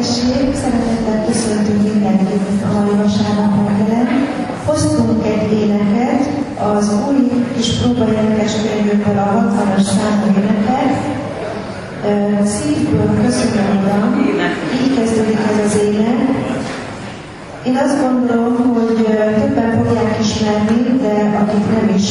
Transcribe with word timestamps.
békesség, 0.00 0.54
szeretettel 0.62 1.24
köszöntünk 1.26 1.82
mindenkit 1.92 2.62
a 2.64 2.72
mai 2.72 2.94
vasárnap 3.02 3.68
reggelen. 3.68 4.06
Hoztunk 4.66 5.26
egy 5.26 5.52
éneket, 5.52 6.22
az 6.74 6.92
új 7.08 7.44
kis 7.56 7.68
próbaénekes 7.72 8.52
könyvből 8.62 9.18
a 9.18 9.28
60-as 9.40 9.82
számú 9.82 10.26
éneket. 10.38 10.92
Szívből 12.44 13.10
köszönöm, 13.24 13.80
Uram, 13.82 14.26
így 14.82 14.94
kezdődik 14.96 15.38
ez 15.50 15.64
az 15.66 15.80
ének. 15.84 16.18
Én 17.66 17.76
azt 17.84 18.00
gondolom, 18.00 18.74
hogy 18.74 19.04
többen 19.40 19.84
fogják 19.84 20.16
ismerni, 20.20 20.98
de 21.02 21.38
akik 21.40 21.64
nem 21.70 21.94
is 21.96 22.10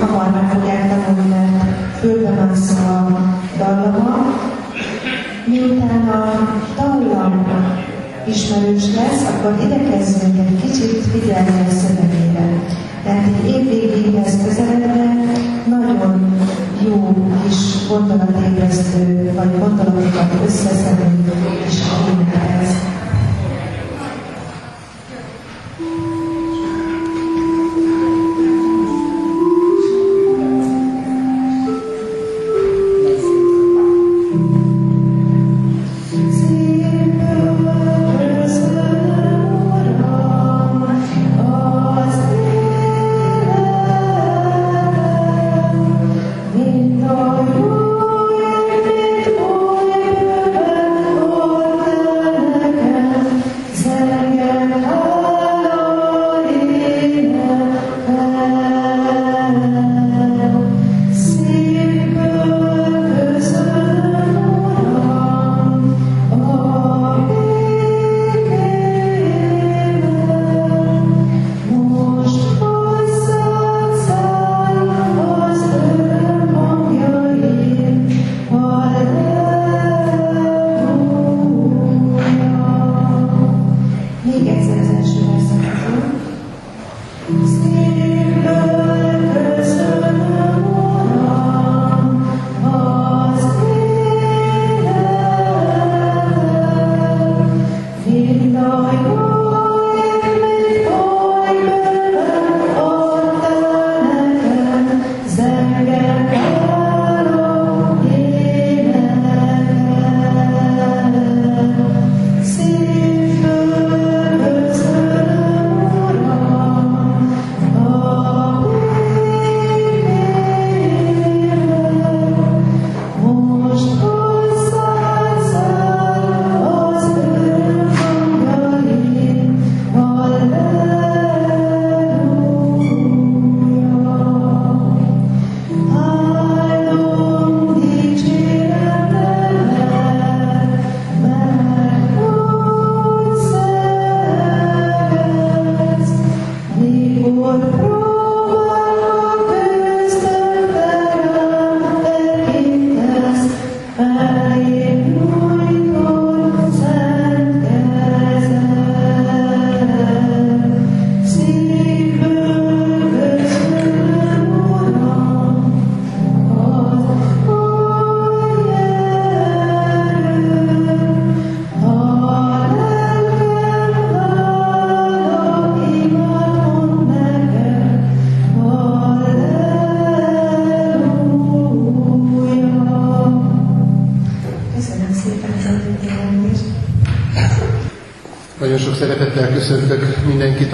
hamar 0.00 0.30
meg 0.30 0.52
fogják 0.52 0.88
tanulni, 0.88 1.28
mert 1.28 1.98
fölbemászó 2.00 2.74
a 2.86 3.34
dallama. 3.58 4.23
Miután 6.04 6.48
a 6.76 6.82
dallam 6.82 7.46
ismerős 8.26 8.94
lesz, 8.94 9.22
akkor 9.28 9.58
igyekezzünk 9.64 10.38
egy 10.38 10.60
kicsit 10.60 11.06
figyelni 11.12 11.66
a 11.68 11.70
szövegére. 11.70 12.48
Tehát 13.04 13.24
egy 13.24 13.50
év 13.50 13.68
végéhez 13.68 14.36
közeledve 14.44 15.14
nagyon 15.68 16.36
jó 16.84 17.14
kis 17.42 17.88
gondolatébresztő, 17.88 19.32
vagy 19.34 19.58
gondolatokat 19.58 20.32
összeszedő 20.46 21.32
és 21.66 21.82
énekelsz. 22.08 22.23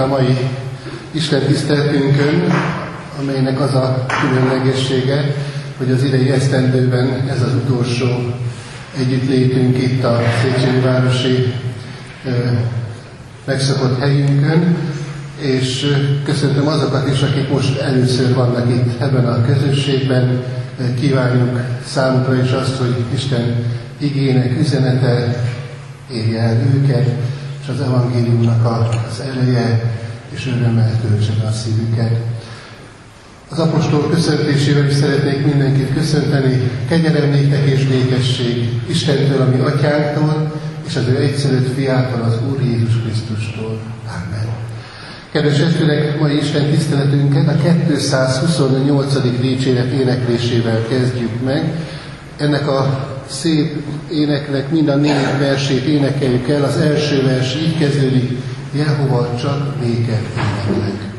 A 0.01 0.07
mai 0.07 0.37
Isten 1.11 1.41
tiszteltünkön, 1.41 2.53
amelynek 3.21 3.61
az 3.61 3.75
a 3.75 4.07
különlegessége, 4.21 5.35
hogy 5.79 5.91
az 5.91 6.03
idei 6.03 6.31
esztendőben 6.31 7.29
ez 7.29 7.43
az 7.43 7.55
utolsó 7.55 8.07
együttlétünk 8.99 9.79
itt 9.79 10.05
a 10.05 10.21
Széchenyi 10.43 10.81
Városi 10.81 11.53
megszokott 13.45 14.01
helyünkön, 14.01 14.77
és 15.39 15.97
köszöntöm 16.25 16.67
azokat 16.69 17.09
is, 17.09 17.23
akik 17.23 17.51
most 17.51 17.81
először 17.81 18.35
vannak 18.35 18.69
itt 18.69 19.01
ebben 19.01 19.27
a 19.27 19.45
közösségben. 19.45 20.43
Kívánjuk 21.01 21.61
számukra 21.87 22.43
is 22.43 22.51
azt, 22.51 22.77
hogy 22.77 22.95
Isten 23.15 23.65
igének 23.99 24.59
üzenete 24.61 25.45
érje 26.13 26.41
el 26.41 26.57
őket, 26.75 27.07
és 27.63 27.69
az 27.69 27.81
evangéliumnak 27.81 28.67
az 29.11 29.21
ereje 29.21 29.90
és 30.35 30.47
örömmel 30.47 31.01
töltse 31.01 31.33
a 31.49 31.53
szívüket. 31.53 32.17
Az 33.49 33.59
apostol 33.59 34.11
köszöntésével 34.11 34.87
is 34.87 34.95
szeretnék 34.95 35.45
mindenkit 35.45 35.95
köszönteni. 35.95 36.71
Kegyelem 36.89 37.31
néktek 37.31 37.67
és 37.67 37.85
békesség 37.85 38.81
Istentől, 38.87 39.41
ami 39.41 39.59
atyánktól, 39.59 40.53
és 40.87 40.97
az 40.97 41.07
ő 41.09 41.17
egyszerűt 41.17 41.73
fiától, 41.75 42.23
az 42.23 42.39
Úr 42.51 42.63
Jézus 42.63 43.03
Krisztustól. 43.03 43.79
Amen. 44.07 44.49
Kedves 45.33 45.59
testvérek, 45.59 46.19
mai 46.21 46.37
Isten 46.37 46.71
tiszteletünket 46.71 47.49
a 47.49 47.57
228. 47.89 49.41
dicséret 49.41 49.93
éneklésével 49.93 50.87
kezdjük 50.89 51.45
meg. 51.45 51.73
Ennek 52.37 52.69
a 52.69 53.09
szép 53.29 53.83
éneknek 54.13 54.71
mind 54.71 54.89
a 54.89 54.97
négy 54.97 55.39
versét 55.39 55.85
énekeljük 55.85 56.49
el. 56.49 56.65
Az 56.65 56.77
első 56.77 57.23
vers 57.23 57.57
így 57.57 57.79
kezdődik, 57.79 58.39
Jehova 58.73 59.37
csak 59.37 59.81
néked 59.81 60.27
éneklek. 60.37 61.10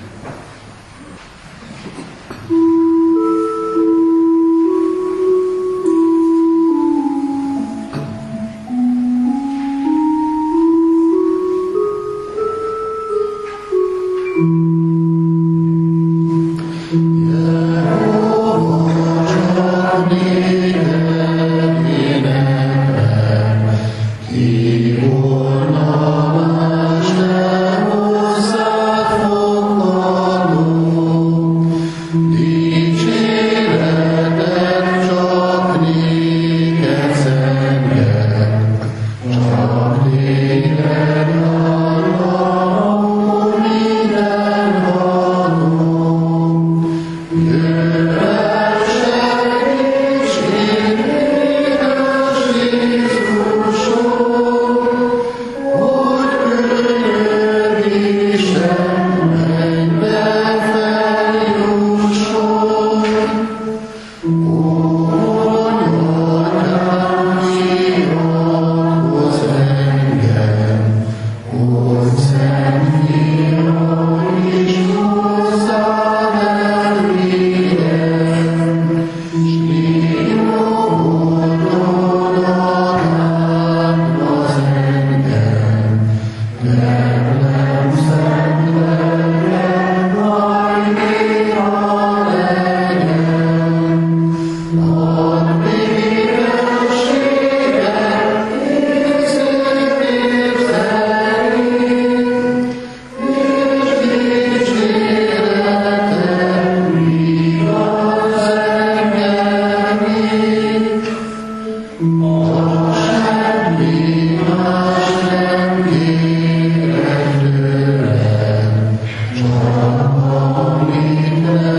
holy. 120.04 121.71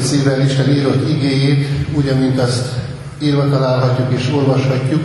Szívvel 0.00 0.40
Isten 0.40 0.70
írott 0.70 1.08
igéjét, 1.08 1.66
úgy, 1.94 2.08
amint 2.08 2.40
azt 2.40 2.68
írva 3.22 3.48
találhatjuk 3.48 4.20
és 4.20 4.30
olvashatjuk, 4.34 5.02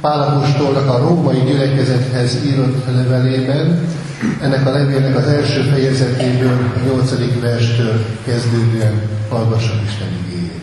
Pálapostolnak 0.00 0.88
a 0.88 0.98
római 0.98 1.40
gyülekezethez 1.46 2.38
írott 2.46 2.84
levelében, 2.94 3.88
ennek 4.40 4.66
a 4.66 4.70
levélnek 4.70 5.16
az 5.16 5.26
első 5.26 5.60
fejezetéből, 5.60 6.72
a 6.76 6.86
nyolcadik 6.86 7.40
verstől 7.40 8.04
kezdődően 8.24 9.02
hallgassuk 9.28 9.82
Isten 9.86 10.08
igéjét. 10.24 10.60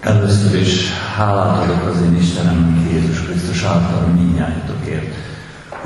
Először 0.00 0.60
is 0.60 0.92
hálát 1.16 1.62
adok 1.62 1.94
az 1.94 2.02
én 2.02 2.16
Istenem, 2.20 2.88
Jézus 2.92 3.22
Krisztus 3.22 3.62
által 3.62 4.06
mindnyájatokért, 4.06 5.05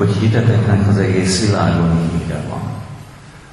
hogy 0.01 0.17
hiteteknek 0.21 0.89
az 0.89 0.99
egész 0.99 1.47
világon 1.47 2.11
híre 2.11 2.41
van. 2.49 2.61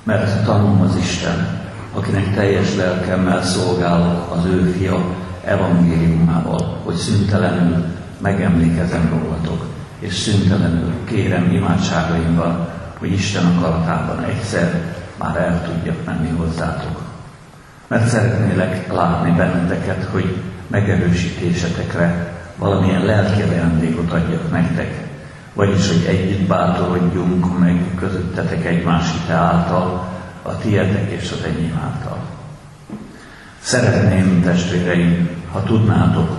Mert 0.04 0.46
tanulom 0.46 0.82
az 0.82 0.96
Isten, 0.96 1.60
akinek 1.94 2.36
teljes 2.36 2.76
lelkemmel 2.76 3.44
szolgálok 3.44 4.36
az 4.36 4.46
ő 4.46 4.76
fia 4.78 5.16
evangéliumával, 5.46 6.82
hogy 6.84 6.96
szüntelenül 6.96 7.86
megemlékezem 8.22 9.10
rólatok, 9.10 9.66
és 10.00 10.14
szüntelenül 10.14 10.94
kérem 11.04 11.52
imádságaimban, 11.52 12.68
hogy 13.00 13.12
Isten 13.12 13.46
akaratában 13.46 14.24
egyszer 14.24 14.82
már 15.18 15.36
el 15.36 15.64
tudjak 15.66 16.06
menni 16.06 16.30
hozzátok. 16.30 17.02
Mert 17.88 18.08
szeretnélek 18.08 18.94
látni 18.94 19.32
benneteket, 19.32 20.04
hogy 20.12 20.36
megerősítésetekre 20.68 22.34
valamilyen 22.58 23.06
lelki 23.06 23.42
ajándékot 23.42 24.12
adjak 24.12 24.52
nektek, 24.52 25.07
vagyis, 25.58 25.88
hogy 25.88 26.06
együtt 26.08 26.48
bátorodjunk 26.48 27.60
meg 27.60 27.86
közöttetek 28.00 28.66
egymás 28.66 29.12
hite 29.12 29.34
által, 29.34 30.08
a 30.42 30.58
tietek 30.58 31.12
és 31.12 31.32
az 31.32 31.44
enyém 31.44 31.80
által. 31.84 32.18
Szeretném, 33.60 34.42
testvéreim, 34.42 35.30
ha 35.52 35.64
tudnátok, 35.64 36.30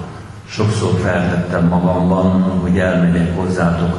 sokszor 0.48 1.00
feltettem 1.02 1.66
magamban, 1.66 2.42
hogy 2.42 2.78
elmegyek 2.78 3.36
hozzátok, 3.36 3.96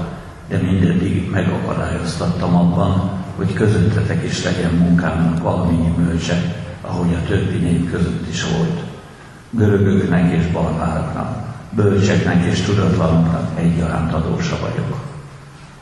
de 0.50 0.58
mindeddig 0.58 1.30
megakadályoztattam 1.32 2.56
abban, 2.56 3.12
hogy 3.36 3.54
közöttetek 3.54 4.24
is 4.24 4.44
legyen 4.44 4.74
munkámnak 4.74 5.44
valami 5.44 5.76
gyümölcse, 5.76 6.56
ahogy 6.82 7.14
a 7.14 7.28
többi 7.28 7.58
nép 7.58 7.92
között 7.92 8.30
is 8.30 8.44
volt. 8.44 8.80
Görögöknek 9.50 10.34
és 10.34 10.52
barbároknak, 10.52 11.38
bölcseknek 11.70 12.46
és 12.46 12.62
tudatlanoknak 12.62 13.60
egyaránt 13.60 14.14
adósa 14.14 14.58
vagyok. 14.62 14.99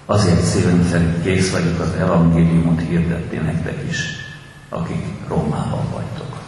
Azért 0.09 0.43
szívem 0.43 0.87
szerint 0.91 1.23
kész 1.23 1.51
vagyok 1.51 1.79
az 1.79 1.99
evangéliumot 1.99 2.81
hirdetni 2.89 3.37
nektek 3.37 3.83
is, 3.89 3.97
akik 4.69 5.03
Rómában 5.27 5.85
vagytok. 5.93 6.41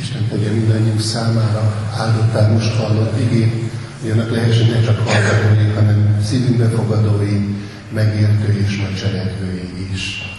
Isten 0.00 0.28
tegye 0.28 0.50
mindannyiunk 0.50 1.00
számára 1.00 1.90
áldottál 1.98 2.52
most 2.52 2.74
hallott 2.74 3.20
igét, 3.20 3.70
hogy 4.00 4.10
annak 4.10 4.30
lehessen 4.30 4.66
ne 4.66 4.82
csak 4.82 5.08
hallgatói, 5.08 5.72
hanem 5.74 6.20
szívünkbe 6.24 6.68
fogadói, 6.68 7.54
megértői 7.92 8.62
és 8.66 8.76
nagy 8.76 8.96
cselekvői 8.96 9.88
is. 9.92 10.32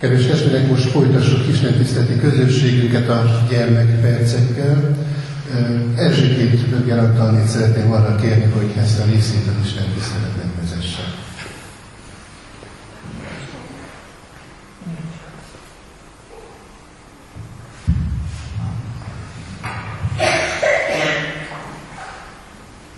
Kedves 0.00 0.26
testvérek, 0.26 0.68
most 0.68 0.90
folytassuk 0.90 1.48
Isten 1.48 1.74
tiszteleti 1.74 2.18
közösségünket 2.18 3.08
a 3.08 3.46
gyermekpercekkel. 3.50 4.96
Erzsikét 5.96 6.68
Böger 6.68 6.98
Antalnét 6.98 7.46
szeretném 7.46 7.92
arra 7.92 8.16
kérni, 8.16 8.44
hogy 8.52 8.72
ezt 8.78 9.00
a 9.00 9.04
részét 9.04 9.46
az 9.48 9.64
Isten 9.64 9.92
tiszteletnek 9.94 10.46
vezesse. 10.60 11.02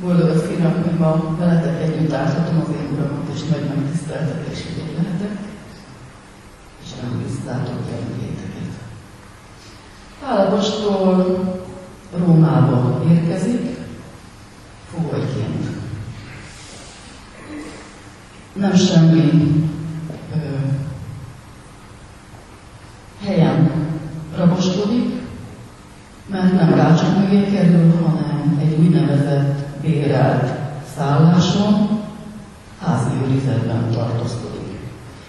Boldog 0.01 0.29
az 0.29 0.47
pillanat, 0.49 0.85
hogy 0.85 0.99
ma 0.99 1.37
veletek 1.39 1.83
együtt 1.83 2.13
állhatom 2.13 2.61
az 2.61 2.75
én 2.75 2.89
uramat, 2.93 3.29
és 3.35 3.41
nagy 3.41 3.65
megtiszteltetés, 3.75 4.59
hogy 4.63 4.79
én 4.79 5.03
lehetek, 5.03 5.39
és 6.83 6.89
nem 7.03 7.23
biztátok 7.23 7.79
gyermekéteket. 7.89 8.73
Pálapostól 10.21 11.60
Rómába 12.27 13.03
érkezik, 13.11 13.77
fogolyként. 14.91 15.67
Nem 18.53 18.75
semmi 18.75 19.31
ö, 20.35 20.39
helyen 23.25 23.71
raboskodik, 24.37 25.21
mert 26.27 26.53
nem 26.53 26.75
rácsok 26.75 27.17
mögé 27.19 27.45
kerül, 27.45 27.93
hanem 27.93 28.59
egy 28.61 28.79
úgynevezett 28.79 29.67
bérelt 29.81 30.51
szálláson, 30.97 31.89
házi 32.81 33.11
őrizetben 33.25 33.91
tartózkodik. 33.91 34.79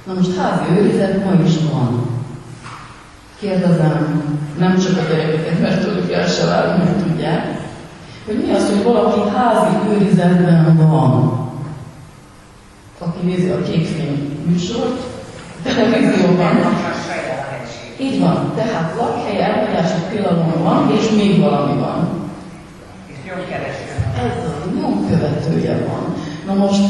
Na 0.05 0.13
most 0.13 0.38
házi 0.38 0.79
őrizet 0.79 1.24
ma 1.25 1.43
is 1.43 1.57
van. 1.71 2.10
Kérdezem, 3.39 4.24
nem 4.57 4.77
csak 4.77 4.98
a 4.98 5.10
gyerekeket, 5.10 5.62
mert 5.62 5.86
el 6.13 6.27
se 6.27 6.45
várunk, 6.45 6.87
hogy 6.87 7.03
tudják, 7.03 7.45
hogy 8.25 8.43
mi 8.45 8.53
az, 8.53 8.69
hogy 8.69 8.83
valaki 8.83 9.19
házi 9.35 9.75
őrizetben 9.89 10.87
van, 10.89 11.39
aki 12.99 13.25
nézi 13.25 13.49
a 13.49 13.61
kékfény 13.61 14.39
műsort, 14.45 15.01
televízióban. 15.63 16.75
Így 17.99 18.19
van, 18.19 18.51
tehát 18.55 18.95
lakhely 18.97 19.41
elhagyási 19.41 19.99
tilalom 20.11 20.53
van, 20.63 20.91
és 20.97 21.09
még 21.09 21.39
valami 21.39 21.79
van. 21.79 22.09
Ez 24.17 24.45
a 24.45 24.79
nyomkövetője 24.79 25.85
van. 25.87 26.15
Na 26.45 26.53
most 26.53 26.81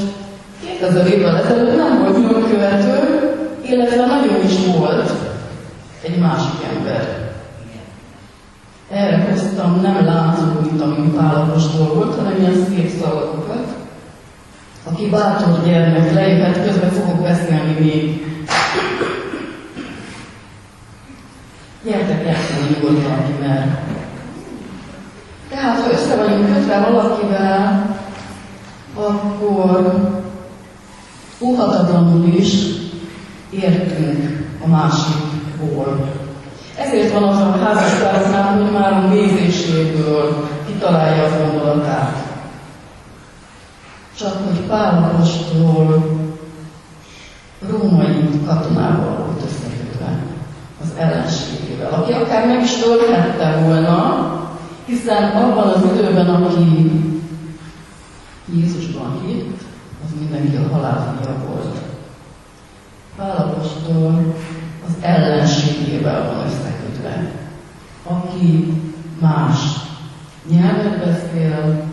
2000 0.79 1.07
évvel 1.07 1.37
ezelőtt 1.37 1.77
nem 1.77 1.99
volt 1.99 2.31
nyomkövető, 2.31 2.99
illetve 3.61 4.05
nagyon 4.05 4.45
is 4.45 4.55
volt 4.77 5.11
egy 6.01 6.17
másik 6.17 6.63
ember. 6.75 7.20
Erre 8.91 9.27
hoztam 9.29 9.81
nem 9.81 10.05
látszó, 10.05 10.43
mint 10.61 10.81
amin 10.81 11.13
pálapostól 11.13 11.93
volt, 11.93 12.15
hanem 12.15 12.35
ilyen 12.39 12.65
szép 12.69 12.89
szavakat. 13.01 13.75
Aki 14.83 15.09
bátor 15.09 15.63
gyermek 15.65 16.13
lejöhet, 16.13 16.65
közben 16.65 16.89
fogok 16.89 17.21
beszélni 17.21 17.79
még. 17.79 18.25
Gyertek 21.83 22.25
játszani 22.25 22.67
nyugodtan, 22.73 23.11
aki 23.11 23.31
mer. 23.39 23.79
Tehát, 25.49 25.79
ha 25.79 25.91
össze 25.91 26.15
vagyunk 26.15 26.53
kötve 26.53 26.79
valakivel, 26.79 27.95
akkor 28.95 30.09
óhatatlanul 31.41 32.33
is 32.33 32.53
értünk 33.49 34.47
a 34.63 34.67
másikból. 34.67 36.20
Ezért 36.85 37.13
van 37.13 37.23
az 37.23 37.37
a 37.37 37.57
házaspároknál, 37.63 38.57
hogy 38.57 38.71
már 38.71 38.93
a 38.93 39.07
mézéséből 39.07 40.47
kitalálja 40.65 41.23
a 41.23 41.45
gondolatát. 41.45 42.29
Csak 44.17 44.33
hogy 44.45 44.59
Pál 44.59 45.11
apostol 45.13 46.19
római 47.69 48.29
katonával 48.45 49.15
volt 49.17 49.43
összekötve 49.45 50.19
az 50.81 50.87
ellenségével, 50.97 51.93
aki 51.93 52.11
akár 52.11 52.47
meg 52.47 52.61
is 52.61 52.75
tölthette 52.75 53.61
volna, 53.63 54.29
hiszen 54.85 55.23
abban 55.23 55.67
az 55.67 55.83
időben, 55.93 56.27
aki 56.27 56.91
Jézusban 58.53 59.21
hitt, 59.25 59.61
az 60.05 60.09
mindenki 60.19 60.55
a 60.55 60.73
halálfia 60.73 61.33
volt. 61.47 61.75
Pál 63.17 63.35
apostol 63.37 64.35
az 64.87 64.93
ellenségével 65.01 66.25
van 66.25 66.45
összekötve, 66.45 67.31
aki 68.03 68.73
más 69.19 69.57
nyelvet 70.49 70.99
beszél, 70.99 71.83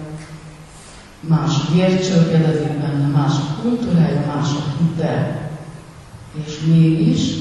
más 1.21 1.53
vért 1.75 2.09
csörgedezik 2.09 2.73
benne, 2.73 3.07
más 3.07 3.33
a 3.33 3.61
kultúrája, 3.63 4.21
más 4.35 4.49
a 4.51 4.73
hite, 4.79 5.41
és 6.45 6.59
mégis 6.67 7.35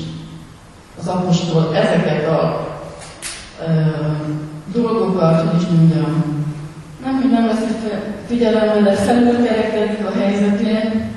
az 1.00 1.08
apostol 1.08 1.76
ezeket 1.76 2.28
a 2.28 2.68
ö, 3.68 3.72
dolgokat, 4.74 5.50
hogy 5.50 5.62
is 5.62 5.68
mondjam, 5.68 6.46
nem, 7.04 7.22
hogy 7.22 7.32
nem 7.32 7.46
veszik 7.48 7.78
figyelembe, 8.28 8.82
de 8.82 8.96
felülkerekedik 8.96 10.06
a 10.06 10.20
helyzetén, 10.20 11.12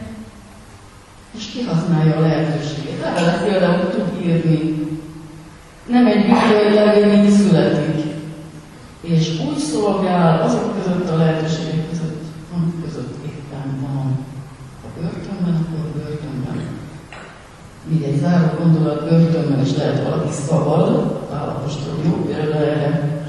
és 1.41 1.47
kihasználja 1.47 2.17
a 2.17 2.21
lehetőséget. 2.21 3.01
Levelet 3.03 3.45
például 3.45 3.89
tud 3.91 4.27
írni. 4.27 4.89
Nem 5.87 6.07
egy 6.07 6.29
levél 6.75 7.25
így 7.25 7.31
születik. 7.31 8.05
És 9.01 9.41
úgy 9.49 9.59
szolgál 9.59 10.43
azok 10.43 10.75
között 10.77 11.11
a 11.11 11.17
lehetőségek 11.17 11.89
között, 11.91 12.23
amik 12.55 12.83
között 12.85 13.15
éppen 13.25 13.81
van. 13.81 14.19
Ha 14.83 14.89
börtönben, 15.01 15.55
akkor 15.55 15.85
börtönben. 15.95 16.61
Még 17.89 18.03
egy 18.03 18.21
záró 18.21 18.49
gondolat, 18.63 19.09
börtönben 19.09 19.61
is 19.61 19.77
lehet 19.77 20.03
valaki 20.03 20.33
szabad, 20.33 21.19
állapostól 21.33 21.95
jó 22.05 22.25
példa 22.27 22.57
erre. 22.57 23.23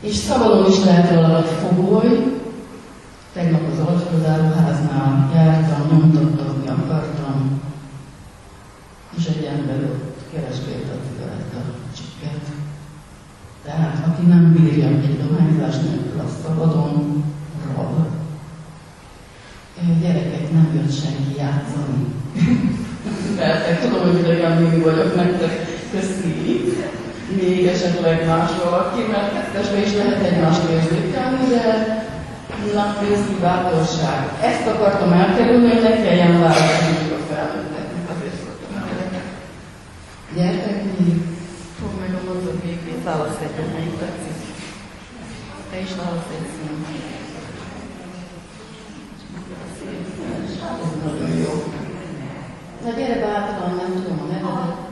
És 0.00 0.14
szabadon 0.14 0.70
is 0.70 0.84
lehet 0.84 1.14
valaki 1.14 1.54
fogoly, 1.60 2.40
Tegnap 3.32 3.60
az 3.72 3.78
alsózáróháznál 3.78 5.30
jártam, 5.34 5.86
nyomtattam, 5.90 6.52
akartam, 6.92 7.60
és 9.16 9.26
egy 9.26 9.44
ember 9.44 9.82
ott 9.82 10.16
keresgélt 10.32 10.90
a 10.94 10.96
cigaretta 11.06 11.60
csikket. 11.96 12.44
Tehát, 13.64 14.06
aki 14.06 14.26
nem 14.26 14.52
bírja 14.52 14.86
egy 14.86 15.18
dohányzás 15.22 15.74
nélkül 15.76 16.20
a 16.20 16.28
szabadon, 16.42 17.24
rab. 17.74 18.06
Gyerekek, 20.00 20.52
nem 20.52 20.70
jött 20.74 20.92
senki 21.00 21.34
játszani. 21.36 22.06
Persze, 23.36 23.78
tudom, 23.82 24.02
hogy 24.02 24.18
idegen 24.18 24.62
még 24.62 24.82
vagyok 24.82 25.16
nektek, 25.16 25.66
köszi. 25.90 26.64
Még 27.36 27.66
más 28.42 28.52
valaki, 28.64 29.00
mert 29.12 29.32
kettesbe 29.32 29.78
is 29.86 29.92
lehet 29.92 30.22
egymást 30.22 30.62
érzékelni, 30.70 31.44
de 31.54 31.64
napközti 32.74 33.34
bátorság. 33.40 34.20
Ezt 34.40 34.66
akartam 34.66 35.12
elkerülni, 35.12 35.68
hogy 35.68 35.82
ne 35.82 36.02
kelljen 36.02 36.40
választani 36.40 37.12
a 37.18 37.20
felnőtteknek. 37.28 38.04
Azért 38.14 38.36
szoktam 38.42 38.72
Gyertek 40.36 40.82
még. 40.84 41.16
Fog 41.78 41.90
meg 42.00 42.12
a 42.20 42.22
mondat 42.26 42.62
végét. 42.62 43.04
Válasz 43.04 43.40
egyet, 43.46 43.72
melyik 43.72 43.98
tetszik. 43.98 44.38
Te 45.70 45.76
is 45.80 45.92
válasz 45.98 46.30
egy 46.36 46.48
szín. 46.52 46.84
Ez 50.82 50.92
nagyon 51.04 51.36
jó. 51.36 51.52
Na 52.84 52.90
gyere 52.98 53.20
bátran, 53.20 53.74
nem 53.76 53.92
tudom 53.94 54.18
a 54.20 54.32
nevedet. 54.32 54.90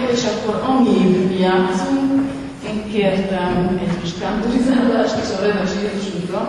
Jó, 0.00 0.10
és 0.12 0.24
akkor 0.24 0.62
amíg 0.68 1.33
játszunk, 1.46 2.22
én 2.68 2.78
kértem 2.92 3.78
egy 3.84 4.00
kis 4.00 4.12
kántorizálást 4.20 5.16
és 5.22 5.30
a 5.36 5.42
rendes 5.44 5.72
Jézusunkra. 5.82 6.40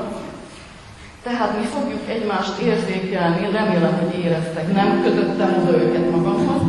Tehát 1.23 1.59
mi 1.59 1.65
fogjuk 1.65 2.03
egymást 2.15 2.57
érzékelni, 2.59 3.41
remélem, 3.51 3.95
hogy 4.01 4.19
éreztek, 4.23 4.73
nem 4.73 5.01
kötöttem 5.03 5.51
oda 5.61 5.73
őket 5.83 6.11
magamhoz. 6.11 6.61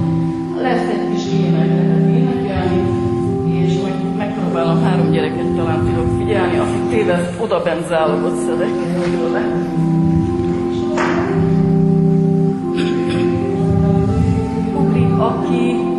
Lesz 0.61 0.89
egy 0.95 1.07
kis 1.13 1.25
ének, 1.41 1.69
lehet 1.69 2.09
énekelni, 2.19 2.81
és 3.61 3.73
hogy 3.83 4.17
megpróbálom 4.17 4.83
három 4.85 5.11
gyereket 5.11 5.51
talán 5.57 5.85
tudok 5.85 6.19
figyelni, 6.19 6.59
aki 6.59 6.79
téveszt, 6.91 7.41
oda 7.41 7.63
bent 7.63 7.89
zálogot 7.89 8.37
szedek, 8.47 8.75
hogy 8.99 9.13
jól 9.13 9.31
lehet. 9.31 9.65
aki 15.19 15.96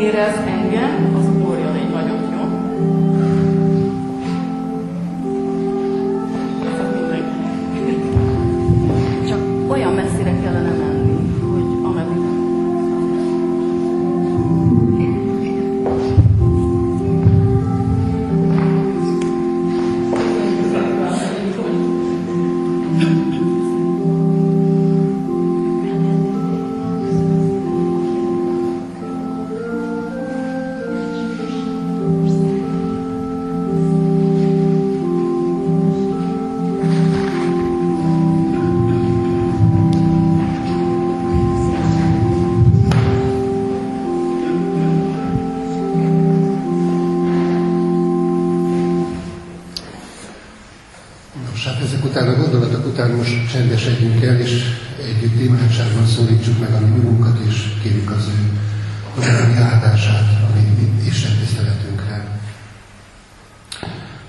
érez 0.00 0.36
engem, 0.46 1.07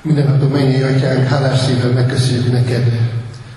Mindennapi 0.01 0.45
mennyi 0.45 0.81
atyánk, 0.81 1.27
hálás 1.27 1.59
szívvel 1.59 1.91
megköszönjük 1.91 2.51
neked 2.51 2.99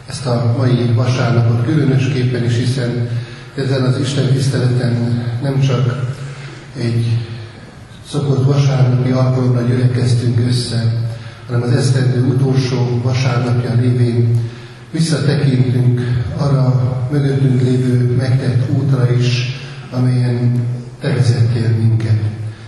ezt 0.09 0.27
a 0.27 0.55
mai 0.57 0.93
vasárnapot 0.95 1.65
különösképpen 1.65 2.45
is, 2.45 2.57
hiszen 2.57 3.09
ezen 3.55 3.83
az 3.83 3.99
Isten 3.99 4.27
tiszteleten 4.27 5.23
nem 5.43 5.61
csak 5.61 6.15
egy 6.79 7.07
szokott 8.09 8.45
vasárnapi 8.45 9.11
alkalomra 9.11 9.63
gyülekeztünk 9.63 10.41
össze, 10.49 11.11
hanem 11.47 11.63
az 11.63 11.73
esztendő 11.73 12.25
utolsó 12.27 13.01
vasárnapja 13.03 13.75
lévén 13.81 14.41
visszatekintünk 14.91 16.01
arra 16.37 16.97
mögöttünk 17.11 17.61
lévő 17.61 18.17
megtett 18.17 18.71
útra 18.71 19.13
is, 19.19 19.61
amelyen 19.91 20.67
Te 21.01 21.15
vezettél 21.15 21.69
minket. 21.69 22.21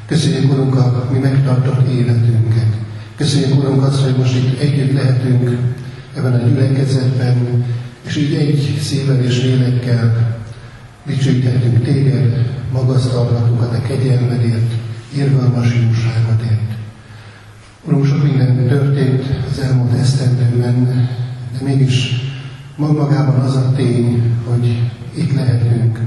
Köszönjük, 0.06 0.52
Urunk, 0.52 0.74
a 0.74 1.08
mi 1.12 1.18
megtartott 1.18 1.88
életünket. 1.88 2.73
Köszönjük, 3.16 3.58
Urunk, 3.58 3.82
azt, 3.82 4.02
hogy 4.02 4.16
most 4.16 4.36
itt 4.36 4.60
együtt 4.60 4.92
lehetünk 4.92 5.58
ebben 6.16 6.32
a 6.32 6.48
gyülekezetben, 6.48 7.64
és 8.06 8.16
így 8.16 8.34
egy 8.34 8.78
szívvel 8.82 9.22
és 9.22 9.42
lélekkel 9.42 10.34
Dicsőíthetünk 11.06 11.84
téged, 11.84 12.52
magasztalhatunk 12.72 13.60
a 13.60 13.68
te 13.68 13.82
kegyelmedért, 13.82 14.72
irgalmas 15.14 15.66
jóságodért. 15.66 16.72
Uram, 17.84 18.04
sok 18.04 18.22
minden 18.22 18.66
történt 18.68 19.22
az 19.50 19.58
elmúlt 19.58 19.98
esztendőben, 19.98 21.08
de 21.58 21.64
mégis 21.64 22.10
magában 22.76 23.40
az 23.40 23.56
a 23.56 23.72
tény, 23.76 24.32
hogy 24.48 24.90
itt 25.14 25.34
lehetünk, 25.34 26.00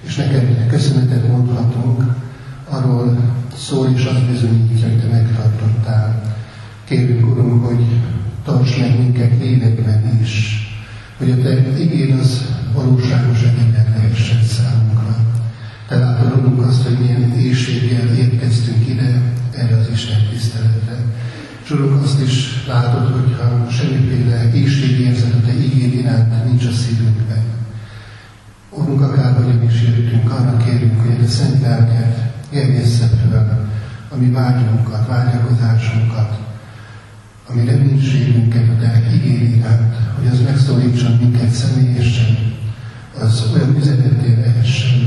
és 0.00 0.16
neked 0.16 0.66
köszönetet 0.70 1.28
mondhatunk, 1.28 2.02
arról 2.68 3.18
szól 3.56 3.88
és 3.94 4.04
azt 4.04 4.30
bizonyítja, 4.30 4.88
hogy 4.88 5.00
te 5.00 5.08
megtartottál. 5.08 6.37
Kérünk, 6.88 7.26
Uram, 7.26 7.60
hogy 7.60 7.84
tarts 8.44 8.78
meg 8.78 8.98
minket 8.98 9.32
lélekben 9.40 10.18
is, 10.22 10.66
hogy 11.18 11.30
a 11.30 11.42
te 11.42 11.78
igény 11.78 12.12
az 12.12 12.44
valóságos 12.74 13.42
egyébként 13.42 13.88
lehessen 13.96 14.42
számunkra. 14.42 15.16
Te 15.88 15.98
látod, 15.98 16.38
Urunk, 16.38 16.66
azt, 16.66 16.82
hogy 16.82 16.98
milyen 16.98 17.32
éjséggel 17.38 18.14
érkeztünk 18.14 18.88
ide, 18.88 19.22
erre 19.50 19.76
az 19.76 19.88
Isten 19.92 20.28
tiszteletre. 20.30 20.96
És 21.64 21.70
Urunk, 21.70 22.02
azt 22.02 22.22
is 22.22 22.64
látod, 22.66 23.12
hogy 23.12 23.36
ha 23.38 23.70
semmiféle 23.70 24.50
éjségérzet 24.54 25.34
a 25.34 25.46
Te 25.46 25.52
igény 25.52 25.98
iránt 25.98 26.44
nincs 26.44 26.64
a 26.64 26.72
szívünkben. 26.72 27.44
Urunk, 28.70 29.00
akárhogyan 29.00 29.62
is 29.62 29.82
jöttünk, 29.82 30.30
arra 30.30 30.56
kérünk, 30.56 31.00
hogy 31.00 31.14
a 31.14 31.20
Te 31.20 31.26
szent 31.26 31.62
lelked 31.62 32.32
gerjessze 32.50 33.06
föl 33.06 33.66
a 34.08 34.16
mi 34.16 34.30
vágyunkat, 34.30 35.06
vágyakozásunkat, 35.06 36.47
a 37.50 37.54
mi 37.54 37.64
reménységünket 37.64 38.68
a 38.68 38.80
Te 38.80 39.02
igény 39.14 39.56
iránt, 39.56 39.94
hogy 40.18 40.26
az 40.26 40.40
megszólítson 40.40 41.16
minket 41.20 41.50
személyesen, 41.50 42.36
az 43.20 43.50
olyan 43.54 43.76
üzenetén 43.76 44.40
lehessen 44.40 45.00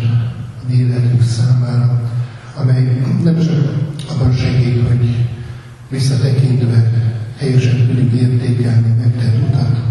a 0.62 0.70
mi 0.70 0.76
életünk 0.76 1.24
számára, 1.24 2.12
amely 2.56 3.02
nem 3.24 3.40
csak 3.40 3.74
abban 4.10 4.34
segít, 4.34 4.88
hogy 4.88 5.28
visszatekintve 5.90 6.92
helyesen 7.38 7.88
tudjuk 7.88 8.12
értékelni 8.12 8.94
megtett 9.04 9.48
utat, 9.48 9.82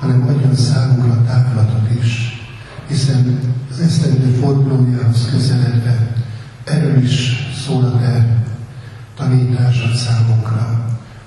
hanem 0.00 0.26
adjon 0.28 0.54
számunkra 0.54 1.22
távlatot 1.26 1.90
is, 2.02 2.42
hiszen 2.88 3.38
az 3.70 3.80
esztendő 3.80 4.30
fordulójához 4.40 5.28
közeledve 5.30 6.14
erről 6.64 7.02
is 7.02 7.46
szól 7.66 7.84
a 7.84 7.98
te 7.98 8.44
tanításod 9.16 9.94
számunkra, 9.94 10.81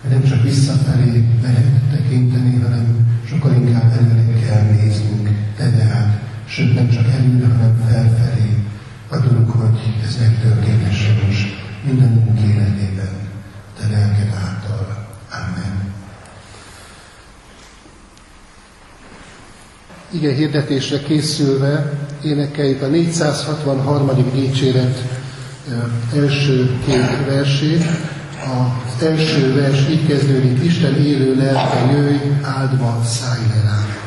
nem 0.09 0.23
csak 0.23 0.43
visszafelé 0.43 1.23
lehet 1.41 1.65
tekinteni, 1.91 2.61
hanem 2.61 3.07
sokkal 3.27 3.53
inkább 3.53 3.91
előre 3.91 4.39
kell 4.47 4.63
néznünk, 4.63 5.29
te 5.57 5.69
tehát, 5.69 6.21
sőt 6.45 6.73
nem 6.73 6.89
csak 6.89 7.07
előre, 7.07 7.47
hanem 7.47 7.81
felfelé. 7.87 8.63
Adunk, 9.09 9.49
hogy 9.49 9.79
ez 10.05 10.17
megtörténhessen 10.19 11.15
most 11.27 11.47
mindenünk 11.85 12.39
életében, 12.39 13.13
te 13.79 13.87
lelked 13.91 14.33
által. 14.33 15.07
Amen. 15.31 15.93
Igen, 20.11 20.35
hirdetésre 20.35 20.99
készülve 20.99 21.93
énekeljük 22.23 22.81
a 22.81 22.87
463. 22.87 24.09
dicséret 24.33 25.03
első 26.15 26.79
két 26.85 27.25
versét. 27.27 27.83
Az 28.45 29.03
első 29.03 29.53
vers 29.53 29.89
így 29.89 30.07
kezdődik, 30.07 30.63
Isten 30.63 30.95
élő 30.95 31.35
lelke 31.35 31.91
jöjj, 31.91 32.17
áldva 32.41 33.01
szállj 33.03 33.47
le 33.47 33.61
rám. 33.61 34.04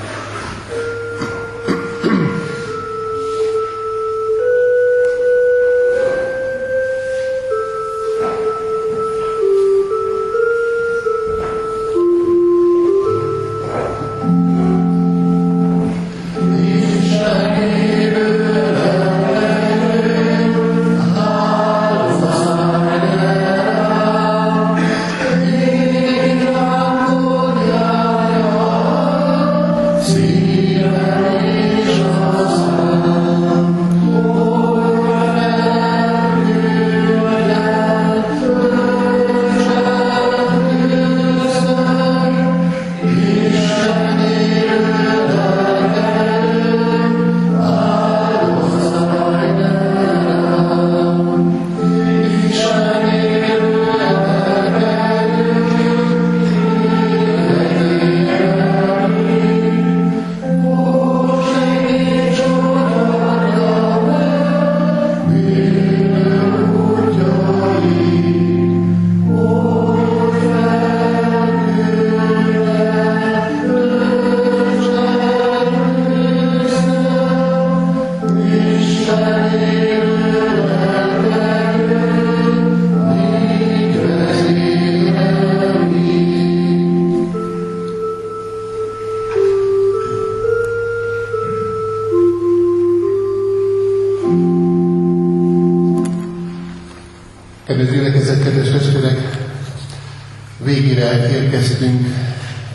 Végére 101.48 101.56
érkeztünk 101.56 102.06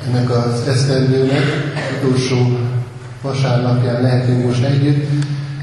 ennek 0.08 0.30
az 0.30 0.68
esztendőnek, 0.68 1.44
utolsó 1.98 2.60
vasárnapján 3.22 4.02
lehetünk 4.02 4.46
most 4.46 4.64
együtt, 4.64 5.10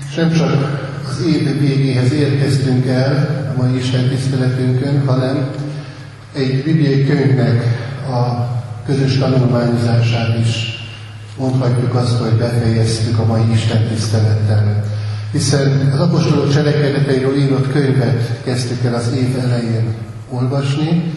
és 0.09 0.15
nem 0.15 0.33
csak 0.33 0.89
az 1.09 1.27
év 1.27 1.61
végéhez 1.61 2.13
érkeztünk 2.13 2.87
el 2.87 3.53
a 3.57 3.63
mai 3.63 3.77
Isten 3.77 4.09
tiszteletünkön, 4.09 5.07
hanem 5.07 5.51
egy 6.35 6.63
bibliai 6.65 7.07
könyvnek 7.07 7.63
a 8.09 8.49
közös 8.87 9.19
tanulmányozását 9.19 10.39
is 10.39 10.85
mondhatjuk 11.39 11.95
azt, 11.95 12.19
hogy 12.19 12.33
befejeztük 12.33 13.19
a 13.19 13.27
mai 13.27 13.53
Isten 13.53 13.87
tisztelettel. 13.89 14.85
Hiszen 15.33 15.91
az 15.95 16.01
apostolok 16.01 16.53
cselekedeteiről 16.53 17.37
írott 17.37 17.73
könyvet 17.73 18.43
kezdtük 18.45 18.85
el 18.85 18.95
az 18.95 19.13
év 19.17 19.39
elején 19.39 19.95
olvasni, 20.31 21.13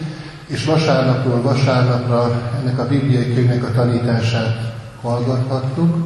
és 0.46 0.64
vasárnapról 0.64 1.42
vasárnapra 1.42 2.50
ennek 2.60 2.78
a 2.78 2.86
bibliai 2.86 3.34
könyvnek 3.34 3.64
a 3.64 3.72
tanítását 3.74 4.74
hallgathattuk, 5.00 5.96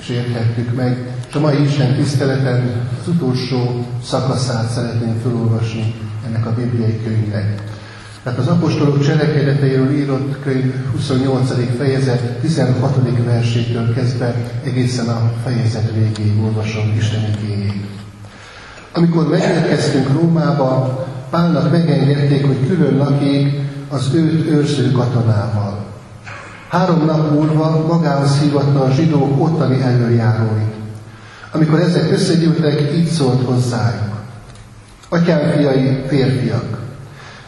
és 0.00 0.08
érthettük 0.08 0.74
meg. 0.74 1.14
És 1.28 1.34
a 1.34 1.40
mai 1.40 1.62
Isten 1.62 1.94
tiszteleten 1.94 2.88
az 3.00 3.08
utolsó 3.08 3.86
szakaszát 4.04 4.70
szeretném 4.70 5.20
felolvasni 5.22 5.94
ennek 6.26 6.46
a 6.46 6.54
bibliai 6.54 7.00
könyvnek. 7.04 7.62
Tehát 8.22 8.38
az 8.38 8.46
apostolok 8.46 9.02
cselekedeteiről 9.02 9.90
írott 9.90 10.42
könyv 10.42 10.74
28. 10.92 11.76
fejezet 11.78 12.20
16. 12.40 13.24
versétől 13.24 13.94
kezdve 13.94 14.34
egészen 14.64 15.08
a 15.08 15.32
fejezet 15.44 15.92
végéig 15.92 16.42
olvasom 16.42 16.94
Isten 16.96 17.20
igényét. 17.42 17.84
Amikor 18.92 19.28
megérkeztünk 19.28 20.12
Rómába, 20.12 21.08
Pálnak 21.30 21.70
megengedték, 21.70 22.46
hogy 22.46 22.66
külön 22.66 22.96
lakik 22.96 23.69
az 23.90 24.14
őt 24.14 24.46
őrző 24.46 24.92
katonával. 24.92 25.84
Három 26.68 27.04
nap 27.04 27.30
múlva 27.30 27.86
magához 27.86 28.38
hívatta 28.38 28.80
a 28.84 28.90
zsidók 28.90 29.42
ottani 29.42 29.82
előjáróit. 29.82 30.74
Amikor 31.52 31.80
ezek 31.80 32.12
összegyűltek, 32.12 32.92
így 32.96 33.06
szólt 33.06 33.44
hozzájuk. 33.44 34.18
Atyám 35.08 35.50
fiai, 35.56 36.04
férfiak, 36.08 36.78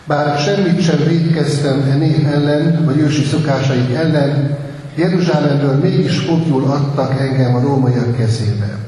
bár 0.07 0.38
semmit 0.38 0.83
sem 0.83 0.98
védkeztem 1.09 1.88
e 1.90 1.94
nép 1.94 2.26
ellen, 2.26 2.85
vagy 2.85 2.98
ősi 2.98 3.24
szokásaik 3.24 3.94
ellen, 3.94 4.57
Jeruzsálemből 4.94 5.74
mégis 5.74 6.18
fogjul 6.18 6.64
adtak 6.64 7.20
engem 7.20 7.55
a 7.55 7.61
rómaiak 7.61 8.16
kezébe. 8.16 8.78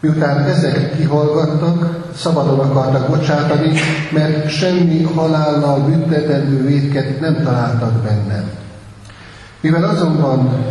Miután 0.00 0.44
ezek 0.44 0.96
kihallgattak, 0.96 2.06
szabadon 2.16 2.58
akartak 2.58 3.08
bocsátani, 3.08 3.72
mert 4.12 4.48
semmi 4.48 5.02
halállal 5.02 5.80
büntetendő 5.80 6.66
védket 6.66 7.20
nem 7.20 7.42
találtak 7.44 7.92
benne. 7.92 8.44
Mivel 9.60 9.84
azonban 9.84 10.64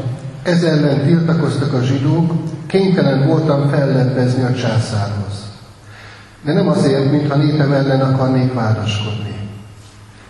ez 0.43 0.63
ellen 0.63 1.05
tiltakoztak 1.05 1.73
a 1.73 1.83
zsidók, 1.83 2.33
kénytelen 2.67 3.27
voltam 3.27 3.69
fellebbezni 3.69 4.43
a 4.43 4.53
császárhoz. 4.53 5.43
De 6.43 6.53
nem 6.53 6.67
azért, 6.67 7.11
mintha 7.11 7.35
népem 7.35 7.71
ellen 7.71 8.01
akarnék 8.01 8.53
vádaskodni. 8.53 9.35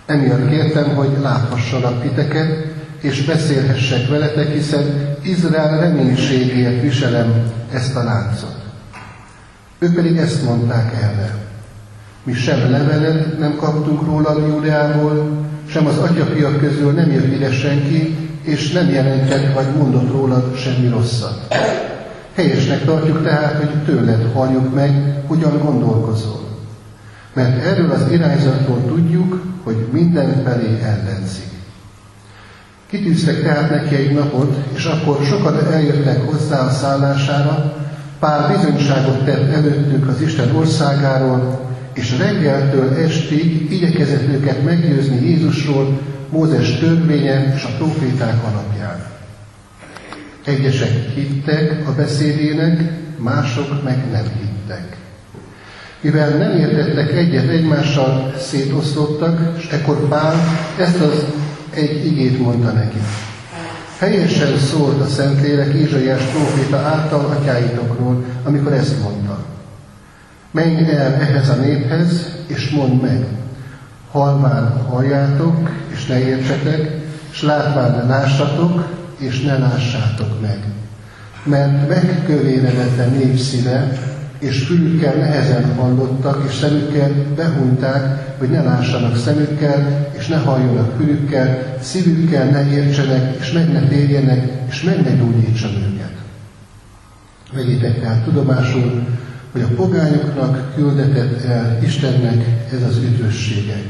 Emiatt 0.05 0.49
kértem, 0.49 0.95
hogy 0.95 1.17
láthassalak 1.21 2.01
titeket, 2.01 2.65
és 2.99 3.25
beszélhessek 3.25 4.09
veletek, 4.09 4.51
hiszen 4.51 5.15
Izrael 5.21 5.79
reménységért 5.79 6.81
viselem 6.81 7.51
ezt 7.71 7.95
a 7.95 8.03
láncot. 8.03 8.64
Ők 9.79 9.93
pedig 9.93 10.17
ezt 10.17 10.43
mondták 10.43 10.93
erre. 10.93 11.35
Mi 12.23 12.33
sem 12.33 12.71
levelet 12.71 13.39
nem 13.39 13.55
kaptunk 13.55 14.05
róla 14.05 14.47
Júdeából, 14.47 15.43
sem 15.69 15.85
az 15.85 15.97
atyafiak 15.97 16.59
közül 16.59 16.91
nem 16.91 17.11
jött 17.11 17.33
ide 17.33 17.51
senki, 17.51 18.17
és 18.41 18.71
nem 18.71 18.89
jelentett 18.89 19.53
vagy 19.53 19.75
mondott 19.77 20.11
rólad 20.11 20.57
semmi 20.57 20.87
rosszat. 20.87 21.55
Helyesnek 22.35 22.85
tartjuk 22.85 23.23
tehát, 23.23 23.53
hogy 23.53 23.83
tőled 23.83 24.31
halljuk 24.33 24.73
meg, 24.73 25.21
hogyan 25.27 25.59
gondolkozol. 25.63 26.39
Mert 27.33 27.65
erről 27.65 27.91
az 27.91 28.11
irányzatról 28.11 28.85
tudjuk, 28.87 29.41
hogy 29.63 29.87
mindenfelé 29.91 30.79
ellenzik. 30.83 31.45
Kitűztek 32.89 33.41
tehát 33.41 33.69
neki 33.69 33.95
egy 33.95 34.13
napot, 34.13 34.57
és 34.75 34.85
akkor 34.85 35.25
sokan 35.25 35.73
eljöttek 35.73 36.29
hozzá 36.29 36.59
a 36.59 36.69
szállására, 36.69 37.84
pár 38.25 38.57
bizonyságot 38.57 39.25
tett 39.25 39.53
előttük 39.53 40.07
az 40.07 40.21
Isten 40.21 40.55
országáról, 40.55 41.69
és 41.93 42.17
reggeltől 42.17 42.93
estig 43.03 43.71
igyekezett 43.71 44.27
őket 44.27 44.63
meggyőzni 44.63 45.29
Jézusról, 45.29 46.01
Mózes 46.29 46.79
törvénye 46.79 47.53
és 47.55 47.63
a 47.63 47.75
proféták 47.77 48.43
alapján. 48.43 49.05
Egyesek 50.45 51.09
hittek 51.15 51.87
a 51.87 51.91
beszédének, 51.91 52.79
mások 53.17 53.83
meg 53.83 54.11
nem 54.11 54.23
hittek. 54.39 54.97
Mivel 56.01 56.29
nem 56.29 56.57
értettek 56.57 57.11
egyet 57.11 57.49
egymással, 57.49 58.33
szétoszlottak, 58.37 59.57
és 59.57 59.67
ekkor 59.71 60.07
Pál 60.07 60.35
ezt 60.79 60.99
az 60.99 61.25
egy 61.69 62.05
igét 62.05 62.39
mondta 62.39 62.71
neki. 62.71 62.99
Helyesen 63.97 64.57
szólt 64.57 65.01
a 65.01 65.07
Szentlélek 65.07 65.73
Ézsaiás 65.73 66.23
próféta 66.23 66.77
által 66.77 67.25
atyáitokról, 67.25 68.23
amikor 68.43 68.73
ezt 68.73 69.03
mondta. 69.03 69.45
Menj 70.51 70.91
el 70.91 71.13
ehhez 71.13 71.49
a 71.49 71.55
néphez, 71.55 72.31
és 72.47 72.69
mondd 72.69 73.01
meg, 73.01 73.25
halván 74.11 74.85
halljátok, 74.89 75.69
és 75.87 76.05
ne 76.05 76.19
értsetek, 76.19 76.91
és 77.31 77.41
látván 77.41 77.91
ne 77.91 78.03
lássatok, 78.03 78.85
és 79.17 79.41
ne 79.41 79.57
lássátok 79.57 80.41
meg. 80.41 80.59
Mert 81.43 81.87
megkövéredett 81.87 82.99
a 82.99 83.09
nép 83.09 83.37
szíve, 83.37 83.91
és 84.39 84.63
fülükkel 84.63 85.15
nehezen 85.15 85.75
hallottak, 85.75 86.43
és 86.47 86.55
szemükkel 86.55 87.11
behunták, 87.35 88.33
hogy 88.37 88.49
ne 88.49 88.61
lássanak 88.61 89.17
szemükkel, 89.17 90.07
és 90.17 90.27
ne 90.27 90.37
halljanak 90.37 90.95
fülükkel, 90.97 91.77
szívükkel 91.81 92.45
ne 92.45 92.71
értsenek, 92.71 93.35
és 93.39 93.51
meg 93.51 93.71
ne 93.71 93.87
térjenek, 93.87 94.51
és 94.69 94.83
meg 94.83 95.03
ne 95.03 95.11
gyógyítsam 95.15 95.71
őket. 95.71 96.13
Vegyétek 97.53 97.99
tehát 98.01 98.23
tudomásul, 98.23 99.07
hogy 99.51 99.61
a 99.61 99.75
pogányoknak 99.75 100.73
küldetett 100.75 101.43
el 101.43 101.77
Istennek 101.83 102.45
ez 102.73 102.81
az 102.87 102.97
üdvössége. 102.97 103.81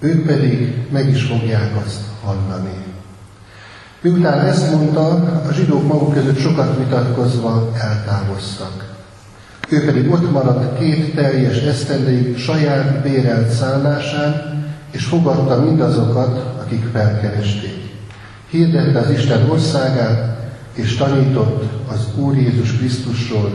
Ők 0.00 0.26
pedig 0.26 0.74
meg 0.90 1.08
is 1.08 1.22
fogják 1.22 1.70
azt 1.84 2.00
hallani. 2.24 2.74
Miután 4.00 4.46
ezt 4.46 4.74
mondta, 4.74 5.08
a 5.48 5.52
zsidók 5.52 5.86
maguk 5.86 6.14
között 6.14 6.38
sokat 6.38 6.78
vitatkozva 6.78 7.72
eltávoztak. 7.80 8.91
Ő 9.72 9.84
pedig 9.84 10.10
ott 10.10 10.30
maradt 10.30 10.78
két 10.78 11.14
teljes 11.14 11.56
esztendeig 11.56 12.38
saját 12.38 13.02
bérelt 13.02 13.50
szállásán, 13.50 14.64
és 14.90 15.04
fogadta 15.04 15.60
mindazokat, 15.60 16.60
akik 16.60 16.84
felkeresték. 16.92 17.94
Hirdette 18.50 18.98
az 18.98 19.10
Isten 19.10 19.50
országát, 19.50 20.36
és 20.74 20.96
tanított 20.96 21.64
az 21.88 22.06
Úr 22.16 22.36
Jézus 22.36 22.76
Krisztusról 22.76 23.50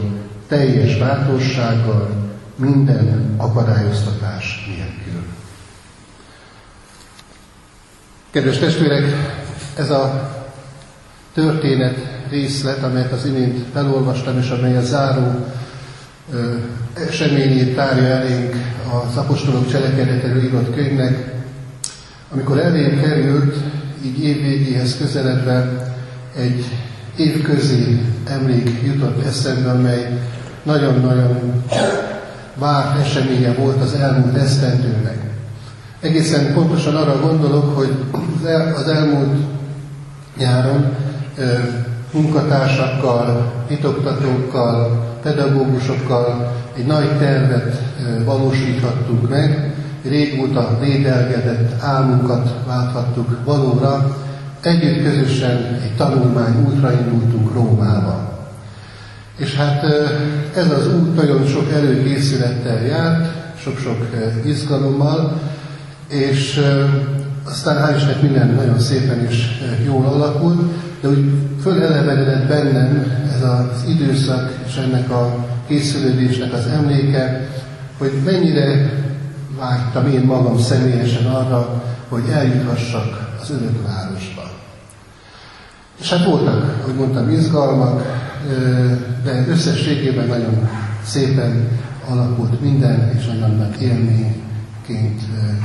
teljes 0.48 0.98
bátorsággal, 0.98 2.10
minden 2.56 3.34
akadályoztatás 3.38 4.66
nélkül. 4.68 5.22
Kedves 8.32 8.58
testvérek, 8.58 9.04
ez 9.76 9.90
a 9.90 10.32
történet 11.34 11.98
részlet, 12.30 12.84
amelyet 12.84 13.12
az 13.12 13.26
imént 13.26 13.66
felolvastam, 13.74 14.38
és 14.38 14.50
amely 14.50 14.78
a 14.78 14.82
záró 14.82 15.46
eseményét 16.94 17.76
tárja 17.76 18.04
elénk 18.04 18.56
az 19.10 19.18
apostolok 19.18 19.72
cselekedetéről 19.72 20.44
írott 20.44 20.76
könyvnek, 20.76 21.34
amikor 22.32 22.60
elém 22.60 23.02
került, 23.02 23.56
így 24.06 24.24
évvégéhez 24.24 24.98
közeledve 24.98 25.92
egy 26.36 26.66
évközi 27.16 28.02
emlék 28.26 28.82
jutott 28.86 29.26
eszembe, 29.26 29.70
amely 29.70 30.20
nagyon-nagyon 30.64 31.64
várt 32.56 33.00
eseménye 33.00 33.54
volt 33.54 33.82
az 33.82 33.94
elmúlt 33.94 34.36
esztendőnek. 34.36 35.18
Egészen 36.00 36.54
pontosan 36.54 36.96
arra 36.96 37.20
gondolok, 37.20 37.76
hogy 37.78 37.92
az 38.76 38.88
elmúlt 38.88 39.38
nyáron 40.38 40.96
munkatársakkal, 42.12 43.54
titoktatókkal, 43.68 45.07
pedagógusokkal 45.28 46.56
egy 46.78 46.86
nagy 46.86 47.18
tervet 47.18 47.82
valósíthattunk 48.26 49.30
meg, 49.30 49.74
régóta 50.04 50.78
dédelgedett 50.82 51.84
álmunkat 51.84 52.54
válthattuk 52.68 53.38
valóra, 53.46 54.18
együtt 54.62 55.04
közösen 55.04 55.80
egy 55.84 55.96
tanulmány 55.98 56.66
útra 56.66 56.92
indultunk 56.92 57.54
Rómába. 57.54 58.40
És 59.38 59.56
hát 59.56 59.84
ez 60.56 60.72
az 60.72 60.88
út 60.88 61.16
nagyon 61.16 61.46
sok 61.46 61.72
előkészülettel 61.72 62.82
járt, 62.82 63.32
sok-sok 63.60 64.08
izgalommal, 64.46 65.42
és 66.08 66.62
aztán 67.44 67.78
hál' 67.78 67.96
Istennek 67.96 68.22
minden 68.22 68.48
nagyon 68.48 68.80
szépen 68.80 69.26
és 69.30 69.48
jól 69.86 70.06
alakult, 70.06 70.62
de 71.02 71.08
úgy 71.08 71.32
fölelevenedett 71.62 72.48
bennem 72.48 73.12
ez 73.36 73.44
az 73.44 73.86
időszak 73.88 74.54
és 74.68 74.76
ennek 74.76 75.10
a 75.10 75.46
készülődésnek 75.68 76.54
az 76.54 76.68
emléke, 76.68 77.48
hogy 77.98 78.12
mennyire 78.26 78.94
vágytam 79.60 80.08
én 80.08 80.22
magam 80.22 80.60
személyesen 80.60 81.26
arra, 81.26 81.84
hogy 82.10 82.24
eljuthassak 82.32 83.36
az 83.42 83.54
városba. 83.86 84.50
És 86.00 86.10
hát 86.10 86.26
voltak, 86.26 86.82
hogy 86.86 86.94
mondtam, 86.94 87.30
izgalmak, 87.30 88.02
de 89.24 89.46
összességében 89.48 90.28
nagyon 90.28 90.70
szépen 91.04 91.68
alakult 92.10 92.62
minden, 92.62 93.12
és 93.18 93.26
nagyon 93.26 93.56
nagy 93.56 93.82
élményként 93.82 95.22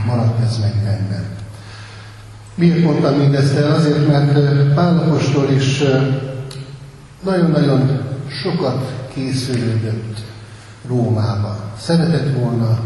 maradt 0.07 0.45
ez 0.45 0.59
meg 0.59 0.73
bennem. 0.85 1.42
Miért 2.55 2.83
mondtam 2.83 3.15
mindezt 3.15 3.57
el? 3.57 3.75
Azért, 3.75 4.09
mert 4.09 4.75
Pálapostól 4.75 5.51
is 5.51 5.83
nagyon-nagyon 7.25 8.01
sokat 8.43 9.07
készülődött 9.15 10.19
Rómába. 10.87 11.57
Szeretett 11.79 12.39
volna 12.39 12.79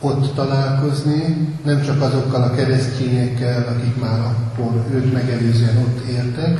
ott 0.00 0.34
találkozni, 0.34 1.48
nem 1.64 1.82
csak 1.82 2.02
azokkal 2.02 2.42
a 2.42 2.54
keresztényekkel, 2.54 3.66
akik 3.68 4.00
már 4.00 4.20
akkor 4.20 4.84
őt 4.92 5.12
megelőzően 5.12 5.76
ott 5.76 6.08
éltek, 6.08 6.58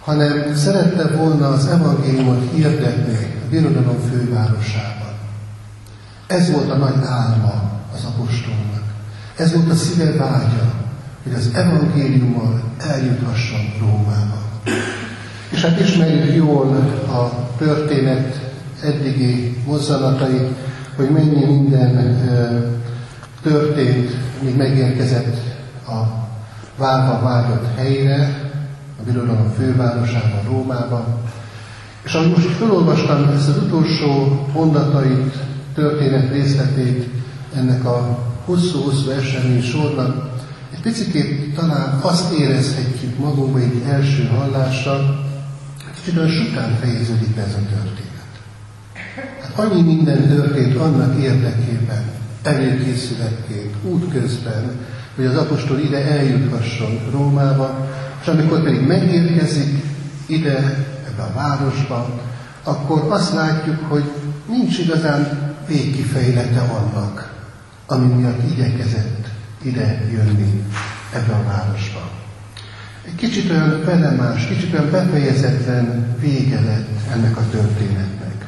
hanem 0.00 0.54
szerette 0.54 1.16
volna 1.16 1.48
az 1.48 1.66
evangéliumot 1.66 2.50
hirdetni 2.54 3.14
a 3.14 3.48
birodalom 3.50 3.98
fővárosában. 4.10 5.12
Ez 6.26 6.50
volt 6.50 6.70
a 6.70 6.76
nagy 6.76 7.04
álma 7.04 7.70
az 7.94 8.04
apostolnak. 8.04 8.82
Ez 9.36 9.52
volt 9.52 9.70
a 9.70 9.74
szíve 9.74 10.16
vágya, 10.16 10.81
hogy 11.22 11.32
az 11.34 11.50
evangéliummal 11.54 12.62
eljuthasson 12.78 13.72
Rómába. 13.80 14.42
És 15.50 15.64
hát 15.64 15.80
ismerjük 15.80 16.34
jól 16.34 16.66
a 17.08 17.48
történet 17.58 18.50
eddigi 18.82 19.56
mozzanatait, 19.66 20.48
hogy 20.96 21.10
mennyi 21.10 21.44
minden 21.44 22.20
történt, 23.42 24.10
míg 24.42 24.56
megérkezett 24.56 25.36
a 25.86 26.22
várva 26.76 27.20
vágyott 27.22 27.66
helyre, 27.76 28.50
a 29.00 29.02
birodalom 29.04 29.52
fővárosában, 29.56 30.42
Rómába. 30.46 31.20
És 32.04 32.14
ahogy 32.14 32.30
most 32.30 32.48
felolvastam 32.48 33.32
ezt 33.36 33.48
az 33.48 33.56
utolsó 33.56 34.40
mondatait, 34.54 35.34
történet 35.74 36.32
részletét 36.32 37.08
ennek 37.56 37.84
a 37.84 38.18
hosszú-hosszú 38.44 39.10
esemény 39.10 39.62
sornak, 39.62 40.31
egy 40.74 40.80
picit 40.80 41.54
talán 41.54 41.98
azt 42.00 42.32
érezhetjük 42.32 43.18
magunkba 43.18 43.58
egy 43.58 43.82
első 43.88 44.26
hallásra, 44.26 45.24
kicsit 45.94 46.18
olyan 46.18 46.30
sután 46.30 46.76
fejeződik 46.80 47.34
be 47.34 47.42
ez 47.42 47.54
a 47.54 47.66
történet. 47.68 48.32
Hát 49.42 49.58
annyi 49.58 49.82
minden 49.82 50.28
történt 50.28 50.76
annak 50.76 51.22
érdekében, 51.22 52.04
előkészületként, 52.42 53.74
útközben, 53.82 54.80
hogy 55.16 55.24
az 55.24 55.36
apostol 55.36 55.78
ide 55.78 56.04
eljuthasson 56.04 57.00
Rómába, 57.10 57.88
és 58.20 58.26
amikor 58.26 58.62
pedig 58.62 58.86
megérkezik 58.86 59.84
ide, 60.26 60.56
ebbe 61.06 61.22
a 61.22 61.32
városba, 61.34 62.20
akkor 62.62 63.06
azt 63.08 63.34
látjuk, 63.34 63.78
hogy 63.88 64.04
nincs 64.48 64.78
igazán 64.78 65.54
végkifejlete 65.68 66.60
annak, 66.60 67.32
ami 67.86 68.14
miatt 68.14 68.50
igyekezett 68.50 69.21
ide 69.62 70.04
jönni 70.12 70.64
ebbe 71.14 71.32
a 71.32 71.44
városba. 71.44 72.10
Egy 73.06 73.14
kicsit 73.14 73.50
olyan 73.50 73.82
felemás, 73.84 74.46
kicsit 74.46 74.72
olyan 74.72 74.90
befejezetlen 74.90 76.16
vége 76.20 76.60
lett 76.60 76.88
ennek 77.12 77.36
a 77.36 77.48
történetnek. 77.50 78.46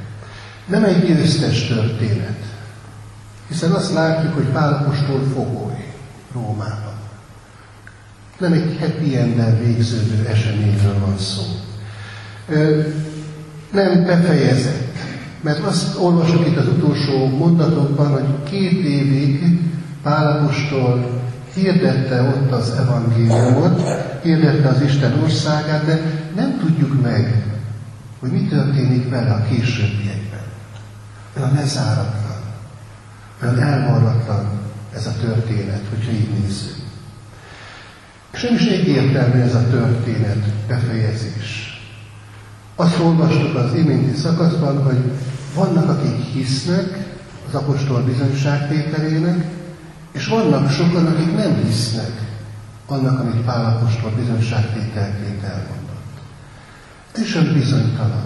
Nem 0.66 0.85
egy 0.85 1.07
győztes 1.07 1.66
történet, 1.66 2.42
hiszen 3.48 3.70
azt 3.70 3.92
látjuk, 3.92 4.35
hogy 4.35 4.44
Pálapostól 4.44 5.20
fogoly 5.35 5.92
Rómában. 6.33 6.94
Nem 8.38 8.53
egy 8.53 8.77
happy 8.81 9.16
end 9.16 9.59
végződő 9.59 10.27
eseményről 10.27 10.98
van 10.98 11.18
szó. 11.18 11.42
Nem 13.72 14.05
befejezett, 14.05 14.96
mert 15.40 15.64
azt 15.64 15.98
olvasok 15.98 16.46
itt 16.46 16.57
az 16.57 16.66
utolsó 16.68 17.27
mondatokban, 17.27 18.11
hogy 18.11 18.50
két 18.50 18.85
évig 18.85 19.61
Pálapostól 20.04 21.22
hirdette 21.54 22.22
ott 22.22 22.52
az 22.52 22.70
evangéliumot, 22.70 23.82
hirdette 24.22 24.68
az 24.68 24.80
Isten 24.80 25.22
országát, 25.22 25.84
de 25.84 26.00
nem 26.34 26.58
tudjuk 26.58 27.02
meg, 27.02 27.44
hogy 28.20 28.30
mi 28.30 28.46
történik 28.48 29.10
vele 29.10 29.32
a 29.32 29.44
későbbiekben. 29.44 30.40
Olyan 31.36 31.54
lezáratlan, 31.54 32.40
olyan 33.42 33.60
elvarratlan 33.60 34.48
ez 34.94 35.06
a 35.06 35.12
történet, 35.20 35.82
hogyha 35.90 36.12
így 36.12 36.30
nézzük. 36.40 36.76
És 38.32 38.42
is 38.42 38.66
egyértelmű 38.66 39.40
ez 39.40 39.54
a 39.54 39.68
történet 39.70 40.44
befejezés. 40.66 41.80
Azt 42.76 42.98
olvastuk 42.98 43.54
az 43.54 43.74
iménti 43.74 44.16
szakaszban, 44.16 44.82
hogy 44.82 44.98
vannak, 45.54 45.88
akik 45.88 46.24
hisznek 46.32 47.06
az 47.48 47.54
apostol 47.54 48.02
bizonyságtételének, 48.02 49.44
és 50.14 50.27
vannak 50.27 50.70
sokan, 50.70 51.07
akik 51.07 51.37
nem 51.37 51.64
hisznek 51.64 52.24
annak, 52.87 53.20
amit 53.20 53.44
Pál 53.44 53.77
apostol 53.77 54.11
bizonyságtételként 54.11 55.42
elmondott. 55.42 56.18
Ez 57.12 57.24
sem 57.24 57.53
bizonytalan. 57.53 58.24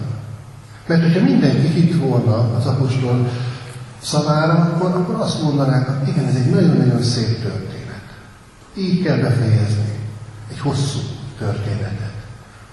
Mert 0.87 1.01
hogyha 1.01 1.23
mindenki 1.23 1.67
hitt 1.67 1.99
volna 2.01 2.55
az 2.55 2.65
apostol 2.65 3.29
szavára, 4.01 4.53
akkor, 4.53 4.91
akkor 4.91 5.15
azt 5.15 5.41
mondanák, 5.41 5.87
hogy 5.87 6.07
igen, 6.07 6.25
ez 6.25 6.35
egy 6.35 6.49
nagyon-nagyon 6.49 7.03
szép 7.03 7.41
történet. 7.41 8.03
Így 8.77 9.03
kell 9.03 9.17
befejezni 9.17 9.99
egy 10.49 10.59
hosszú 10.59 10.99
történetet. 11.37 12.13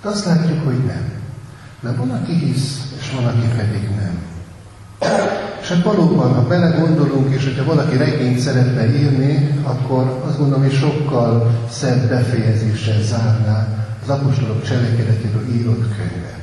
De 0.02 0.08
azt 0.08 0.24
látjuk, 0.24 0.64
hogy 0.64 0.84
nem. 0.84 1.12
Mert 1.80 1.96
van, 1.96 2.10
aki 2.10 2.32
hisz, 2.32 2.94
és 2.98 3.10
van, 3.10 3.24
aki 3.24 3.46
pedig 3.56 3.88
nem. 3.88 4.35
És 5.66 5.72
hát 5.72 5.82
valóban, 5.82 6.34
ha 6.34 6.42
belegondolunk, 6.42 7.34
és 7.34 7.44
hogyha 7.44 7.64
valaki 7.64 7.96
regényt 7.96 8.38
szeretne 8.38 8.98
írni, 8.98 9.60
akkor 9.62 10.22
azt 10.26 10.38
gondolom, 10.38 10.62
hogy 10.62 10.72
sokkal 10.72 11.60
szebb 11.70 12.08
befejezéssel 12.08 13.02
zárná 13.02 13.68
az 14.02 14.08
apostolok 14.08 14.62
cselekedetéről 14.62 15.46
írott 15.54 15.84
könyvet. 15.96 16.42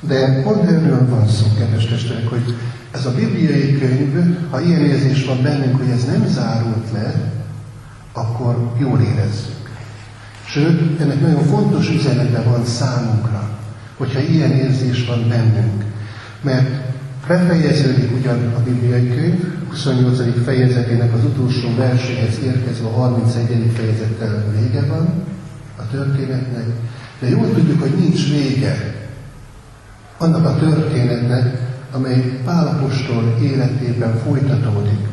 De 0.00 0.42
pont 0.42 0.70
erről 0.70 1.08
van 1.08 1.28
szó, 1.28 1.46
kedves 1.58 1.86
testvérek, 1.86 2.28
hogy 2.28 2.56
ez 2.90 3.06
a 3.06 3.14
bibliai 3.14 3.78
könyv, 3.78 4.36
ha 4.50 4.60
ilyen 4.60 4.80
érzés 4.80 5.24
van 5.24 5.42
bennünk, 5.42 5.78
hogy 5.78 5.90
ez 5.90 6.04
nem 6.04 6.26
zárult 6.26 6.92
le, 6.92 7.14
akkor 8.12 8.72
jól 8.78 9.00
érezzük. 9.00 9.70
Sőt, 10.44 11.00
ennek 11.00 11.20
nagyon 11.20 11.44
fontos 11.44 11.88
üzenete 11.90 12.42
van 12.42 12.64
számunkra, 12.64 13.48
hogyha 13.96 14.20
ilyen 14.20 14.50
érzés 14.50 15.06
van 15.06 15.28
bennünk. 15.28 15.84
Mert 16.42 16.81
Befejeződik 17.26 18.12
ugyan 18.18 18.54
a 18.56 18.62
bibliai 18.62 19.08
könyv, 19.08 19.68
28. 19.68 20.44
fejezetének 20.44 21.14
az 21.14 21.24
utolsó 21.24 21.68
verséhez 21.76 22.38
érkezve 22.44 22.86
a 22.86 22.90
31. 22.90 23.70
fejezettel 23.74 24.44
vége 24.58 24.86
van 24.86 25.08
a 25.76 25.90
történetnek, 25.90 26.64
de 27.20 27.28
jól 27.28 27.52
tudjuk, 27.54 27.80
hogy 27.80 27.94
nincs 27.98 28.30
vége 28.30 28.94
annak 30.18 30.46
a 30.46 30.58
történetnek, 30.58 31.58
amely 31.92 32.40
Pálapostól 32.44 33.38
életében 33.42 34.18
folytatódik. 34.26 35.08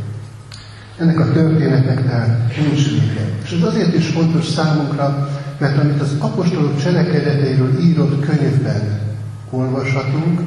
Ennek 0.97 1.19
a 1.19 1.31
történetnek 1.31 2.03
tehát 2.05 2.57
nincs 2.57 2.89
vége. 2.89 3.29
És 3.43 3.51
ez 3.51 3.67
azért 3.67 3.95
is 3.95 4.07
fontos 4.07 4.45
számunkra, 4.45 5.29
mert 5.57 5.77
amit 5.77 6.01
az 6.01 6.15
apostolok 6.19 6.81
cselekedeteiről 6.81 7.79
írott 7.79 8.25
könyvben 8.25 8.99
olvashatunk, 9.49 10.41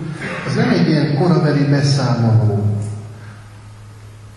az 0.47 0.55
nem 0.55 0.71
egy 0.71 0.89
ilyen 0.89 1.15
korabeli 1.15 1.65
beszámoló 1.65 2.83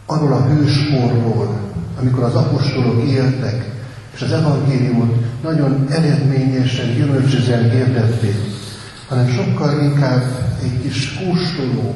arról 0.06 0.34
a 0.34 0.46
hőskorról, 0.46 1.60
amikor 2.00 2.24
az 2.24 2.36
apostolok 2.36 3.04
éltek, 3.04 3.72
és 4.14 4.22
az 4.22 4.32
evangéliumot 4.32 5.42
nagyon 5.44 5.86
eredményesen, 5.90 6.94
gyümölcsözen 6.94 7.70
hirdették, 7.70 8.36
hanem 9.08 9.28
sokkal 9.28 9.82
inkább 9.82 10.24
egy 10.64 10.82
kis 10.82 11.14
kóstoló 11.14 11.96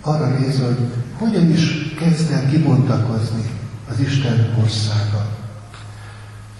arra 0.00 0.38
néz, 0.38 0.60
hogy 0.60 0.78
hogyan 1.18 1.50
is 1.50 1.94
kezd 1.98 2.32
el 2.32 2.48
kibontakozni 2.50 3.44
az 3.90 4.00
Isten 4.00 4.54
országa. 4.62 5.26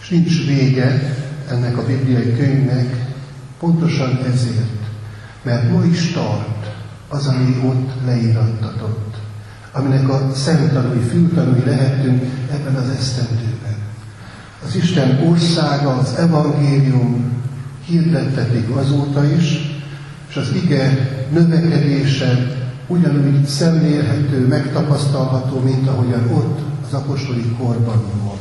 És 0.01 0.09
nincs 0.09 0.47
vége 0.47 1.17
ennek 1.51 1.79
a 1.79 1.87
bibliai 1.87 2.37
könyvnek, 2.37 2.97
pontosan 3.59 4.19
ezért, 4.33 4.84
mert 5.45 5.71
ma 5.71 5.85
is 5.85 6.13
tart 6.13 6.75
az, 7.09 7.27
ami 7.27 7.63
ott 7.65 7.91
leírattatott, 8.07 9.15
aminek 9.73 10.09
a 10.09 10.31
szemtanúi, 10.35 10.99
fültanúi 10.99 11.65
lehetünk 11.65 12.23
ebben 12.53 12.75
az 12.75 12.89
esztendőben. 12.89 13.77
Az 14.67 14.77
Isten 14.77 15.21
országa, 15.29 15.97
az 15.99 16.15
evangélium 16.15 17.33
hirdettetik 17.85 18.77
azóta 18.77 19.25
is, 19.25 19.73
és 20.29 20.37
az 20.37 20.53
ige 20.63 21.09
növekedése 21.33 22.57
ugyanúgy 22.87 23.47
szemlélhető, 23.47 24.47
megtapasztalható, 24.47 25.61
mint 25.61 25.89
ahogyan 25.89 26.31
ott 26.33 26.59
az 26.87 26.95
apostoli 26.95 27.57
korban 27.59 28.03
volt. 28.23 28.39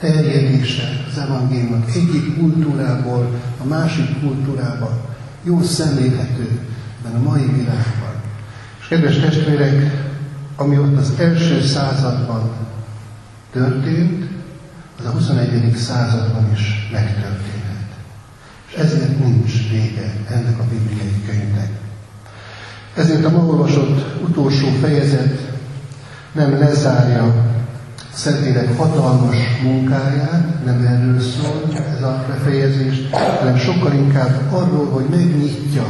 Terjedése 0.00 1.04
az 1.10 1.18
evangéliumnak 1.18 1.88
egyik 1.88 2.38
kultúrából 2.38 3.40
a 3.64 3.64
másik 3.64 4.20
kultúrába 4.20 5.11
jó 5.42 5.62
szemlélhető 5.62 6.60
ebben 7.00 7.20
a 7.20 7.28
mai 7.28 7.46
világban. 7.46 8.14
És 8.80 8.86
kedves 8.88 9.18
testvérek, 9.18 10.04
ami 10.56 10.78
ott 10.78 10.96
az 10.96 11.12
első 11.18 11.62
században 11.62 12.52
történt, 13.52 14.30
az 14.98 15.04
a 15.04 15.10
21. 15.10 15.76
században 15.76 16.52
is 16.52 16.88
megtörténhet. 16.92 17.90
És 18.68 18.74
ezért 18.74 19.18
nincs 19.18 19.68
vége 19.70 20.14
ennek 20.30 20.58
a 20.58 20.64
bibliai 20.70 21.22
könyvnek. 21.26 21.70
Ezért 22.94 23.24
a 23.24 23.30
ma 23.30 23.44
olvasott 23.44 24.22
utolsó 24.22 24.68
fejezet 24.80 25.50
nem 26.32 26.58
lezárja 26.58 27.51
Szentlélek 28.14 28.76
hatalmas 28.76 29.36
munkáját, 29.62 30.64
nem 30.64 30.86
erről 30.86 31.20
szól 31.20 31.62
ez 31.96 32.02
a 32.02 32.24
befejezés, 32.28 33.08
hanem 33.38 33.56
sokkal 33.56 33.92
inkább 33.92 34.52
arról, 34.52 34.86
hogy 34.86 35.04
megnyitja 35.10 35.84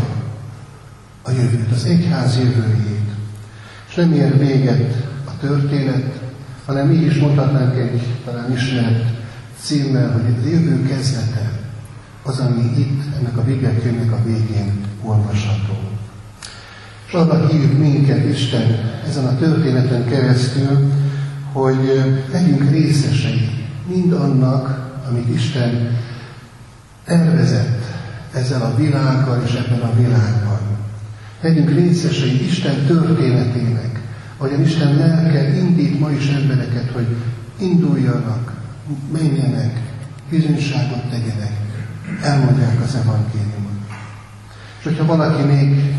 a 1.23 1.31
jövőt, 1.31 1.71
az 1.73 1.85
egyház 1.85 2.37
jövőjét. 2.37 3.11
És 3.89 3.95
nem 3.95 4.13
ér 4.13 4.39
véget 4.39 4.95
a 5.25 5.31
történet, 5.41 6.21
hanem 6.67 6.91
így 6.91 7.03
is 7.03 7.19
mondhatnánk 7.19 7.77
egy 7.77 8.03
talán 8.25 8.53
ismert 8.53 9.05
címmel, 9.61 10.13
hogy 10.13 10.35
a 10.43 10.49
jövő 10.49 10.83
kezdete 10.83 11.51
az, 12.23 12.39
ami 12.39 12.63
itt 12.79 13.03
ennek 13.19 13.37
a 13.37 13.43
Bibliakönyvnek 13.43 14.13
a 14.13 14.23
végén 14.25 14.85
olvasható. 15.03 15.79
És 17.07 17.13
arra 17.13 17.47
hív 17.47 17.79
minket 17.79 18.25
Isten 18.25 18.79
ezen 19.09 19.25
a 19.25 19.39
történeten 19.39 20.07
keresztül, 20.07 20.93
hogy 21.53 22.03
legyünk 22.33 22.71
részesei 22.71 23.51
mind 23.87 24.13
annak, 24.13 24.93
amit 25.09 25.35
Isten 25.35 25.99
tervezett 27.05 27.83
ezzel 28.35 28.63
a 28.63 28.77
világgal 28.77 29.43
és 29.47 29.53
ebben 29.53 29.81
a 29.81 29.95
világban. 29.97 30.61
Legyünk 31.41 31.71
részesei 31.71 32.45
Isten 32.47 32.85
történetének, 32.87 34.01
ahogyan 34.37 34.61
Isten 34.61 34.97
lelke 34.97 35.57
indít 35.57 36.01
ma 36.01 36.11
is 36.11 36.29
embereket, 36.29 36.91
hogy 36.91 37.17
induljanak, 37.59 38.53
menjenek, 39.13 39.81
bizonyságot 40.31 41.11
tegyenek, 41.11 41.53
elmondják 42.23 42.81
az 42.85 42.95
evangéliumot. 42.95 43.73
És 44.79 44.85
hogyha 44.85 45.05
valaki 45.05 45.43
még 45.43 45.95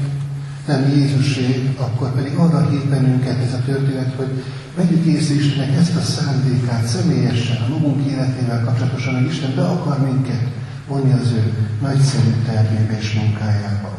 nem 0.65 0.89
Jézusé, 0.95 1.69
akkor 1.77 2.13
pedig 2.13 2.35
arra 2.35 2.69
hív 2.69 2.85
bennünket 2.85 3.37
ez 3.45 3.53
a 3.53 3.63
történet, 3.65 4.13
hogy 4.15 4.43
vegyük 4.75 5.05
észre 5.05 5.35
Istennek 5.35 5.75
ezt 5.75 5.95
a 5.95 6.01
szándékát 6.01 6.85
személyesen, 6.85 7.57
a 7.61 7.69
magunk 7.69 8.05
életével 8.05 8.63
kapcsolatosan, 8.63 9.13
hogy 9.13 9.31
Isten 9.31 9.55
be 9.55 9.61
akar 9.61 9.99
minket 9.99 10.47
vonni 10.87 11.13
az 11.13 11.31
ő 11.31 11.53
nagyszerű 11.81 12.31
tervébe 12.45 12.97
és 12.99 13.13
munkájába. 13.13 13.97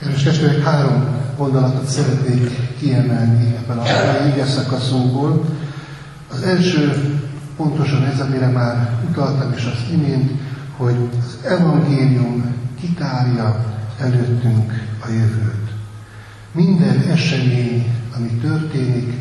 Kedves 0.00 0.22
testvérek, 0.22 0.62
három 0.62 1.16
gondolatot 1.36 1.86
szeretnék 1.86 2.50
kiemelni 2.78 3.54
ebben 3.56 3.78
a 3.78 3.84
ige 4.26 4.46
szakaszunkból. 4.46 5.44
Az 6.30 6.42
első 6.42 6.92
pontosan 7.56 8.04
ez, 8.04 8.20
amire 8.20 8.46
már 8.46 8.98
utaltam 9.08 9.52
is 9.56 9.64
az 9.64 9.92
imént, 9.92 10.30
hogy 10.76 10.96
az 11.18 11.50
evangélium 11.50 12.54
kitárja 12.80 13.64
előttünk 13.98 14.87
jövőt. 15.10 15.70
Minden 16.52 16.98
esemény, 17.10 17.92
ami 18.16 18.28
történik, 18.28 19.12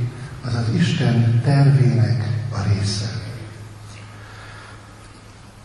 az 0.46 0.54
az 0.54 0.76
Isten 0.76 1.42
tervének 1.44 2.28
a 2.52 2.58
része. 2.74 3.06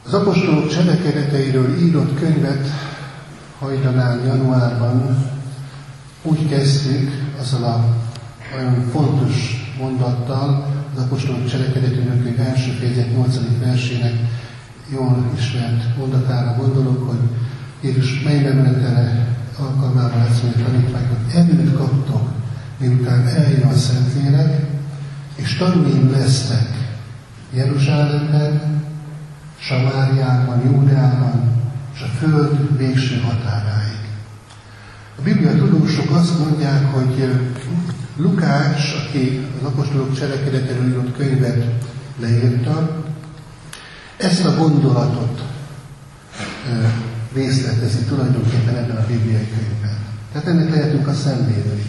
Az 0.07 0.15
apostolok 0.15 0.69
cselekedeteiről 0.69 1.79
írott 1.83 2.19
könyvet 2.19 2.67
hajdanán 3.59 4.25
januárban 4.25 5.27
úgy 6.23 6.49
kezdtük 6.49 7.11
azzal 7.41 7.65
a 7.65 7.85
olyan 8.57 8.89
fontos 8.91 9.35
mondattal, 9.79 10.67
az 10.97 11.03
apostolok 11.03 11.49
cselekedetének 11.49 12.23
könyv 12.23 12.41
első 12.41 12.71
fejezet 12.71 13.13
8. 13.17 13.39
versének 13.61 14.13
jól 14.93 15.31
ismert 15.39 15.97
mondatára 15.97 16.57
gondolok, 16.57 17.09
hogy 17.09 17.21
Jézus 17.81 18.23
mennybe 18.23 18.53
menetele 18.53 19.27
alkalmával 19.63 20.29
mondja 20.43 20.65
tanítványok, 20.65 21.19
erőt 21.35 21.77
kaptok, 21.77 22.29
miután 22.79 23.27
eljön 23.27 23.63
a 23.63 23.75
Szentlélek, 23.75 24.67
és 25.35 25.57
tanulni 25.57 26.11
lesztek 26.11 26.69
Jeruzsálemben, 27.55 28.83
Samáriában, 29.59 30.63
Júdeában, 30.65 31.53
és 31.95 32.01
a 32.01 32.07
föld 32.19 32.77
végső 32.77 33.21
határáig. 33.21 34.01
A 35.19 35.23
Biblia 35.23 35.57
tudósok 35.57 36.11
azt 36.11 36.39
mondják, 36.39 36.93
hogy 36.93 37.41
Lukács, 38.17 38.95
aki 38.95 39.47
az 39.61 39.67
apostolok 39.67 40.15
cselekedetéről 40.19 40.89
írott 40.89 41.17
könyvet 41.17 41.65
leírta, 42.21 43.05
ezt 44.17 44.45
a 44.45 44.57
gondolatot 44.57 45.43
részletezi 47.35 47.99
tulajdonképpen 47.99 48.77
ebben 48.77 48.97
a 48.97 49.07
bibliai 49.07 49.49
könyvben. 49.49 49.97
Tehát 50.33 50.49
ennek 50.49 50.71
lehetünk 50.71 51.07
a 51.07 51.13
szemlélői. 51.13 51.87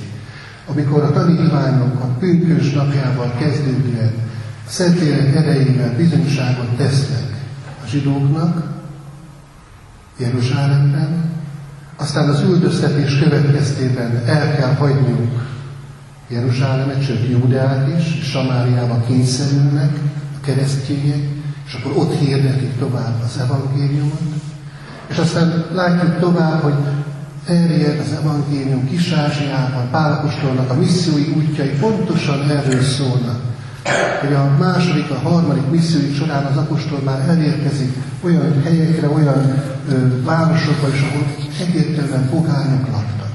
Amikor 0.66 1.04
a 1.04 1.12
tanítványok 1.12 2.00
a 2.00 2.06
pünkös 2.20 2.72
napjával 2.72 3.34
kezdődően 3.40 4.14
a 4.66 4.70
Szentlélek 4.70 5.36
erejével 5.36 5.96
bizonyságot 5.96 6.70
tesznek 6.78 7.46
a 7.84 7.88
zsidóknak 7.88 8.64
Jeruzsálemben, 10.18 11.32
aztán 11.96 12.30
az 12.30 12.42
üldöztetés 12.42 13.20
következtében 13.20 14.24
el 14.26 14.56
kell 14.56 14.74
hagyniuk 14.74 15.52
Jeruzsálemet, 16.28 17.04
sőt 17.04 17.30
Júdeát 17.30 18.00
is, 18.00 18.30
Samáriába 18.30 19.04
kényszerülnek 19.08 19.92
a 20.38 20.46
keresztények, 20.46 21.28
és 21.66 21.74
akkor 21.74 21.92
ott 21.98 22.18
hirdetik 22.20 22.78
tovább 22.78 23.22
az 23.24 23.40
evangéliumot. 23.40 24.43
És 25.14 25.20
aztán 25.20 25.66
látjuk 25.74 26.20
tovább, 26.20 26.62
hogy 26.62 26.74
terjed 27.46 28.00
az 28.00 28.12
evangélium 28.12 28.88
Kis-Ázsiában, 28.90 29.90
Pálapostolnak 29.92 30.70
a 30.70 30.74
missziói 30.74 31.34
útjai 31.38 31.70
pontosan 31.70 32.50
erről 32.50 32.82
szólnak. 32.82 33.40
Hogy 34.22 34.34
a 34.34 34.56
második, 34.60 35.10
a 35.10 35.30
harmadik 35.30 35.70
missziói 35.70 36.14
során 36.14 36.46
az 36.46 36.58
apostol 36.58 37.00
már 37.00 37.30
elérkezik 37.30 37.94
olyan 38.22 38.62
helyekre, 38.64 39.10
olyan 39.10 39.64
ö, 39.90 40.24
városokba 40.24 40.88
is, 40.88 41.02
ahol 41.02 41.26
egyértelműen 41.60 42.30
pogányok 42.30 42.88
laktak. 42.92 43.32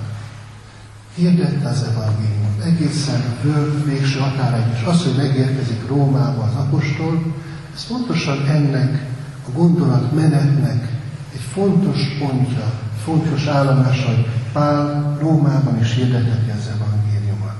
Hirdette 1.15 1.69
az 1.69 1.87
evangéliumot 1.91 2.65
egészen 2.65 3.21
a 3.21 3.41
föld 3.43 3.85
végső 3.85 4.19
határaig, 4.19 4.65
és 4.75 4.87
az, 4.87 5.03
hogy 5.03 5.17
megérkezik 5.17 5.89
Rómába 5.89 6.43
az 6.43 6.55
apostol, 6.55 7.35
ez 7.75 7.87
pontosan 7.87 8.47
ennek 8.47 9.07
a 9.49 9.59
gondolatmenetnek 9.59 10.98
egy 11.39 11.45
fontos 11.53 11.99
pontja, 12.19 12.73
fontos 13.05 13.47
állomás, 13.47 14.05
hogy 14.05 14.27
Pál 14.53 15.17
Rómában 15.21 15.79
is 15.81 15.95
hirdeteti 15.95 16.51
az 16.51 16.71
evangéliumot. 16.75 17.57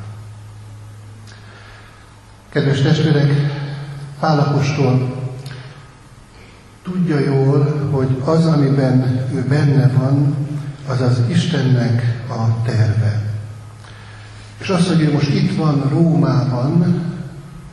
Kedves 2.49 2.81
testvérek, 2.81 3.31
Pál 4.21 4.39
apostol 4.39 5.17
tudja 6.83 7.19
jól, 7.19 7.89
hogy 7.91 8.23
az, 8.25 8.47
amiben 8.47 9.27
ő 9.35 9.45
benne 9.49 9.89
van, 9.89 10.37
az 10.89 11.01
az 11.01 11.21
Istennek 11.29 12.25
a 12.29 12.63
terve. 12.63 13.23
És 14.59 14.69
az, 14.69 14.87
hogy 14.87 15.01
ő 15.01 15.13
most 15.13 15.29
itt 15.29 15.57
van 15.57 15.89
Rómában, 15.89 17.03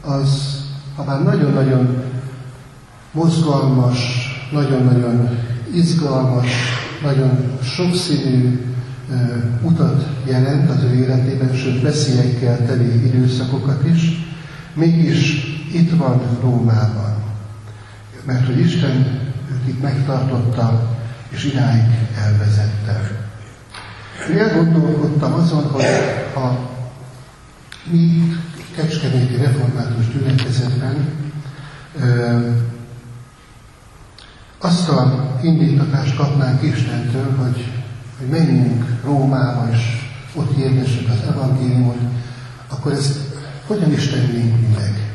az, 0.01 0.61
ha 0.95 1.03
bár 1.03 1.23
nagyon-nagyon 1.23 2.03
mozgalmas, 3.11 4.29
nagyon-nagyon 4.51 5.29
izgalmas, 5.75 6.47
nagyon 7.03 7.59
sokszínű 7.61 8.59
utat 9.61 10.05
jelent 10.25 10.69
az 10.69 10.83
ő 10.83 10.93
életében, 10.93 11.55
sőt 11.55 11.81
veszélyekkel 11.81 12.65
teli 12.65 13.05
időszakokat 13.05 13.87
is, 13.93 14.27
mégis 14.73 15.43
itt 15.73 15.91
van 15.97 16.21
Rómában. 16.41 17.23
Mert 18.25 18.45
hogy 18.45 18.59
Isten 18.59 19.21
őt 19.51 19.67
itt 19.67 19.81
megtartotta, 19.81 20.97
és 21.29 21.43
idáig 21.43 21.83
elvezette. 22.23 23.23
Én 24.31 24.37
elgondolkodtam 24.37 25.33
azon, 25.33 25.63
hogy 25.63 25.83
a 26.35 26.73
mi 27.91 28.33
Kecskeméti 28.75 29.35
Református 29.35 30.11
Gyülekezetben 30.11 31.07
azt 34.65 34.89
a 34.89 35.29
indítatást 35.41 36.15
kapnánk 36.15 36.63
Istentől, 36.63 37.35
hogy, 37.35 37.65
hogy 38.17 38.27
menjünk 38.27 38.85
Rómába, 39.03 39.69
és 39.71 39.79
ott 40.33 40.55
hirdessük 40.55 41.09
az 41.09 41.27
evangéliumot, 41.27 41.97
akkor 42.69 42.91
ezt 42.91 43.17
hogyan 43.67 43.91
is 43.91 44.07
tennénk 44.07 44.77
meg? 44.77 45.13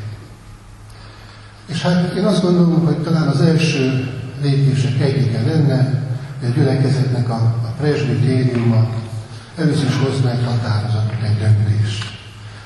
És 1.65 1.81
hát 1.81 2.13
én 2.13 2.25
azt 2.25 2.41
gondolom, 2.41 2.85
hogy 2.85 2.97
talán 2.97 3.27
az 3.27 3.41
első 3.41 4.13
lépések 4.41 4.99
egyike 4.99 5.41
lenne, 5.41 6.03
hogy 6.39 6.49
a 6.49 6.53
gyülekezetnek 6.53 7.29
a, 7.29 7.33
a 7.63 7.73
presbitériuma 7.79 8.89
először 9.57 9.87
is 9.87 9.97
hoz 9.97 10.21
meg 10.23 10.43
határozatot, 10.43 11.21
egy 11.23 11.37
döntést. 11.37 12.10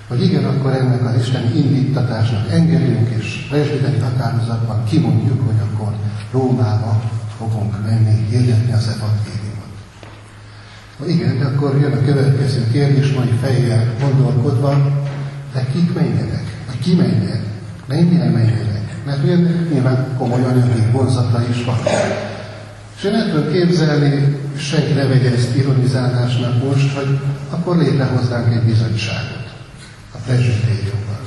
Hogy 0.08 0.24
igen, 0.24 0.46
akkor 0.46 0.72
ennek 0.72 1.06
az 1.06 1.22
Isten 1.22 1.56
indítatásnak 1.56 2.52
engedünk, 2.52 3.10
és 3.10 3.46
presbiteri 3.50 3.98
határozatban 3.98 4.84
kimondjuk, 4.84 5.46
hogy 5.46 5.56
akkor 5.60 5.94
Rómába 6.32 7.02
fogunk 7.38 7.86
menni, 7.86 8.26
hirdetni 8.30 8.74
az 8.74 8.88
evangéliumot. 8.88 9.74
Ha 11.00 11.06
igen, 11.08 11.40
de 11.40 11.46
akkor 11.46 11.78
jön 11.82 11.92
a 11.92 12.06
következő 12.06 12.68
kérdés, 12.72 13.14
mai 13.14 13.32
fejjel 13.42 13.94
gondolkodva, 14.02 15.04
de 15.54 15.66
kik 15.74 15.94
menjenek? 15.94 16.46
Vagy 16.68 16.80
ki 16.80 16.96
menjen? 16.96 17.44
Mennyire 17.88 18.30
menjenek? 18.30 19.04
Mert 19.06 19.24
ugye 19.24 19.36
nyilván 19.72 20.08
komoly 20.18 20.44
anyagi 20.44 20.84
vonzata 20.92 21.44
is 21.50 21.64
van. 21.64 21.78
És 22.98 23.04
én 23.04 23.14
el 23.14 23.50
képzelni, 23.52 24.38
senki 24.58 24.94
ne 24.94 25.06
vegye 25.06 25.32
ezt 25.32 25.56
ironizálásnak 25.56 26.64
most, 26.64 26.96
hogy 26.96 27.20
akkor 27.50 27.78
létrehoznánk 27.78 28.54
egy 28.54 28.64
bizottságot 28.64 29.45
a 30.26 30.28
presbitériumban. 30.28 31.20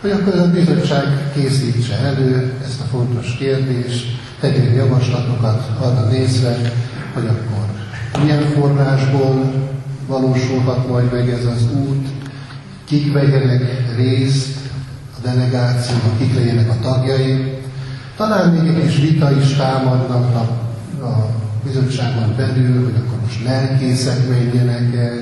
Hogy 0.00 0.10
akkor 0.10 0.34
a 0.34 0.50
bizottság 0.50 1.04
készítse 1.34 1.96
elő 1.96 2.52
ezt 2.64 2.80
a 2.80 2.84
fontos 2.84 3.36
kérdést, 3.38 4.06
tegyen 4.40 4.72
javaslatokat 4.72 5.70
arra 5.80 6.08
nézve, 6.08 6.56
hogy 7.14 7.26
akkor 7.26 7.66
milyen 8.22 8.42
forrásból 8.42 9.52
valósulhat 10.06 10.88
majd 10.88 11.12
meg 11.12 11.28
ez 11.28 11.44
az 11.44 11.62
út, 11.74 12.06
kik 12.84 13.12
vegyenek 13.12 13.96
részt 13.96 14.56
a 15.16 15.26
delegációban, 15.28 16.18
kik 16.18 16.34
legyenek 16.34 16.70
a 16.70 16.78
tagjai. 16.82 17.58
Talán 18.16 18.48
még 18.50 18.74
egy 18.74 18.86
kis 18.86 18.96
vita 18.96 19.36
is 19.40 19.52
támadnak 19.52 20.34
a, 20.34 20.40
a 21.04 21.30
bizottságon 21.64 22.34
belül, 22.36 22.84
hogy 22.84 22.94
akkor 23.06 23.18
most 23.20 23.44
lelkészek 23.44 24.28
menjenek 24.28 24.94
el, 24.94 25.18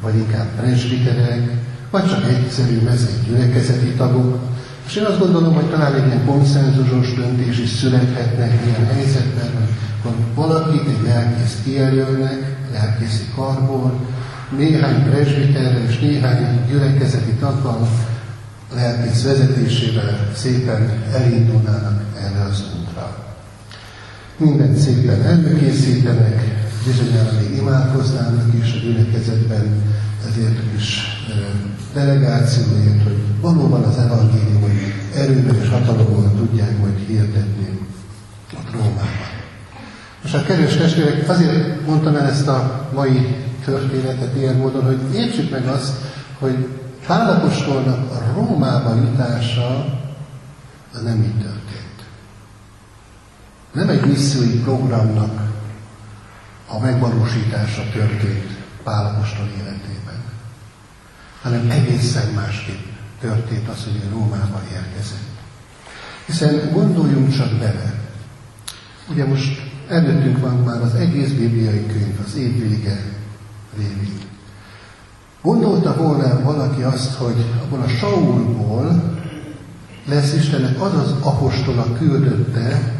vagy 0.00 0.14
inkább 0.14 0.46
presbiterek, 0.60 1.50
vagy 1.94 2.08
csak 2.08 2.24
egyszerű 2.28 2.80
mezei 2.80 3.18
gyülekezeti 3.26 3.86
tagok. 3.86 4.38
És 4.86 4.96
én 4.96 5.04
azt 5.04 5.18
gondolom, 5.18 5.54
hogy 5.54 5.70
talán 5.70 5.94
egy 5.94 6.06
ilyen 6.06 6.24
konszenzusos 6.26 7.14
döntés 7.14 7.58
is 7.58 7.68
születhetne 7.68 8.46
ilyen 8.46 8.86
helyzetben, 8.86 9.68
hogy 10.02 10.12
valakit, 10.34 10.86
egy 10.88 11.06
lelkészt 11.06 11.62
kijelölnek, 11.64 12.56
lelkészi 12.72 13.24
karból, 13.34 14.06
néhány 14.56 15.10
presbiterrel 15.10 15.82
és 15.88 15.98
néhány 15.98 16.66
gyülekezeti 16.68 17.32
taggal 17.32 17.88
lelkész 18.74 19.22
vezetésével 19.22 20.30
szépen 20.34 21.02
elindulnának 21.12 22.02
erre 22.20 22.42
az 22.50 22.62
útra. 22.80 23.16
Mindent 24.36 24.76
szépen 24.76 25.22
előkészítenek, 25.22 26.53
bizonyára 26.84 27.32
még 27.40 27.56
imádkoznának 27.56 28.54
is 28.62 28.72
a 28.72 28.78
gyülekezetben, 28.78 29.82
ezért 30.28 30.74
is 30.76 31.02
delegációért, 31.94 33.02
hogy 33.02 33.16
valóban 33.40 33.82
az 33.82 33.96
evangéliumot 33.96 34.70
erőben 35.14 35.54
és 35.62 35.68
hatalommal 35.68 36.32
tudják 36.36 36.78
majd 36.78 36.98
hirdetni 37.06 37.78
ott 38.54 38.72
Rómában. 38.72 39.32
Most 40.22 40.34
a 40.34 40.42
kedves 40.42 40.76
testvérek, 40.76 41.28
azért 41.28 41.86
mondtam 41.86 42.16
el 42.16 42.26
ezt 42.26 42.48
a 42.48 42.88
mai 42.94 43.36
történetet 43.64 44.36
ilyen 44.36 44.56
módon, 44.56 44.84
hogy 44.84 45.14
értsük 45.14 45.50
meg 45.50 45.66
azt, 45.66 45.92
hogy 46.38 46.68
Pálapostolnak 47.06 48.10
a 48.10 48.32
Rómába 48.34 48.94
jutása 48.94 49.98
az 50.94 51.02
nem 51.02 51.22
így 51.22 51.38
történt. 51.38 52.04
Nem 53.72 53.88
egy 53.88 54.06
missziói 54.06 54.58
programnak 54.58 55.53
a 56.74 56.78
megvalósítása 56.78 57.82
történt 57.92 58.62
Pálapostol 58.82 59.46
életében, 59.58 60.22
hanem 61.42 61.70
egészen 61.70 62.32
másképp 62.34 62.84
történt 63.20 63.68
az, 63.68 63.84
hogy 63.84 64.10
Rómába 64.10 64.60
érkezett. 64.72 65.32
Hiszen 66.26 66.70
gondoljunk 66.72 67.36
csak 67.36 67.52
bele, 67.58 67.94
ugye 69.10 69.24
most 69.26 69.70
előttünk 69.88 70.38
van 70.38 70.56
már 70.56 70.82
az 70.82 70.94
egész 70.94 71.30
bibliai 71.30 71.86
könyv, 71.86 72.18
az 72.26 72.36
év 72.36 72.68
vége 72.68 73.04
révén. 73.76 74.18
Gondolta 75.42 75.96
volna 75.96 76.42
valaki 76.42 76.82
azt, 76.82 77.14
hogy 77.14 77.44
abból 77.62 77.80
a 77.80 77.88
Saulból 77.88 79.18
lesz 80.06 80.34
Istennek 80.34 80.80
az 80.80 80.94
az 80.94 81.14
apostola 81.20 81.92
küldötte, 81.92 82.92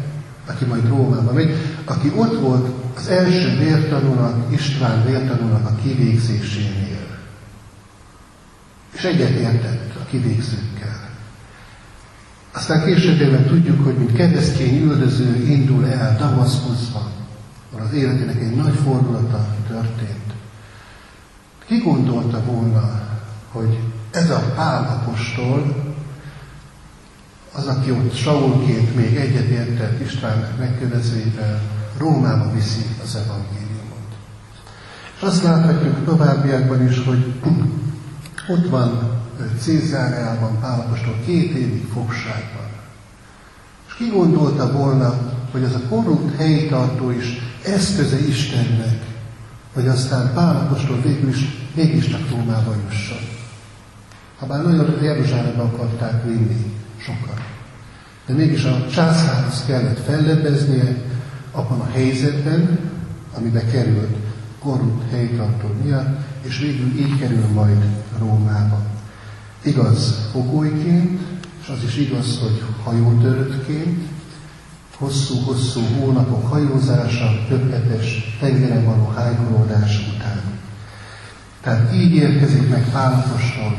aki 0.45 0.65
majd 0.65 0.87
Rómába 0.87 1.33
megy, 1.33 1.55
aki 1.85 2.11
ott 2.15 2.39
volt 2.39 2.84
az 2.95 3.07
első 3.07 3.57
vértanúnak, 3.57 4.53
István 4.53 5.05
vértanúnak 5.05 5.65
a 5.65 5.75
kivégzésénél. 5.83 7.17
És 8.91 9.03
egyetértett 9.03 9.95
a 9.95 10.05
kivégzőkkel. 10.09 11.09
Aztán 12.51 12.85
később 12.85 13.47
tudjuk, 13.47 13.83
hogy 13.83 13.97
mint 13.97 14.13
keresztény 14.13 14.81
üldöző 14.81 15.35
indul 15.35 15.85
el 15.85 16.17
Damaszkuszban, 16.17 17.11
ahol 17.71 17.85
az 17.85 17.93
életének 17.93 18.41
egy 18.41 18.55
nagy 18.55 18.75
fordulata 18.83 19.47
történt. 19.67 20.33
Ki 21.65 21.77
gondolta 21.77 22.43
volna, 22.43 23.01
hogy 23.51 23.79
ez 24.11 24.29
a 24.29 24.39
Pál 24.55 25.01
apostol, 25.01 25.83
az, 27.53 27.67
aki 27.67 27.91
ott 27.91 28.15
Saulként 28.15 28.95
még 28.95 29.15
egyetértett 29.15 30.01
István 30.01 30.47
megkövezőivel, 30.59 31.61
Rómába 31.97 32.51
viszi 32.51 32.85
az 33.03 33.15
evangéliumot. 33.15 34.09
És 35.15 35.21
azt 35.21 35.43
láthatjuk 35.43 36.05
továbbiakban 36.05 36.87
is, 36.87 37.03
hogy 37.05 37.33
ott 38.47 38.69
van 38.69 39.15
Cézáreában 39.59 40.59
Pálapostól 40.59 41.15
két 41.25 41.51
évig 41.51 41.87
fogságban. 41.93 42.67
És 43.87 43.93
ki 43.93 44.09
gondolta 44.09 44.71
volna, 44.71 45.33
hogy 45.51 45.63
az 45.63 45.73
a 45.73 45.87
korrupt 45.89 46.35
helytartó 46.37 47.11
is 47.11 47.25
eszköze 47.65 48.17
Istennek, 48.19 49.05
hogy 49.73 49.87
aztán 49.87 50.33
Pálapostól 50.33 51.01
végül 51.01 51.29
is 51.29 51.39
mégiscsak 51.75 52.29
Rómába 52.29 52.75
jusson. 52.89 53.17
Habár 54.39 54.63
nagyon 54.63 55.03
Jeruzsálembe 55.03 55.61
akarták 55.61 56.23
vinni 56.23 56.73
sokan. 56.97 57.43
De 58.25 58.33
mégis 58.33 58.63
a 58.63 58.87
császárhoz 58.91 59.63
kellett 59.67 59.99
fellebbeznie 60.05 60.95
abban 61.55 61.79
a 61.79 61.89
helyzetben, 61.91 62.79
amibe 63.37 63.65
került 63.65 64.15
korrupt 64.59 65.11
helytartó 65.11 65.67
miatt, 65.83 66.17
és 66.41 66.59
végül 66.59 66.99
így 66.99 67.19
kerül 67.19 67.47
majd 67.53 67.85
Rómába. 68.19 68.81
Igaz 69.63 70.29
fogolyként, 70.31 71.19
és 71.61 71.67
az 71.67 71.83
is 71.83 71.97
igaz, 71.97 72.39
hogy 72.39 72.63
hajótöröttként, 72.83 74.07
hosszú-hosszú 74.97 75.81
hónapok 75.99 76.47
hajózása, 76.47 77.45
többetes 77.47 78.37
tengeren 78.39 78.85
való 78.85 79.13
hájkolódás 79.15 80.07
után. 80.15 80.41
Tehát 81.61 81.93
így 81.93 82.15
érkezik 82.15 82.69
meg 82.69 82.89
Pálapostól 82.91 83.77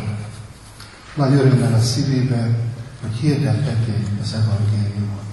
nagy 1.17 1.33
örömmel 1.33 1.75
a 1.75 1.81
szívébe, 1.81 2.59
hogy 3.01 3.17
hirdethetik 3.21 4.07
az 4.23 4.35
evangéliumot. 4.35 5.26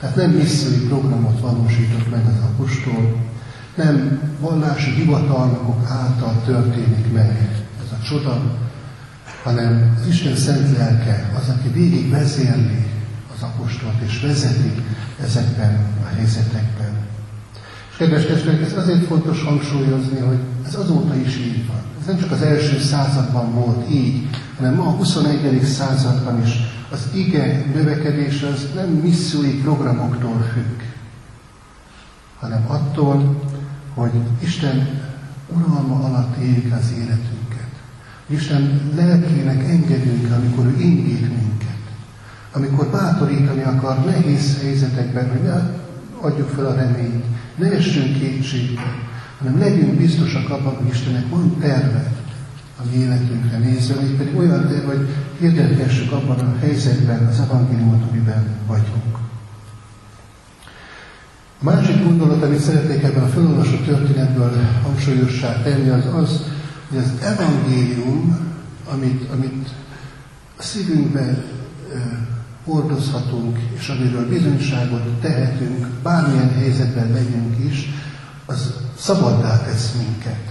Tehát 0.00 0.16
nem 0.16 0.30
missziói 0.30 0.86
programot 0.86 1.40
valósított 1.40 2.10
meg 2.10 2.26
az 2.26 2.42
apostol, 2.42 3.16
nem 3.74 4.20
vallási 4.40 4.90
hivatalnokok 4.90 5.90
által 5.90 6.42
történik 6.44 7.12
meg 7.12 7.60
ez 7.84 7.92
a 8.00 8.02
csoda, 8.02 8.42
hanem 9.42 9.96
az 10.00 10.06
Isten 10.06 10.36
szent 10.36 10.76
lelke 10.76 11.30
az, 11.36 11.48
aki 11.48 11.68
végig 11.68 12.10
vezérli 12.10 12.86
az 13.36 13.42
apostolt 13.42 14.00
és 14.06 14.20
vezeti 14.20 14.72
ezekben 15.22 15.86
a 16.02 16.14
helyzetekben. 16.16 17.06
És 17.90 17.96
kedves 17.96 18.26
testvérek, 18.26 18.60
ez 18.60 18.76
azért 18.76 19.06
fontos 19.06 19.42
hangsúlyozni, 19.42 20.18
hogy 20.18 20.38
ez 20.66 20.74
azóta 20.74 21.14
is 21.14 21.36
így 21.36 21.66
van. 21.66 21.82
Ez 22.00 22.06
nem 22.06 22.18
csak 22.18 22.30
az 22.30 22.42
első 22.42 22.78
században 22.78 23.54
volt 23.54 23.90
így, 23.90 24.28
hanem 24.56 24.74
ma 24.74 24.84
a 24.84 24.90
21. 24.90 25.64
században 25.64 26.42
is 26.42 26.52
az 26.90 27.08
ige 27.14 27.64
növekedés 27.74 28.42
az 28.42 28.66
nem 28.74 28.88
missziói 28.88 29.60
programoktól 29.60 30.40
függ, 30.52 30.80
hanem 32.38 32.64
attól, 32.66 33.42
hogy 33.94 34.12
Isten 34.38 34.88
uralma 35.46 36.04
alatt 36.04 36.36
éljük 36.36 36.72
az 36.72 36.92
életünket. 36.92 37.68
Isten 38.26 38.92
lelkének 38.94 39.68
engedünk, 39.68 40.32
amikor 40.32 40.64
ő 40.66 40.80
indít 40.80 41.20
minket. 41.20 41.76
Amikor 42.52 42.86
bátorítani 42.86 43.62
akar 43.62 44.04
nehéz 44.04 44.58
helyzetekben, 44.60 45.30
hogy 45.30 45.42
ne 45.42 45.70
adjuk 46.20 46.48
fel 46.48 46.66
a 46.66 46.74
reményt, 46.74 47.24
ne 47.56 47.72
essünk 47.72 48.18
kétségbe, 48.18 48.94
hanem 49.38 49.58
legyünk 49.58 49.94
biztosak 49.94 50.50
abban, 50.50 50.76
hogy 50.76 50.88
Istennek 50.88 51.28
van 51.28 51.56
terve 51.60 52.17
a 52.78 52.82
mi 52.90 52.96
életünkre 52.96 53.58
nézve, 53.58 53.94
hogy 53.94 54.16
pedig 54.16 54.36
olyan 54.36 54.84
hogy 54.86 55.08
hirdethessük 55.38 56.12
abban 56.12 56.38
a 56.38 56.58
helyzetben 56.58 57.26
az 57.26 57.40
evangéliumot, 57.40 58.10
amiben 58.10 58.46
vagyunk. 58.66 59.16
A 61.60 61.64
másik 61.64 62.04
gondolat, 62.04 62.42
amit 62.42 62.60
szeretnék 62.60 63.02
ebben 63.02 63.22
a 63.22 63.28
felolvasott 63.28 63.84
történetből 63.84 64.52
hangsúlyossá 64.82 65.62
tenni, 65.62 65.88
az 65.88 66.06
az, 66.14 66.42
hogy 66.88 66.98
az 66.98 67.12
evangélium, 67.22 68.38
amit, 68.92 69.30
amit 69.30 69.68
a 70.58 70.62
szívünkben 70.62 71.42
hordozhatunk, 72.64 73.58
és 73.78 73.88
amiről 73.88 74.28
bizonyságot 74.28 75.20
tehetünk, 75.20 75.86
bármilyen 76.02 76.54
helyzetben 76.54 77.12
legyünk 77.12 77.64
is, 77.70 77.88
az 78.46 78.72
szabaddá 78.98 79.62
tesz 79.62 79.94
minket. 79.96 80.47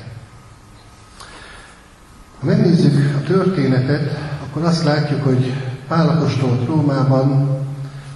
Ha 2.40 2.46
megnézzük 2.46 3.16
a 3.16 3.28
történetet, 3.28 4.18
akkor 4.44 4.64
azt 4.64 4.84
látjuk, 4.84 5.24
hogy 5.24 5.54
Pálapostól 5.88 6.64
Rómában 6.66 7.58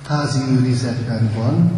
házi 0.07 0.39
őrizetben 0.59 1.31
van, 1.35 1.71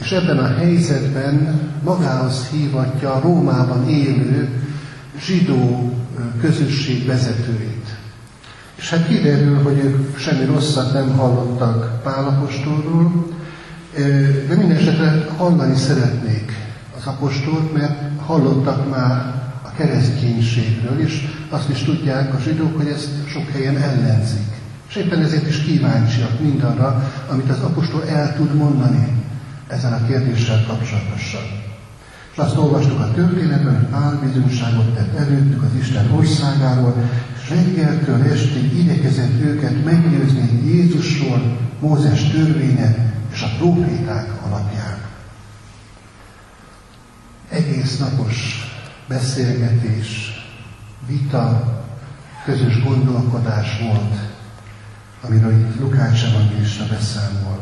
és 0.00 0.12
ebben 0.12 0.38
a 0.38 0.54
helyzetben 0.54 1.60
magához 1.84 2.46
hívatja 2.50 3.14
a 3.14 3.20
Rómában 3.20 3.88
élő 3.88 4.48
zsidó 5.20 5.92
közösség 6.40 7.06
vezetőit. 7.06 7.96
És 8.76 8.90
hát 8.90 9.06
kiderül, 9.06 9.62
hogy 9.62 9.78
ők 9.78 10.18
semmi 10.18 10.44
rosszat 10.44 10.92
nem 10.92 11.10
hallottak 11.16 12.02
Pálapostolról, 12.02 13.26
de 14.48 14.54
minden 14.56 14.76
esetre 14.76 15.26
hallani 15.36 15.76
szeretnék 15.76 16.52
az 16.98 17.06
apostolt, 17.06 17.72
mert 17.72 18.20
hallottak 18.26 18.90
már 18.90 19.37
kereszténységről, 19.78 21.00
és 21.00 21.26
azt 21.48 21.68
is 21.68 21.78
tudják 21.82 22.34
a 22.34 22.38
zsidók, 22.38 22.76
hogy 22.76 22.86
ezt 22.86 23.08
sok 23.28 23.50
helyen 23.50 23.76
ellenzik. 23.76 24.48
És 24.88 24.96
éppen 24.96 25.22
ezért 25.22 25.48
is 25.48 25.62
kíváncsiak 25.62 26.40
mindarra, 26.40 27.12
amit 27.28 27.50
az 27.50 27.60
apostol 27.60 28.08
el 28.08 28.34
tud 28.36 28.54
mondani 28.54 29.08
ezzel 29.68 29.92
a 29.92 30.06
kérdéssel 30.06 30.64
kapcsolatosan. 30.66 31.42
És 32.32 32.38
azt 32.38 32.56
olvastuk 32.56 33.00
a 33.00 33.10
történetben, 33.10 33.76
hogy 33.76 33.86
Pál 33.86 34.20
bizonyságot 34.24 34.94
tett 34.94 35.16
előttük 35.16 35.62
az 35.62 35.80
Isten 35.80 36.10
országáról, 36.10 36.94
és 37.42 37.50
reggeltől 37.50 38.32
estig 38.32 38.78
igyekezett 38.78 39.40
őket 39.42 39.84
meggyőzni 39.84 40.62
Jézusról, 40.64 41.56
Mózes 41.80 42.30
törvénye 42.30 43.14
és 43.32 43.42
a 43.42 43.48
proféták 43.58 44.32
alapján. 44.46 44.98
Egész 47.48 47.98
napos 47.98 48.67
beszélgetés, 49.08 50.32
vita, 51.06 51.76
közös 52.44 52.82
gondolkodás 52.82 53.78
volt, 53.78 54.14
amiről 55.20 55.52
itt 55.52 55.80
Lukács 55.80 56.24
evangélista 56.24 56.86
beszámol. 56.86 57.60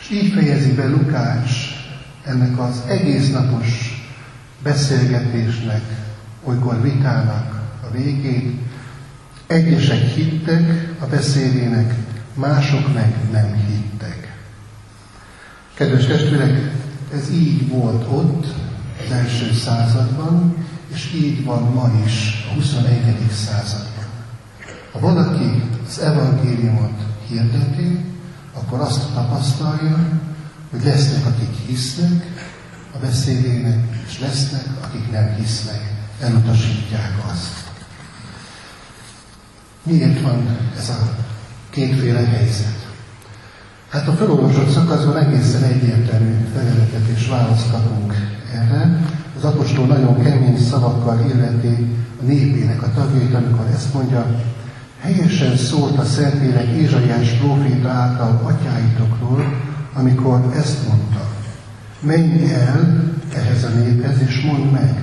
És 0.00 0.10
így 0.10 0.32
fejezi 0.32 0.72
be 0.72 0.86
Lukács 0.86 1.50
ennek 2.24 2.58
az 2.58 2.82
egész 2.88 3.30
napos 3.30 4.00
beszélgetésnek, 4.62 5.82
olykor 6.44 6.82
vitának 6.82 7.60
a 7.82 7.90
végét. 7.90 8.60
Egyesek 9.46 10.00
hittek 10.00 10.94
a 10.98 11.06
beszélének, 11.06 11.94
mások 12.34 12.94
meg 12.94 13.14
nem 13.30 13.54
hittek. 13.54 14.36
Kedves 15.74 16.06
testvérek, 16.06 16.72
ez 17.12 17.30
így 17.30 17.68
volt 17.68 18.06
ott 18.10 18.46
az 19.04 19.12
első 19.12 19.52
században, 19.52 20.66
és 20.94 21.12
így 21.14 21.44
van 21.44 21.62
ma 21.62 21.90
is 22.06 22.46
a 22.50 22.54
21. 22.54 23.30
században. 23.30 24.04
Ha 24.92 24.98
valaki 24.98 25.62
az 25.86 25.98
evangéliumot 25.98 27.00
hirdeti, 27.28 28.04
akkor 28.52 28.80
azt 28.80 29.12
tapasztalja, 29.14 30.20
hogy 30.70 30.84
lesznek, 30.84 31.26
akik 31.26 31.66
hisznek 31.66 32.24
a 32.94 32.98
beszélének, 32.98 34.04
és 34.06 34.20
lesznek, 34.20 34.66
akik 34.84 35.10
nem 35.10 35.34
hisznek, 35.34 35.92
elutasítják 36.20 37.12
azt. 37.32 37.70
Miért 39.82 40.20
van 40.20 40.58
ez 40.78 40.88
a 40.88 41.16
kétféle 41.70 42.24
helyzet? 42.24 42.86
Hát 43.88 44.08
a 44.08 44.12
felolvasott 44.12 44.70
szakaszban 44.70 45.16
egészen 45.16 45.62
egyértelmű 45.62 46.48
feleletet 46.54 47.06
és 47.16 47.28
választ 47.28 47.70
kapunk 47.70 48.14
erre. 48.52 49.00
Az 49.36 49.44
apostol 49.44 49.86
nagyon 49.86 50.22
kemény 50.22 50.58
szavakkal 50.58 51.20
illeti 51.34 51.96
a 52.20 52.24
népének 52.24 52.82
a 52.82 52.92
tagjait, 52.94 53.34
amikor 53.34 53.66
ezt 53.74 53.94
mondja, 53.94 54.26
helyesen 55.00 55.56
szólt 55.56 55.98
a 55.98 56.04
Szentlélek 56.04 56.68
Ézsaiás 56.68 57.30
próféta 57.30 57.88
által 57.88 58.40
atyáitokról, 58.44 59.44
amikor 59.92 60.52
ezt 60.56 60.88
mondta. 60.88 61.26
Menj 62.00 62.52
el 62.52 63.12
ehhez 63.34 63.64
a 63.64 63.68
néphez, 63.68 64.20
és 64.26 64.40
mondd 64.40 64.72
meg, 64.72 65.02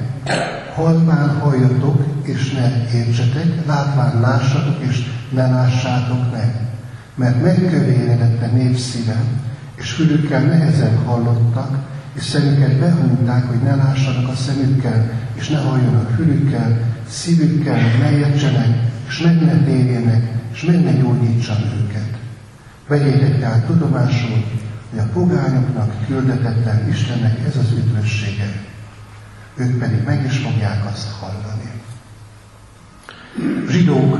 halván 0.75 1.39
halljatok, 1.39 2.03
és 2.21 2.51
ne 2.51 2.97
értsetek, 2.97 3.65
látván 3.67 4.19
lássatok, 4.21 4.83
és 4.89 5.03
ne 5.29 5.49
lássátok 5.49 6.31
meg. 6.31 6.55
Mert 7.15 7.41
megkövéredett 7.41 8.41
a 8.41 8.55
nép 8.55 8.77
szíve, 8.77 9.23
és 9.75 9.91
fülükkel 9.91 10.41
nehezen 10.41 10.97
hallottak, 11.05 11.77
és 12.19 12.25
szemüket 12.25 12.75
behunyták, 12.75 13.47
hogy 13.47 13.61
ne 13.61 13.75
lássanak 13.75 14.29
a 14.29 14.35
szemükkel, 14.35 15.11
és 15.33 15.47
ne 15.47 15.57
halljanak 15.57 16.09
fülükkel, 16.15 16.79
szívükkel 17.09 17.79
ne 17.99 18.11
értsenek, 18.17 18.91
és 19.07 19.21
meg 19.21 19.41
ne 19.41 19.63
térjenek, 19.63 20.31
és 20.53 20.63
meg 20.63 20.83
ne 20.83 20.91
gyógyítsam 20.91 21.57
őket. 21.81 22.17
Vegyétek 22.87 23.39
tehát 23.39 23.65
tudomásul, 23.65 24.43
hogy 24.89 24.99
a 24.99 25.09
pogányoknak 25.13 26.05
küldetetlen 26.07 26.89
Istennek 26.89 27.39
ez 27.47 27.55
az 27.55 27.71
üdvössége. 27.71 28.63
Ők 29.55 29.79
pedig 29.79 30.03
meg 30.05 30.25
is 30.25 30.37
fogják 30.37 30.85
azt 30.91 31.07
hallani. 31.19 31.71
Zsidók 33.69 34.17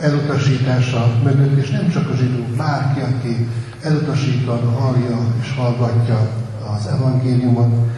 elutasítása 0.00 1.20
mögött, 1.22 1.62
és 1.62 1.70
nem 1.70 1.90
csak 1.90 2.10
a 2.10 2.16
zsidók, 2.16 2.48
bárki, 2.48 3.00
aki 3.00 3.48
elutasítva 3.82 4.70
hallja 4.70 5.18
és 5.40 5.54
hallgatja 5.56 6.43
az 6.78 6.86
evangéliumot, 6.86 7.92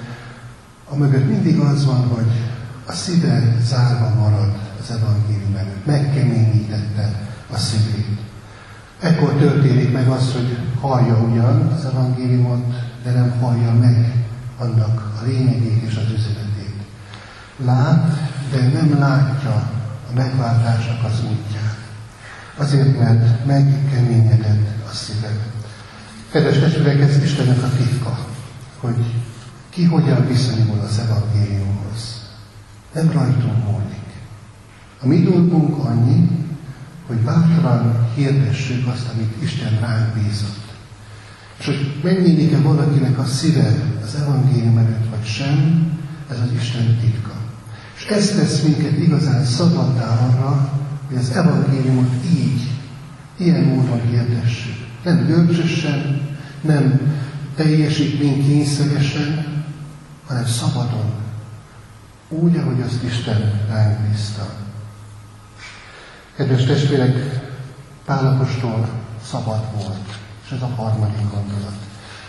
a 0.91 0.95
mindig 0.95 1.59
az 1.59 1.87
van, 1.87 2.09
hogy 2.09 2.31
a 2.87 2.93
szíve 2.93 3.57
zárva 3.62 4.14
marad 4.14 4.59
az 4.81 4.91
evangélium 4.91 5.55
előtt, 5.57 5.87
megkeményítette 5.87 7.20
a 7.53 7.57
szívét. 7.59 8.18
Ekkor 9.01 9.33
történik 9.33 9.93
meg 9.93 10.09
az, 10.09 10.33
hogy 10.33 10.59
hallja 10.81 11.16
ugyan 11.16 11.72
az 11.77 11.85
evangéliumot, 11.85 12.64
de 13.05 13.11
nem 13.11 13.31
hallja 13.41 13.72
meg 13.72 14.24
annak 14.59 15.12
a 15.20 15.24
lényegét 15.24 15.83
és 15.83 15.97
az 15.97 16.12
üzenetét. 16.12 16.74
Lát, 17.64 18.18
de 18.51 18.61
nem 18.61 18.99
látja 18.99 19.51
a 20.11 20.14
megváltásnak 20.14 21.05
az 21.05 21.20
útját. 21.24 21.77
Azért, 22.57 22.99
mert 22.99 23.47
megkeményedett 23.47 24.87
a 24.91 24.95
szíve. 24.95 25.31
Kedves 26.31 26.59
testvérek, 26.59 27.01
ez 27.01 27.22
Istennek 27.22 27.62
a 27.62 27.68
titka, 27.77 28.18
hogy 28.81 29.14
ki 29.70 29.85
hogyan 29.85 30.27
viszonyul 30.27 30.81
az 30.81 30.99
evangéliumhoz. 30.99 32.31
Nem 32.95 33.11
rajtunk 33.11 33.64
múlik. 33.64 34.07
A 35.03 35.07
mi 35.07 35.22
dolgunk 35.22 35.85
annyi, 35.85 36.29
hogy 37.07 37.16
bátran 37.16 38.09
hirdessük 38.14 38.87
azt, 38.87 39.09
amit 39.14 39.43
Isten 39.43 39.81
ránk 39.81 40.14
bízott. 40.14 40.64
És 41.59 41.66
hogy 41.66 42.01
megnyílik-e 42.03 42.59
valakinek 42.59 43.18
a 43.18 43.24
szíve 43.24 43.74
az 44.05 44.14
evangélium 44.14 44.79
előtt, 44.79 45.11
vagy 45.11 45.24
sem, 45.24 45.91
ez 46.31 46.37
az 46.39 46.53
Isten 46.61 46.99
titka. 47.01 47.35
És 47.97 48.05
ez 48.05 48.29
tesz 48.29 48.62
minket 48.62 48.99
igazán 48.99 49.45
szabaddá 49.45 50.09
arra, 50.09 50.72
hogy 51.09 51.16
az 51.16 51.31
evangéliumot 51.31 52.11
így, 52.24 52.70
ilyen 53.37 53.64
módon 53.64 54.01
hirdessük. 54.01 54.87
Nem 55.05 55.27
görcsösen, 55.27 56.20
nem 56.61 57.01
teljesítmény 57.57 58.47
kényszeresen, 58.47 59.65
hanem 60.27 60.47
szabadon, 60.47 61.13
úgy, 62.29 62.57
ahogy 62.57 62.81
azt 62.81 63.03
Isten 63.03 63.61
ránk 63.69 63.99
bízta. 63.99 64.47
Kedves 66.37 66.65
testvérek, 66.65 67.45
Pálapostól 68.05 68.89
szabad 69.25 69.65
volt, 69.75 70.19
és 70.45 70.51
ez 70.51 70.63
a 70.63 70.83
harmadik 70.83 71.31
gondolat. 71.33 71.75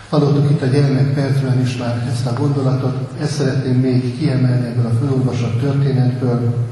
Hallottuk 0.08 0.50
itt 0.50 0.62
a 0.62 0.66
gyermek 0.66 1.14
percben 1.14 1.60
is 1.60 1.76
már 1.76 2.06
ezt 2.12 2.26
a 2.26 2.32
gondolatot, 2.32 3.20
ezt 3.20 3.32
szeretném 3.32 3.80
még 3.80 4.18
kiemelni 4.18 4.66
ebből 4.66 4.86
a 4.86 4.98
felolvasott 4.98 5.60
történetből. 5.60 6.66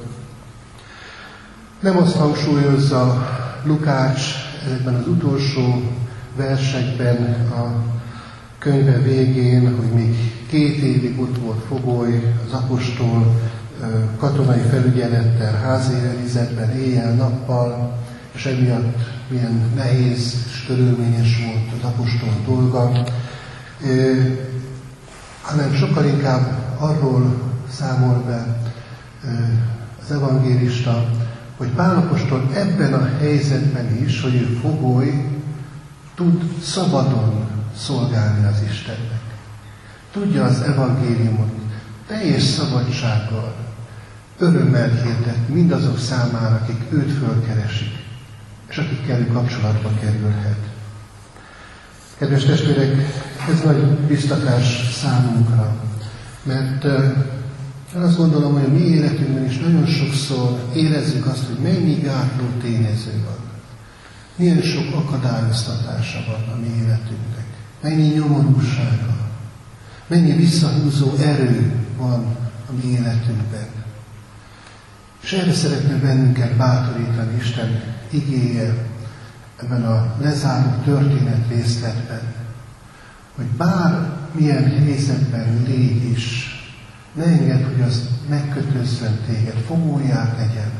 Nem 1.80 1.96
azt 1.96 2.16
hangsúlyozza 2.16 3.28
Lukács 3.64 4.22
ezekben 4.66 4.94
az 4.94 5.06
utolsó 5.06 5.82
versekben 6.36 7.50
a 7.50 7.95
könyve 8.66 8.98
végén, 8.98 9.76
hogy 9.76 9.90
még 9.94 10.32
két 10.48 10.76
évig 10.76 11.20
ott 11.20 11.38
volt 11.38 11.64
fogoly, 11.68 12.34
az 12.46 12.52
apostol 12.52 13.40
katonai 14.18 14.60
felügyelettel, 14.70 15.54
házi 15.54 15.92
őrizetben, 15.92 16.70
éjjel-nappal, 16.70 17.98
és 18.32 18.46
emiatt 18.46 18.98
milyen 19.28 19.72
nehéz 19.74 20.34
és 20.46 20.64
körülményes 20.66 21.44
volt 21.44 21.82
az 21.82 21.88
apostol 21.88 22.28
dolga, 22.46 23.04
hanem 25.42 25.74
sokkal 25.74 26.04
inkább 26.04 26.58
arról 26.78 27.42
számol 27.70 28.22
be 28.26 28.56
az 30.04 30.12
evangélista, 30.12 31.10
hogy 31.56 31.68
Pálapostól 31.68 32.50
ebben 32.54 32.92
a 32.92 33.08
helyzetben 33.18 34.02
is, 34.04 34.22
hogy 34.22 34.34
ő 34.34 34.58
fogoly, 34.62 35.24
tud 36.14 36.42
szabadon 36.62 37.55
szolgálni 37.78 38.46
az 38.46 38.62
Istennek. 38.70 39.20
Tudja 40.12 40.44
az 40.44 40.60
evangéliumot 40.60 41.56
teljes 42.06 42.42
szabadsággal, 42.42 43.54
örömmel 44.38 44.88
hirdet 44.88 45.48
mindazok 45.48 45.98
számára, 45.98 46.54
akik 46.54 46.92
őt 46.92 47.12
fölkeresik, 47.12 48.04
és 48.68 48.76
akikkel 48.76 49.18
ő 49.18 49.26
kapcsolatba 49.32 49.90
kerülhet. 50.00 50.58
Kedves 52.18 52.44
testvérek, 52.44 52.94
ez 53.50 53.60
nagy 53.64 53.82
biztatás 53.86 54.92
számunkra, 54.92 55.76
mert 56.42 56.84
én 57.94 58.02
azt 58.02 58.16
gondolom, 58.16 58.52
hogy 58.52 58.64
a 58.64 58.72
mi 58.72 58.80
életünkben 58.80 59.44
is 59.44 59.58
nagyon 59.58 59.86
sokszor 59.86 60.70
érezzük 60.74 61.26
azt, 61.26 61.46
hogy 61.46 61.58
mennyi 61.62 61.94
gátló 61.94 62.44
tényező 62.60 63.22
van. 63.24 63.38
Milyen 64.36 64.60
sok 64.60 64.94
akadályoztatása 64.94 66.18
van 66.26 66.54
a 66.54 66.60
mi 66.60 66.66
életünknek. 66.66 67.45
Mennyi 67.80 68.08
nyomorúsága. 68.08 69.30
Mennyi 70.06 70.32
visszahúzó 70.32 71.14
erő 71.16 71.72
van 71.96 72.36
a 72.68 72.72
mi 72.82 72.90
életünkben. 72.90 73.66
És 75.22 75.32
erre 75.32 75.52
szeretne 75.52 75.96
bennünket 75.96 76.56
bátorítani 76.56 77.36
Isten 77.40 77.82
igéje 78.10 78.74
ebben 79.62 79.84
a 79.84 80.14
lezáró 80.20 80.70
történet 80.84 81.48
részletben, 81.48 82.20
hogy 83.36 83.44
bár 83.44 84.10
milyen 84.32 84.70
helyzetben 84.70 85.62
légy 85.66 86.10
is, 86.10 86.54
ne 87.12 87.24
engedd, 87.24 87.64
hogy 87.64 87.82
az 87.82 88.08
megkötözzen 88.28 89.18
téged, 89.26 89.56
fogóját 89.66 90.36
legyen, 90.38 90.70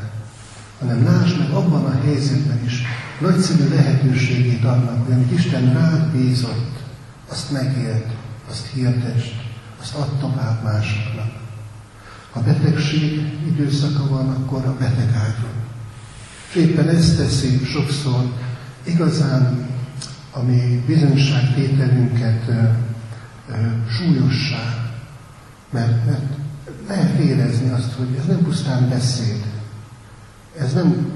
hanem 0.79 1.03
lásd 1.03 1.37
meg 1.39 1.51
abban 1.51 1.85
a 1.85 2.01
helyzetben 2.03 2.63
is 2.65 2.81
nagyszerű 3.19 3.69
lehetőségét 3.69 4.63
annak, 4.63 5.05
hogy 5.05 5.13
amit 5.13 5.31
Isten 5.31 5.73
rád 5.73 6.07
bízott, 6.07 6.76
azt 7.27 7.51
megélt, 7.51 8.05
azt 8.49 8.65
hirdest, 8.65 9.33
azt 9.81 9.95
add 9.95 10.19
tovább 10.19 10.63
másoknak. 10.63 11.31
Ha 12.31 12.41
betegség 12.41 13.21
időszaka 13.47 14.07
van, 14.07 14.29
akkor 14.29 14.65
a 14.65 14.75
beteg 14.79 15.09
ágyon. 15.15 15.55
És 16.49 16.55
éppen 16.55 16.89
ezt 16.89 17.17
teszi 17.17 17.65
sokszor 17.65 18.33
igazán 18.83 19.69
a 20.31 20.41
mi 20.41 20.83
bizonyságtételünket 20.85 22.51
súlyossá. 23.89 24.91
Mert, 25.69 26.05
mert 26.05 26.25
lehet 26.87 27.19
érezni 27.19 27.69
azt, 27.69 27.93
hogy 27.93 28.07
ez 28.19 28.25
nem 28.25 28.43
pusztán 28.43 28.89
beszéd, 28.89 29.45
ez 30.59 30.73
nem 30.73 31.11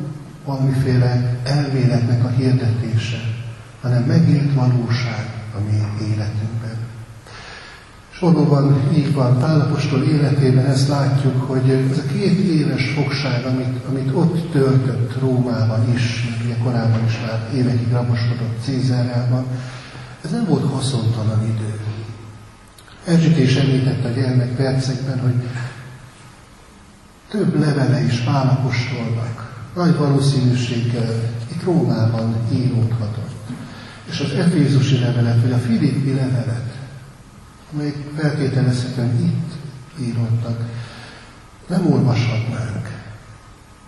valamiféle 0.45 1.39
elméletnek 1.43 2.23
a 2.23 2.29
hirdetése, 2.29 3.19
hanem 3.81 4.03
megélt 4.03 4.53
valóság 4.53 5.40
a 5.55 5.59
mi 5.69 6.05
életünkben. 6.05 6.77
És 8.11 8.19
valóban 8.19 8.89
így 8.93 9.13
van, 9.13 9.39
Pálapostól 9.39 10.03
életében 10.03 10.65
ezt 10.65 10.87
látjuk, 10.87 11.41
hogy 11.41 11.69
ez 11.69 11.97
a 11.97 12.11
két 12.13 12.37
éves 12.37 12.89
fogság, 12.89 13.45
amit, 13.45 13.85
amit 13.89 14.15
ott 14.15 14.51
töltött 14.51 15.19
Rómában 15.19 15.93
is, 15.93 16.27
ugye 16.45 16.55
korábban 16.63 17.05
is 17.05 17.19
már 17.25 17.49
évekig 17.53 17.91
raboskodott 17.91 18.63
Cézárában, 18.63 19.45
ez 20.23 20.31
nem 20.31 20.45
volt 20.45 20.71
haszontalan 20.71 21.43
idő. 21.43 21.79
Erzsike 23.05 23.41
is 23.41 23.55
említette 23.55 24.07
a 24.07 24.11
gyermek 24.11 24.55
percekben, 24.55 25.19
hogy 25.19 25.33
több 27.29 27.59
levele 27.59 28.03
is 28.03 28.19
Pálapostolnak 28.19 29.51
nagy 29.75 29.97
valószínűséggel 29.97 31.13
itt 31.51 31.63
Rómában 31.63 32.35
íródhatott. 32.53 33.30
És 34.11 34.19
az 34.19 34.31
Efézusi 34.31 34.99
levelet, 34.99 35.41
vagy 35.41 35.51
a 35.51 35.57
Filippi 35.57 36.13
levelet, 36.13 36.75
amelyek 37.73 37.95
feltételezhetően 38.17 39.19
itt 39.19 39.51
íródtak, 39.99 40.65
nem 41.67 41.91
olvashatnánk, 41.91 42.89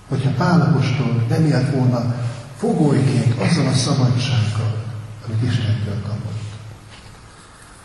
hogyha 0.07 0.29
Pálapostól 0.29 1.25
nem 1.29 1.45
élt 1.45 1.71
volna 1.71 2.15
fogolyként 2.57 3.39
azzal 3.39 3.67
a 3.67 3.73
szabadsággal, 3.73 4.83
amit 5.27 5.43
Istentől 5.43 6.01
kapott. 6.01 6.41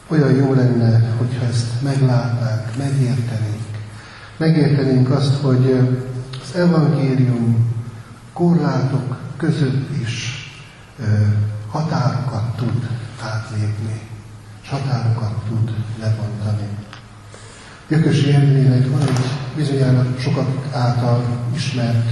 Olyan 0.08 0.34
jó 0.34 0.54
lenne, 0.54 1.10
hogyha 1.18 1.44
ezt 1.44 1.82
meglátnánk, 1.82 2.76
megértenénk. 2.76 3.66
Megértenénk 4.36 5.10
azt, 5.10 5.34
hogy 5.40 5.78
az 6.42 6.54
evangélium 6.54 7.74
korlátok 8.32 9.16
között 9.36 9.96
is 10.02 10.42
határokat 11.70 12.56
tud 12.56 12.88
átlépni, 13.22 14.00
és 14.62 14.68
határokat 14.68 15.34
tud 15.48 15.74
lebontani. 16.00 16.68
Jökösi 17.88 18.32
Emlének 18.32 18.90
van 18.90 19.00
egy 19.00 19.20
bizonyára 19.56 20.06
sokak 20.18 20.74
által 20.74 21.24
ismert 21.54 22.10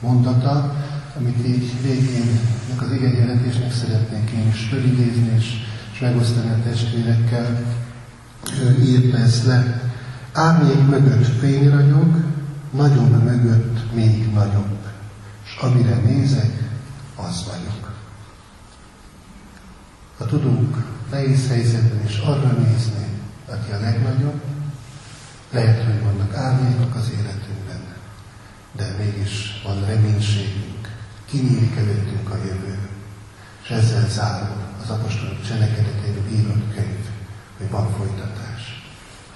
mondata, 0.00 0.76
amit 1.18 1.46
így 1.46 1.82
végén 1.82 2.40
az 2.80 2.92
igényjelentésnek 2.92 3.72
szeretnék 3.72 4.30
én 4.30 4.48
is 4.48 4.68
fölidézni, 4.70 5.32
és, 5.38 5.46
és 5.92 6.00
megosztani 6.00 6.50
a 6.50 6.62
testvérekkel. 6.62 7.60
Ő 8.62 8.82
írta 8.82 9.16
ezt 9.16 9.44
le. 9.44 9.90
Árnyék 10.32 10.86
mögött 10.86 11.26
fény 11.26 11.70
ragyog, 11.70 12.24
nagyobb 12.70 13.24
mögött 13.24 13.94
még 13.94 14.32
nagyobb 14.32 14.82
amire 15.60 15.94
nézek, 15.94 16.70
az 17.16 17.44
vagyok. 17.46 17.81
Ha 20.22 20.28
tudunk 20.28 20.76
nehéz 21.10 21.48
helyzetben 21.48 22.06
is 22.06 22.18
arra 22.18 22.50
nézni, 22.52 23.06
aki 23.46 23.70
a 23.72 23.80
legnagyobb, 23.80 24.40
lehet, 25.50 25.84
hogy 25.84 26.02
vannak 26.02 26.34
árnyékok 26.34 26.94
az 26.94 27.10
életünkben, 27.10 27.82
de 28.76 28.94
mégis 28.98 29.60
van 29.64 29.84
reménységünk, 29.86 30.88
kinyílik 31.30 31.76
előttünk 31.76 32.30
a 32.30 32.36
jövő, 32.36 32.78
és 33.62 33.70
ezzel 33.70 34.08
zárul 34.08 34.62
az 34.82 34.90
apostolok 34.90 35.46
cselekedetéből 35.46 36.28
írott 36.32 36.74
könyv, 36.74 37.04
hogy 37.58 37.70
van 37.70 37.90
folytatás. 37.96 38.62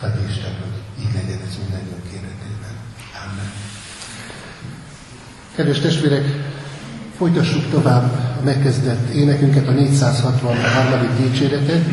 Tehát 0.00 0.18
Isten, 0.28 0.54
hogy 0.62 1.04
így 1.04 1.14
legyen 1.14 1.40
ez 1.48 1.56
mindannyiunk 1.62 2.06
életében. 2.16 2.74
Amen. 3.22 3.50
Kedves 5.54 5.80
testvérek, 5.80 6.24
folytassuk 7.16 7.70
tovább 7.70 8.02
a 8.40 8.44
megkezdett 8.44 9.08
énekünket, 9.08 9.68
a 9.68 9.72
463. 9.72 10.56
dicséretet, 11.22 11.84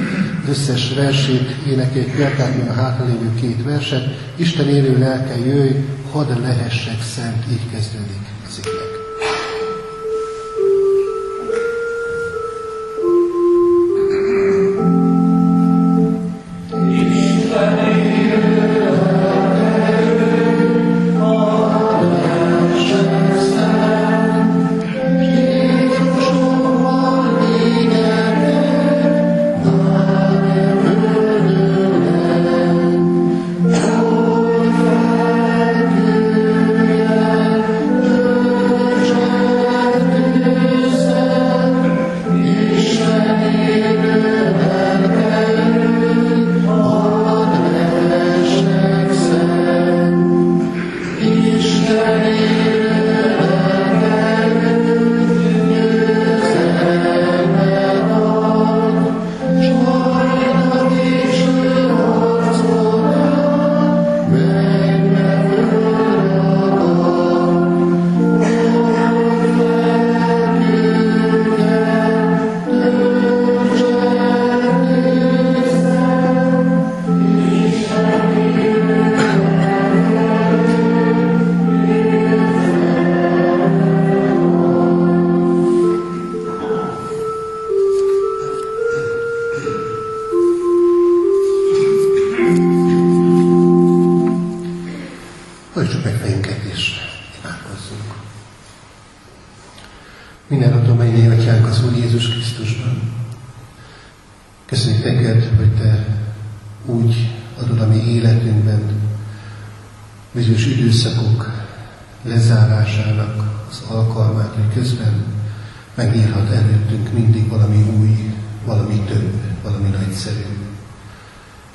az 0.43 0.49
összes 0.49 0.93
versét 0.93 1.55
énekeljük 1.67 2.17
Belkármén 2.17 2.67
a 2.67 2.73
hátralévő 2.73 3.33
két 3.41 3.63
verset. 3.63 4.03
Isten 4.35 4.69
élő 4.69 4.97
lelke 4.97 5.37
jöjj, 5.45 5.71
hadd 6.11 6.41
lehessek 6.41 7.01
szent, 7.01 7.43
így 7.51 7.71
kezdődik 7.71 8.21
az 8.47 8.59
ének. 8.65 8.92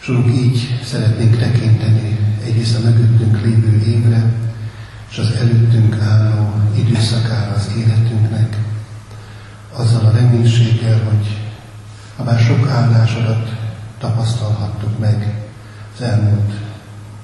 És 0.08 0.14
úrunk, 0.14 0.36
így 0.36 0.80
szeretnénk 0.84 1.36
tekinteni 1.36 2.18
egyrészt 2.44 2.76
a 2.76 2.80
mögöttünk 2.80 3.40
lévő 3.44 3.82
évre, 3.86 4.32
és 5.10 5.18
az 5.18 5.32
előttünk 5.32 5.96
álló 6.00 6.52
időszakára 6.76 7.54
az 7.54 7.70
életünknek, 7.76 8.56
azzal 9.72 10.04
a 10.04 10.10
reménységgel, 10.10 11.02
hogy 11.04 11.40
ha 12.16 12.24
bár 12.24 12.38
sok 12.38 12.68
állásodat 12.68 13.52
tapasztalhattuk 13.98 14.98
meg 14.98 15.42
az 15.96 16.02
elmúlt 16.02 16.52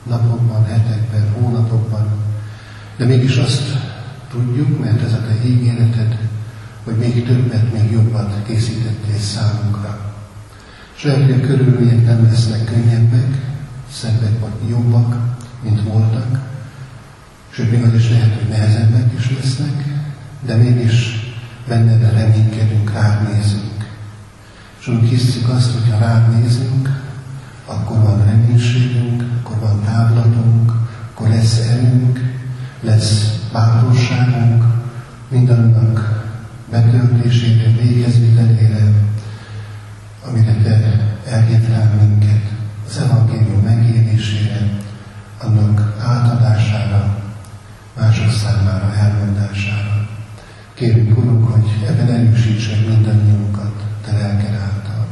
napokban, 0.03 0.65
hetekben, 0.65 1.33
hónapokban, 1.41 2.09
de 2.97 3.05
mégis 3.05 3.37
azt 3.37 3.79
tudjuk, 4.31 4.85
mert 4.85 5.03
ez 5.03 5.13
a 5.13 5.23
te 5.27 5.47
ígéreted, 5.47 6.19
hogy 6.85 6.97
még 6.97 7.27
többet, 7.27 7.73
még 7.73 7.91
jobbat 7.91 8.47
készítettél 8.47 9.19
számunkra. 9.19 10.14
És 10.97 11.03
hogy 11.03 11.31
a 11.31 11.47
körülmények 11.47 12.05
nem 12.05 12.25
lesznek 12.25 12.65
könnyebbek, 12.65 13.39
szebbek 13.93 14.41
vagy 14.41 14.69
jobbak, 14.69 15.17
mint 15.63 15.83
voltak, 15.83 16.39
sőt, 17.51 17.71
még 17.71 17.83
az 17.83 17.95
is 17.95 18.11
lehet, 18.11 18.35
hogy 18.35 18.49
nehezebbek 18.49 19.13
is 19.19 19.31
lesznek, 19.37 19.85
de 20.47 20.55
mégis 20.55 21.25
benned 21.69 22.13
reménykedünk, 22.13 22.93
rád 22.93 23.33
nézünk. 23.33 23.89
És 24.81 24.89
úgy 24.89 25.09
hiszük 25.09 25.49
azt, 25.49 25.73
hogy 25.73 25.91
ha 25.91 25.99
rád 25.99 26.41
nézünk, 26.41 27.03
akkor 27.67 28.03
van 28.03 28.25
reménységünk, 28.25 29.25
akkor 29.41 29.59
van 29.59 29.85
távlatunk, 29.85 30.73
akkor 31.13 31.29
lesz 31.29 31.59
erőnk, 31.59 32.21
lesz 32.81 33.39
bátorságunk 33.53 34.65
mindannak 35.29 36.25
betöltésére, 36.71 37.71
végezvitelére, 37.81 39.04
amire 40.29 40.55
Te 40.63 41.01
elhívtál 41.31 41.95
minket, 42.01 42.43
az 42.89 42.99
evangélium 42.99 43.63
megélésére, 43.63 44.79
annak 45.39 45.97
átadására, 46.01 47.19
mások 47.99 48.31
számára 48.31 48.95
elmondására. 48.95 50.09
Kérünk, 50.75 51.19
Urunk, 51.19 51.49
hogy 51.49 51.87
ebben 51.89 52.09
erősítsek 52.09 52.87
mindannyiunkat, 52.89 53.83
Te 54.05 54.13
lelked 54.13 54.55
által. 54.55 55.07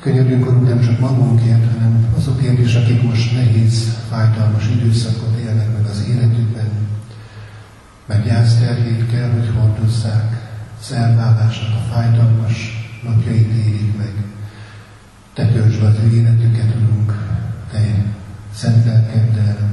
Könyörünk, 0.00 0.46
Urunk, 0.46 0.68
nem 0.68 0.80
csak 0.80 0.98
magunkért, 0.98 1.72
hanem 1.72 2.06
azokért 2.16 2.58
is, 2.58 2.74
akik 2.74 3.02
most 3.02 3.32
nehéz, 3.32 3.96
fájdalmas 4.10 4.68
időszakot 4.68 5.38
élnek 5.38 5.72
meg 5.72 5.84
az 5.90 6.04
életükben, 6.08 6.68
mert 8.06 8.24
gyászterhét 8.24 9.10
kell, 9.10 9.30
hogy 9.30 9.50
hordozzák, 9.56 10.48
az 10.80 10.92
a 11.74 11.94
fájdalmas 11.94 12.80
napjait 13.02 13.52
érik 13.52 13.96
meg. 13.96 14.24
Te 15.34 15.46
töltsd 15.46 15.82
az 15.82 16.12
életüket, 16.12 16.74
Urunk, 16.74 17.12
Te 17.70 18.04
szent 18.54 18.84
lelkeddel, 18.84 19.70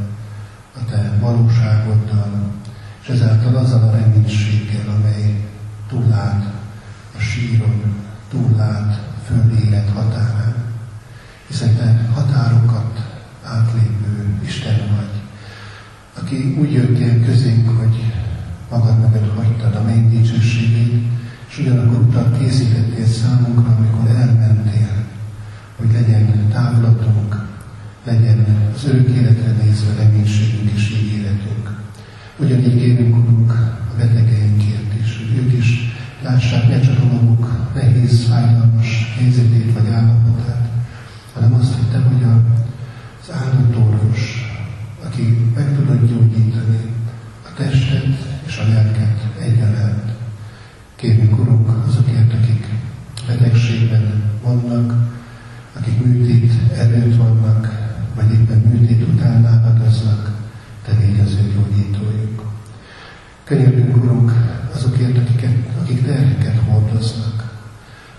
a 0.75 0.86
Te 0.89 1.17
valóságoddal, 1.19 2.51
és 3.01 3.07
ezáltal 3.07 3.55
azzal 3.55 3.84
a 3.84 3.91
reménységgel, 3.91 4.89
amely 4.95 5.45
túllát 5.89 6.53
a 7.17 7.19
síron, 7.19 7.95
túllát 8.30 8.99
a 9.17 9.25
földi 9.25 9.65
élet 9.65 9.89
határán, 9.89 10.55
hiszen 11.47 11.75
Te 11.75 12.09
határokat 12.13 13.19
átlépő 13.43 14.39
Isten 14.45 14.78
vagy, 14.95 15.21
aki 16.23 16.55
úgy 16.59 16.71
jöttél 16.71 17.25
közénk, 17.25 17.69
hogy 17.69 18.13
magad 18.69 18.99
mögött 18.99 19.36
hagytad 19.36 19.75
a 19.75 19.84
menny 19.84 20.09
dicsőségét, 20.09 21.16
és 21.58 21.64
ugyanakkor 21.64 21.99
utat 21.99 22.38
készítettél 22.38 23.05
számunkra, 23.05 23.76
amikor 23.76 24.10
elmentél, 24.10 25.03
hogy 25.78 25.91
legyen 25.93 26.49
távlatunk, 26.51 27.45
legyen 28.03 28.45
az 28.76 28.86
örök 28.86 29.08
életre 29.08 29.51
nézve 29.51 30.03
reménységünk 30.03 30.72
és 30.76 30.89
ígéretünk. 30.89 31.82
Ugyanígy 32.38 32.78
kérünk, 32.78 33.16
Urunk, 33.16 33.51
a 33.91 33.93
betegeinkért 33.97 34.93
is, 35.03 35.18
hogy 35.18 35.38
ők 35.38 35.53
is 35.53 35.95
lássák 36.24 36.68
ne 36.68 36.80
csak 36.80 36.99
a 36.99 37.14
maguk 37.14 37.72
nehéz, 37.76 38.26
fájdalmas 38.26 39.16
helyzetét 39.18 39.74
vagy 39.74 39.88
állapotát, 39.93 40.70
hanem 41.34 41.53
azt, 41.53 41.74
hogy 41.74 41.88
Te 41.91 41.99
vagy 41.99 42.24
az 43.22 43.32
áldott 43.32 43.78
orvos, 43.78 44.51
aki 45.05 45.51
meg 45.55 45.76
tudod 45.76 46.10
gyógyítani 46.10 46.80
a 47.43 47.53
testet 47.58 48.05
és 48.47 48.58
a 48.58 48.68
lelket 48.74 49.28
egyaránt. 49.39 50.16
Kérünk, 50.97 51.39
Urunk, 51.39 51.70
azokért, 51.88 52.34
akik 52.34 52.68
betegségben 53.28 54.24
vannak, 54.43 54.93
akik 55.74 56.05
műtét 56.05 56.51
előtt 56.78 57.16
vannak, 57.16 57.72
vagy 58.16 58.32
éppen 58.32 58.58
műtét 58.58 59.08
után 59.08 59.41
lábadoznak, 59.41 60.32
Te 60.86 60.91
légy 60.99 61.20
az 61.20 61.38
ő 61.41 61.53
gyógyítójuk. 61.53 62.51
Könyörgünk, 63.43 63.95
Urunk, 63.95 64.32
azokért, 64.76 65.18
akiket, 65.18 65.55
akik 65.82 66.05
terheket 66.05 66.62
hordoznak, 66.68 67.53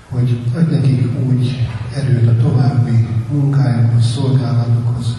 hogy 0.09 0.41
adj 0.57 0.75
nekik 0.75 1.09
úgy 1.27 1.69
erőt 1.97 2.29
a 2.29 2.37
további 2.37 3.07
munkájukhoz, 3.31 4.11
szolgálatukhoz, 4.13 5.17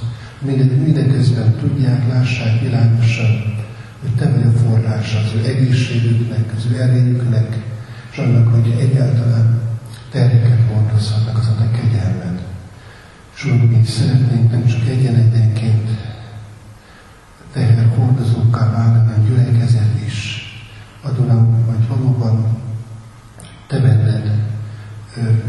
mindeközben 0.83 1.55
tudják, 1.55 2.07
lássák 2.19 2.61
világosan, 2.61 3.55
hogy 4.01 4.15
Te 4.15 4.29
vagy 4.29 4.43
a 4.43 4.57
forrása 4.57 5.17
az 5.19 5.33
ő 5.35 5.45
egészségüknek, 5.45 6.53
az 6.57 6.65
ő 6.71 6.81
erejüknek, 6.81 7.57
és 8.11 8.17
annak, 8.17 8.47
hogy 8.47 8.75
egyáltalán 8.79 9.61
terheket 10.11 10.59
hordozhatnak 10.71 11.37
az 11.37 11.47
a 11.47 11.55
Te 11.55 11.71
kegyelmed. 11.71 12.41
És 13.35 13.45
úgy, 13.45 13.69
mint 13.69 13.85
szeretnénk 13.85 14.51
nem 14.51 14.65
csak 14.65 14.87
egyen-egyenként 14.87 15.89
teherhordozókká 17.53 18.71
válni, 18.71 18.97
hanem 18.97 19.25
gyülekezet 19.27 20.01
is. 20.05 20.43
Adonám, 21.01 21.65
hogy 21.65 21.87
valóban 21.87 22.57
Te 23.67 23.79
benned 23.79 24.31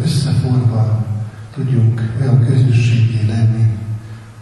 összeforva 0.02 1.06
tudjunk 1.54 2.12
olyan 2.20 2.44
közösségé 2.44 3.26
lenni, 3.26 3.78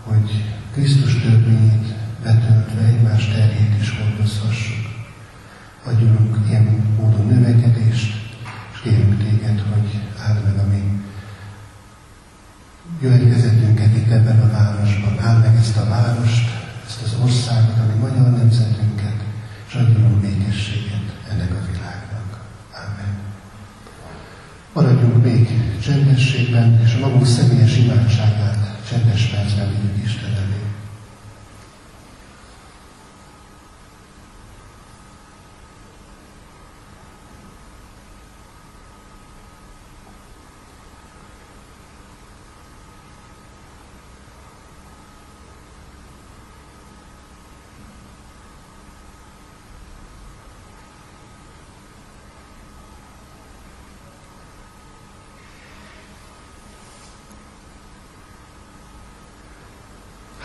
hogy 0.04 0.44
Krisztus 0.72 1.20
törvényét 1.20 1.77
betöltve 2.22 2.84
egymás 2.86 3.28
terhét 3.28 3.80
is 3.80 3.98
hordozhassuk. 3.98 4.86
Adjunk 5.84 6.38
ilyen 6.48 6.94
módon 6.96 7.26
növekedést, 7.26 8.12
és 8.72 8.80
kérünk 8.82 9.22
téged, 9.22 9.62
hogy 9.72 10.00
áld 10.26 10.44
meg 10.44 10.58
a 10.58 10.68
mi 10.68 10.98
gyülekezetünket 13.00 13.96
itt 13.96 14.10
ebben 14.10 14.40
a 14.40 14.50
városban, 14.50 15.18
áld 15.20 15.42
meg 15.42 15.56
ezt 15.56 15.76
a 15.76 15.88
várost, 15.88 16.48
ezt 16.86 17.02
az 17.02 17.16
országot, 17.22 17.78
ami 17.78 17.98
magyar 18.00 18.30
nemzetünket, 18.30 19.16
és 19.68 19.74
adjunk 19.74 20.20
békességet 20.20 21.16
ennek 21.30 21.50
a 21.50 21.66
világnak. 21.72 22.40
Amen. 22.74 23.14
Maradjunk 24.72 25.24
még 25.24 25.48
csendességben, 25.82 26.80
és 26.84 26.94
a 26.94 26.98
magunk 26.98 27.26
személyes 27.26 27.76
imádságát 27.76 28.80
csendes 28.88 29.24
percben 29.24 29.68
vigyük 29.68 30.04
Isten 30.04 30.32
elé. 30.32 30.58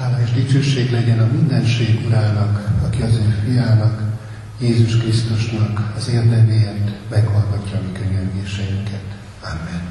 Hála 0.04 0.22
és 0.22 0.32
dicsőség 0.32 0.83
legyen 0.94 1.20
a 1.20 1.28
mindenség 1.32 2.06
Urának, 2.06 2.70
aki 2.86 3.02
az 3.02 3.14
ő 3.14 3.44
fiának, 3.46 4.02
Jézus 4.60 4.98
Krisztusnak 4.98 5.94
az 5.98 6.10
érdeméért 6.10 7.10
meghallgatja 7.10 7.78
a 7.78 7.82
mi 7.82 7.92
könyörgéseinket. 7.92 9.04
Amen. 9.42 9.82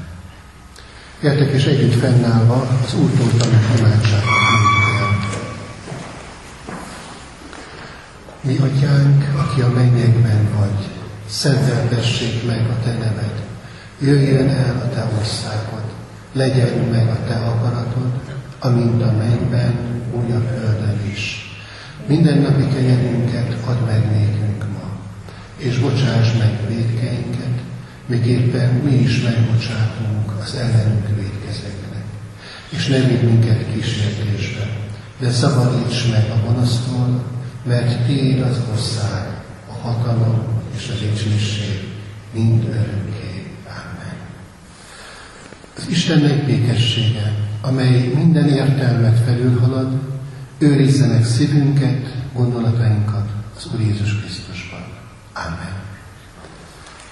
Értek 1.23 1.53
és 1.53 1.65
együtt 1.65 1.93
fennállva 1.93 2.67
az 2.85 2.93
Úrtól 2.93 3.31
tanult 3.37 3.77
imádságot. 3.77 4.51
Mi 8.41 8.57
atyánk, 8.57 9.23
aki 9.37 9.61
a 9.61 9.69
mennyekben 9.69 10.47
vagy, 10.59 10.89
szenteltessék 11.29 12.45
meg 12.45 12.69
a 12.69 12.83
te 12.83 12.91
neved, 12.91 13.43
jöjjön 13.99 14.49
el 14.49 14.75
a 14.75 14.95
te 14.95 15.07
országod, 15.19 15.83
legyen 16.33 16.87
meg 16.91 17.07
a 17.09 17.23
te 17.27 17.35
akaratod, 17.35 18.11
amint 18.63 19.01
a 19.01 19.11
mennyben, 19.17 19.75
úgy 20.11 20.31
a 20.31 20.39
földön 20.39 20.99
is. 21.11 21.51
Minden 22.07 22.37
napi 22.37 22.67
kenyerünket 22.75 23.55
add 23.65 23.85
meg 23.85 24.11
nékünk 24.11 24.63
ma, 24.73 24.89
és 25.57 25.77
bocsáss 25.77 26.37
meg 26.37 26.59
védkeinket, 26.67 27.61
miképpen 28.05 28.69
mi 28.69 28.93
is 28.93 29.21
megbocsátunk 29.21 30.31
az 30.41 30.55
ellenünk 30.55 31.07
védkezeknek. 31.15 32.03
És 32.69 32.87
ne 32.87 32.99
vigy 32.99 33.23
minket 33.23 33.65
kísértésbe, 33.73 34.67
de 35.19 35.31
szabadíts 35.31 36.11
meg 36.11 36.29
a 36.29 36.45
gonosztól, 36.45 37.23
mert 37.63 38.05
Tiéd 38.05 38.41
az 38.41 38.61
ország, 38.71 39.41
a 39.69 39.87
hatalom 39.87 40.43
és 40.75 40.89
a 40.89 40.93
dicsőség 40.93 41.87
mind 42.33 42.63
örökké. 42.63 43.47
Amen. 43.67 44.15
Az 45.77 45.87
Istennek 45.89 46.45
békessége, 46.45 47.33
amely 47.65 48.11
minden 48.15 48.47
értelmet 48.47 49.19
felülhalad, 49.25 49.91
őrizze 50.57 51.07
meg 51.07 51.25
szívünket, 51.25 52.13
gondolatainkat 52.33 53.27
az 53.55 53.67
Úr 53.73 53.79
Jézus 53.79 54.19
Krisztusban. 54.19 54.83
Amen. 55.33 55.73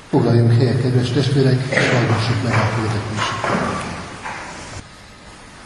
Foglaljunk 0.09 0.53
helyet, 0.53 0.81
kedves 0.81 1.09
testvérek, 1.09 1.61
és 1.69 1.89
hallgassuk 1.89 2.43
meg 2.43 2.53
a 2.53 2.65
hirdetéseket. 2.75 3.81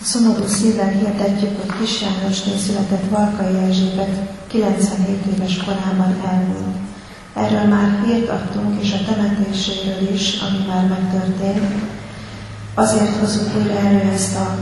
Szomorú 0.01 0.47
szívvel 0.47 0.89
hirdetjük, 0.89 1.61
hogy 1.61 1.79
Kis 1.79 2.01
Jánosné 2.01 2.57
született 2.57 3.09
Valkai 3.09 3.55
Erzsébet 3.55 4.15
97 4.47 5.25
éves 5.36 5.57
korában 5.57 6.15
elmúlt. 6.31 6.75
Erről 7.33 7.67
már 7.75 8.03
hírt 8.05 8.29
adtunk, 8.29 8.81
és 8.83 8.93
a 8.93 9.11
temetéséről 9.11 10.13
is, 10.13 10.39
ami 10.41 10.65
már 10.67 10.88
megtörtént. 10.88 11.95
Azért 12.78 13.19
hozunk 13.19 13.55
újra 13.55 13.78
elő 13.80 14.11
ezt 14.13 14.36
a 14.36 14.57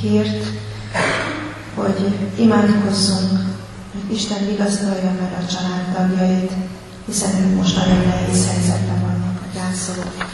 hírt, 0.00 0.44
hogy 1.74 2.18
imádkozzunk, 2.38 3.40
hogy 3.92 4.14
Isten 4.14 4.46
vigasztalja 4.46 5.10
meg 5.20 5.32
a 5.42 5.46
családtagjait, 5.52 6.52
hiszen 7.06 7.30
ők 7.40 7.56
most 7.56 7.76
nagyon 7.76 8.06
nehéz 8.06 8.46
helyzetben 8.46 9.00
vannak 9.00 9.40
a 9.40 9.54
gyászolók. 9.54 10.30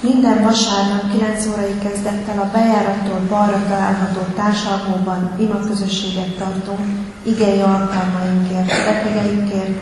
Minden 0.00 0.42
vasárnap 0.42 1.10
9 1.10 1.46
órai 1.46 1.78
kezdettel 1.82 2.38
a 2.38 2.50
bejárattól 2.52 3.20
balra 3.28 3.64
található 3.68 4.20
társalgóban 4.20 5.30
ima 5.38 5.58
közösséget 5.58 6.36
tartunk, 6.36 6.86
igei 7.22 7.60
alkalmainkért, 7.60 8.66
betegeinkért, 8.66 9.80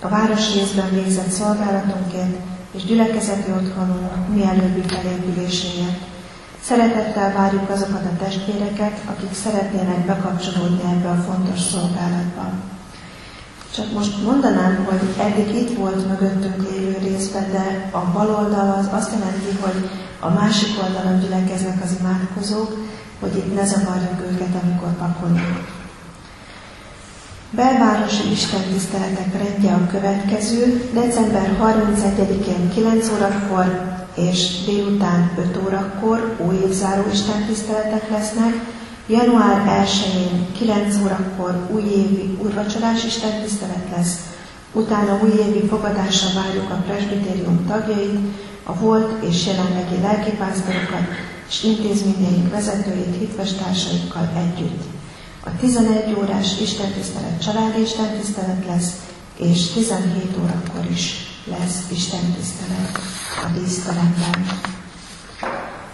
a 0.00 0.08
városrészben 0.08 0.90
végzett 0.90 1.30
szolgálatunkért 1.30 2.36
és 2.72 2.84
gyülekezeti 2.84 3.50
otthonunk 3.50 4.34
mielőbbi 4.34 4.82
felépüléséért. 4.86 6.00
Szeretettel 6.62 7.32
várjuk 7.32 7.70
azokat 7.70 8.04
a 8.04 8.24
testvéreket, 8.24 9.00
akik 9.04 9.34
szeretnének 9.34 10.06
bekapcsolódni 10.06 10.82
ebbe 10.92 11.08
a 11.08 11.24
fontos 11.28 11.60
szolgálatba. 11.60 12.50
Csak 13.74 13.92
most 13.92 14.22
mondanám, 14.22 14.84
hogy 14.84 15.24
eddig 15.26 15.54
itt 15.54 15.76
volt 15.76 16.08
mögöttünk 16.08 16.70
lévő 16.70 16.96
részben, 17.02 17.50
de 17.50 17.88
a 17.90 17.98
bal 18.12 18.28
oldal 18.28 18.74
az 18.78 18.88
azt 18.90 19.12
jelenti, 19.12 19.58
hogy 19.60 19.90
a 20.20 20.28
másik 20.30 20.68
oldalon 20.82 21.20
gyülekeznek 21.20 21.82
az 21.84 21.96
imádkozók, 22.00 22.76
hogy 23.20 23.36
itt 23.36 23.54
ne 23.54 23.64
zavarjuk 23.64 24.20
őket, 24.30 24.62
amikor 24.62 24.96
pakolunk. 24.98 25.81
Belvárosi 27.54 28.30
istentiszteletek 28.30 29.32
rendje 29.32 29.72
a 29.72 29.86
következő, 29.86 30.90
december 30.92 31.56
31-én 31.62 32.70
9 32.74 33.10
órakor 33.10 33.96
és 34.16 34.64
délután 34.64 35.30
5 35.38 35.58
órakor 35.64 36.36
újévzáró 36.48 37.02
istentiszteletek 37.12 38.10
lesznek, 38.10 38.54
Január 39.06 39.84
1-én 39.86 40.46
9 40.58 40.96
órakor 41.02 41.68
újévi 41.72 42.38
úrvacsorás 42.42 43.04
istentisztelet 43.04 43.88
lesz, 43.96 44.20
utána 44.72 45.20
újévi 45.22 45.66
fogadásra 45.68 46.40
várjuk 46.40 46.70
a 46.70 46.82
presbitérium 46.86 47.66
tagjait, 47.66 48.18
a 48.64 48.74
volt 48.74 49.24
és 49.24 49.46
jelenlegi 49.46 50.00
lelkipásztorokat 50.02 51.06
és 51.48 51.62
intézményeink 51.62 52.50
vezetőit 52.50 53.16
hitvestársaikkal 53.18 54.28
együtt. 54.36 55.01
A 55.44 55.50
11 55.60 56.14
órás 56.18 56.60
istentisztelet 56.60 57.42
családi 57.42 57.80
istentisztelet 57.80 58.66
lesz, 58.66 58.92
és 59.36 59.66
17 59.66 60.36
órakor 60.38 60.90
is 60.90 61.14
lesz 61.44 61.90
istentisztelet 61.90 62.98
a 63.44 63.58
díszteremben. 63.58 64.60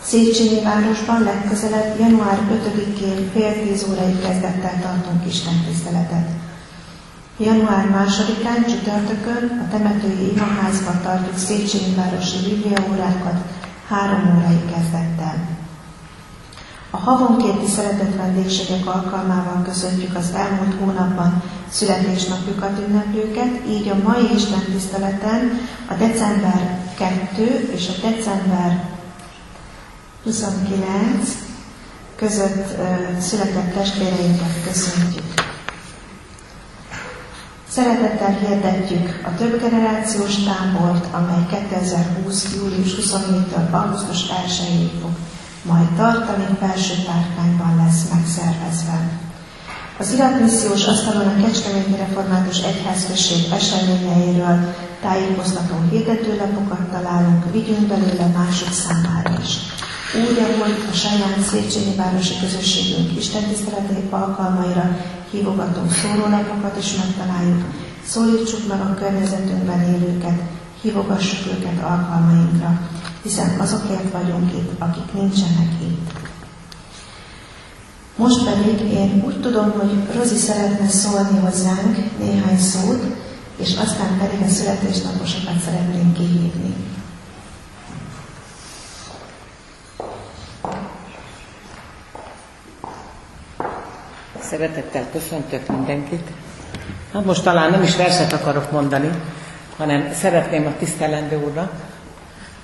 Széchenyi 0.03 0.62
városban 0.62 1.22
legközelebb 1.22 1.99
január 1.99 2.38
5-én 2.53 3.30
fél 3.32 3.62
tíz 3.62 3.86
órai 3.88 4.18
kezdettel 4.18 4.80
tartunk 4.80 5.26
Isten 5.26 5.64
tiszteletet. 5.68 6.28
Január 7.38 8.09
2-án 8.09 8.66
csütörtökön 8.68 9.64
a 9.64 9.70
temetői 9.70 10.32
imaházban 10.32 11.03
tartjuk 11.03 11.38
Széchenyi 11.38 11.94
városi 11.94 12.38
bibliaórákat 12.49 13.44
három 13.88 14.36
órai 14.36 14.61
kezdettel. 14.72 15.57
A 16.99 17.11
havonkénti 17.11 17.66
szeretett 17.66 18.16
vendégségek 18.16 18.86
alkalmával 18.86 19.62
köszöntjük 19.62 20.16
az 20.16 20.30
elmúlt 20.34 20.74
hónapban 20.80 21.42
születésnapjukat 21.68 22.78
ünneplőket, 22.88 23.66
így 23.68 23.88
a 23.88 24.09
mai 24.09 24.34
Isten 24.34 24.64
tiszteleten 24.72 25.61
a 25.88 25.94
december 25.94 26.80
2 26.96 27.70
és 27.74 27.88
a 27.88 28.07
december 28.09 28.84
29 30.24 31.32
között 32.16 32.76
született 33.20 33.72
testvéreinket 33.74 34.62
köszöntjük. 34.66 35.24
Szeretettel 37.68 38.38
hirdetjük 38.38 39.20
a 39.24 39.34
több 39.34 39.61
generációs 39.61 40.34
tábort, 40.34 41.14
amely 41.14 41.46
2020. 41.68 42.55
július 42.55 42.94
27-től 42.94 43.70
augusztus 43.70 44.22
1-ig 44.22 44.90
fog 45.01 45.11
majd 45.68 45.88
tartani, 45.96 46.46
felső 46.60 46.94
párkányban 47.06 47.76
lesz 47.84 48.02
megszervezve. 48.12 48.98
Az 49.98 50.12
iratmissziós 50.12 50.86
asztalon 50.86 51.26
a 51.26 51.42
Kecskeméti 51.42 51.96
Református 51.96 52.58
Egyházközség 52.62 53.52
eseményeiről 53.52 54.74
tájékoztató 55.02 55.74
hirdetőlapokat 55.90 56.90
találunk, 56.90 57.52
vigyünk 57.52 57.86
belőle 57.86 58.26
mások 58.26 58.72
számára 58.72 59.32
is 59.42 59.52
úgy, 60.14 60.38
ahogy 60.38 60.76
a 60.92 60.94
saját 60.94 61.40
Széchenyi 61.50 61.96
Városi 61.96 62.34
Közösségünk 62.40 63.16
istentiszteleti 63.16 64.08
alkalmaira 64.10 64.96
hívogató 65.30 65.80
szórólapokat 65.88 66.76
is 66.78 66.94
megtaláljuk, 66.96 67.64
szólítsuk 68.06 68.68
meg 68.68 68.80
a 68.80 68.94
környezetünkben 68.94 69.80
élőket, 69.80 70.40
hívogassuk 70.82 71.46
őket 71.46 71.82
alkalmainkra, 71.82 72.80
hiszen 73.22 73.60
azokért 73.60 74.12
vagyunk 74.12 74.52
itt, 74.52 74.80
akik 74.80 75.12
nincsenek 75.12 75.72
itt. 75.80 76.10
Most 78.16 78.44
pedig 78.44 78.80
én 78.80 79.22
úgy 79.26 79.40
tudom, 79.40 79.70
hogy 79.70 80.14
Rozi 80.14 80.36
szeretne 80.36 80.88
szólni 80.88 81.38
hozzánk 81.38 82.18
néhány 82.18 82.58
szót, 82.58 83.02
és 83.56 83.76
aztán 83.76 84.18
pedig 84.18 84.40
a 84.46 84.48
születésnaposokat 84.48 85.60
szeretnénk 85.64 86.12
kihívni. 86.12 86.74
Szeretettel 94.40 95.10
köszöntök 95.12 95.68
mindenkit. 95.68 96.30
Hát 97.12 97.24
most 97.24 97.42
talán 97.42 97.70
nem 97.70 97.82
is 97.82 97.96
verset 97.96 98.32
akarok 98.32 98.70
mondani, 98.70 99.10
hanem 99.76 100.12
szeretném 100.12 100.66
a 100.66 100.76
tisztelendő 100.78 101.36
úrnak, 101.44 101.72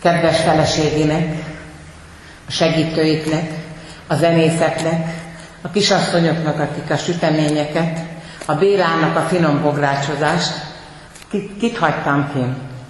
kedves 0.04 0.40
feleségének, 0.40 1.34
a 2.48 2.50
segítőiknek, 2.50 3.50
a 4.06 4.14
zenészeknek, 4.14 5.14
a 5.62 5.70
kisasszonyoknak, 5.70 6.60
akik 6.60 6.90
a 6.90 6.96
süteményeket, 6.96 7.98
a 8.46 8.54
Bélának 8.54 9.16
a 9.16 9.20
finom 9.20 9.62
bográcsozást, 9.62 10.52
kit, 11.30 11.56
kit 11.58 11.78
hagytam 11.78 12.30
ki, 12.32 12.40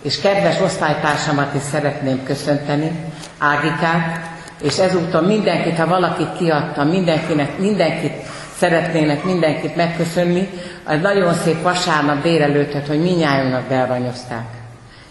és 0.03 0.21
kedves 0.21 0.61
osztálytársamat 0.61 1.55
is 1.55 1.63
szeretném 1.63 2.23
köszönteni, 2.25 2.91
Ágikát, 3.39 4.21
és 4.63 4.79
ezúttal 4.79 5.23
mindenkit, 5.23 5.77
ha 5.77 5.87
valakit 5.87 6.37
kiadtam, 6.39 6.89
mindenkinek, 6.89 7.59
mindenkit 7.59 8.15
szeretnének 8.57 9.25
mindenkit 9.25 9.77
megköszönni, 9.77 10.49
az 10.85 11.01
nagyon 11.01 11.35
szép 11.35 11.63
vasárnap 11.63 12.23
délelőttet, 12.23 12.87
hogy 12.87 13.01
minnyájunknak 13.03 13.69
belvanyozták. 13.69 14.63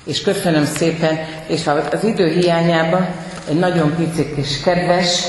És 0.04 0.22
köszönöm 0.22 0.66
szépen, 0.66 1.20
és 1.48 1.68
az 1.68 2.04
idő 2.04 2.28
hiányában 2.28 3.08
egy 3.50 3.60
nagyon 3.60 3.96
picit 3.96 4.36
kis 4.36 4.62
kedves 4.62 5.24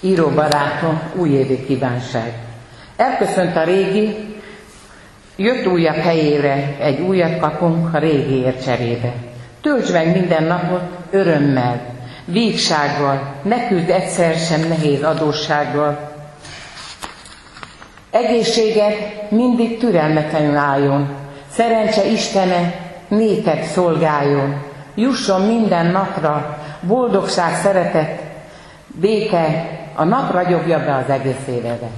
íróbarátom 0.00 1.00
újévi 1.14 1.64
kívánság. 1.64 2.32
Elköszönt 2.96 3.56
a 3.56 3.64
régi, 3.64 4.16
jött 5.36 5.66
újabb 5.66 5.96
helyére, 5.96 6.76
egy 6.80 7.00
újat 7.00 7.38
kapunk 7.38 7.94
a 7.94 7.98
régiért 7.98 8.64
cserébe. 8.64 9.12
Tölts 9.60 9.92
meg 9.92 10.12
minden 10.12 10.42
napot 10.42 10.82
örömmel, 11.10 11.80
vígsággal, 12.24 13.34
ne 13.42 13.68
küzd 13.68 13.88
egyszer 13.88 14.34
sem 14.34 14.68
nehéz 14.68 15.02
adóssággal, 15.02 16.10
Egészséged 18.10 18.94
mindig 19.28 19.78
türelmetlenül 19.78 20.56
álljon, 20.56 21.08
szerencse 21.52 22.06
Istene 22.06 22.89
néked 23.10 23.62
szolgáljon, 23.62 24.62
jusson 24.94 25.40
minden 25.40 25.86
napra, 25.86 26.58
boldogság, 26.80 27.56
szeretet, 27.56 28.22
béke, 28.86 29.78
a 29.94 30.04
nap 30.04 30.32
ragyogja 30.32 30.78
be 30.84 30.94
az 30.94 31.10
egész 31.10 31.46
évedet. 31.48 31.90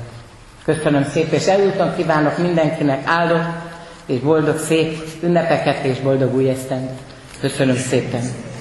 Köszönöm 0.64 1.04
szépen, 1.04 1.38
és 1.38 1.46
elúton 1.46 1.94
kívánok 1.96 2.38
mindenkinek 2.38 3.06
áldott 3.06 3.70
és 4.06 4.20
boldog 4.20 4.58
szép 4.58 4.98
ünnepeket 5.22 5.84
és 5.84 5.98
boldog 6.00 6.34
új 6.34 6.48
esztendőt. 6.48 7.00
Köszönöm 7.40 7.76
szépen. 7.76 8.51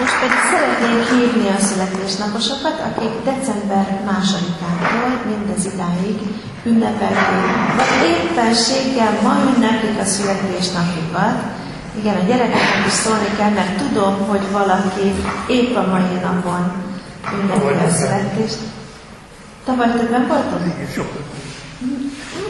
Most 0.00 0.16
pedig 0.20 0.40
szeretném 0.52 0.98
hívni 1.12 1.48
a 1.48 1.64
születésnaposokat, 1.68 2.76
akik 2.88 3.14
december 3.30 3.86
másodikától 4.10 5.10
mindez 5.30 5.64
idáig 5.72 6.18
ünnepelték, 6.64 7.48
vagy 7.78 7.94
éppenséggel 8.12 9.12
ma 9.22 9.34
ünneplik 9.50 9.98
a 10.00 10.04
születésnapjukat. 10.04 11.36
Igen, 11.98 12.16
a 12.16 12.24
gyerekeknek 12.28 12.86
is 12.86 12.92
szólni 12.92 13.30
kell, 13.38 13.50
mert 13.50 13.76
tudom, 13.82 14.14
hogy 14.28 14.44
valaki 14.52 15.06
épp 15.46 15.76
a 15.76 15.86
mai 15.92 16.18
napon 16.22 16.62
ünnepli 17.40 17.86
a 17.88 17.90
születést. 17.90 18.58
Tavaly 19.64 19.90
többen 19.98 20.26
voltunk? 20.26 20.64
Igen, 20.74 20.90
sokat. 20.94 21.26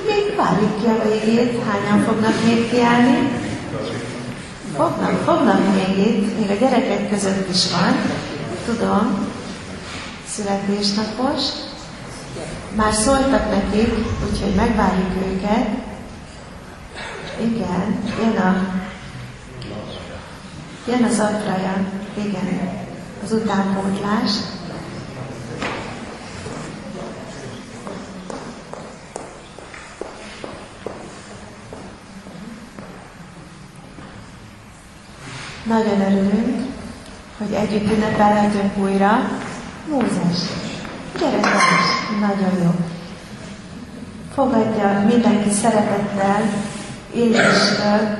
Még 0.06 0.36
várjuk 0.36 0.80
ki 0.80 0.86
a 0.86 1.08
végét, 1.08 1.62
hányan 1.68 2.04
fognak 2.04 2.34
még 2.44 2.70
kiállni. 2.70 3.43
Fognak, 4.76 5.22
fognak 5.24 5.60
még 5.74 6.06
itt, 6.06 6.38
még 6.38 6.50
a 6.50 6.60
gyerekek 6.60 7.08
között 7.10 7.48
is 7.48 7.70
van, 7.70 7.94
tudom, 8.64 9.28
születésnapos. 10.26 11.42
Már 12.74 12.92
szóltak 12.92 13.50
nekik, 13.50 13.94
úgyhogy 14.30 14.54
megvárjuk 14.54 15.10
őket. 15.26 15.66
Igen, 17.40 18.02
jön 18.20 18.36
a 18.36 18.82
jön 20.86 21.04
az 21.04 21.18
apraja, 21.18 21.86
igen, 22.14 22.70
az 23.24 23.32
utánpótlás. 23.32 24.30
Nagyon 35.64 36.00
örülünk, 36.00 36.66
hogy 37.38 37.52
együtt 37.52 37.92
ünnepelhetünk 37.92 38.76
újra. 38.76 39.30
Mózes, 39.90 40.38
gyere 41.18 41.36
is, 41.38 42.18
nagyon 42.20 42.62
jó. 42.62 42.70
Fogadja 44.34 45.04
mindenki 45.08 45.50
szeretettel 45.50 46.42
Élisről 47.14 48.18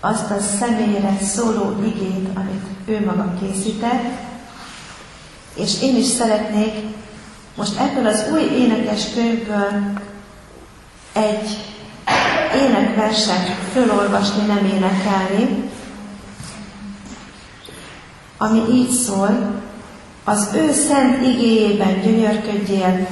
azt 0.00 0.30
a 0.30 0.40
személyre 0.58 1.18
szóló 1.22 1.82
igét, 1.84 2.28
amit 2.34 2.64
ő 2.86 3.04
maga 3.04 3.34
készített, 3.40 4.04
és 5.54 5.82
én 5.82 5.96
is 5.96 6.06
szeretnék 6.06 6.74
most 7.56 7.80
ebből 7.80 8.06
az 8.06 8.24
új 8.32 8.42
énekes 8.42 9.12
könyvből 9.14 9.92
egy 11.12 11.64
énekverset 12.54 13.48
fölolvasni, 13.72 14.46
nem 14.46 14.64
énekelni, 14.64 15.70
ami 18.38 18.60
így 18.70 18.90
szól, 18.90 19.62
az 20.24 20.48
ő 20.54 20.72
szent 20.72 21.26
igéjében 21.26 22.00
gyönyörködjél, 22.00 23.06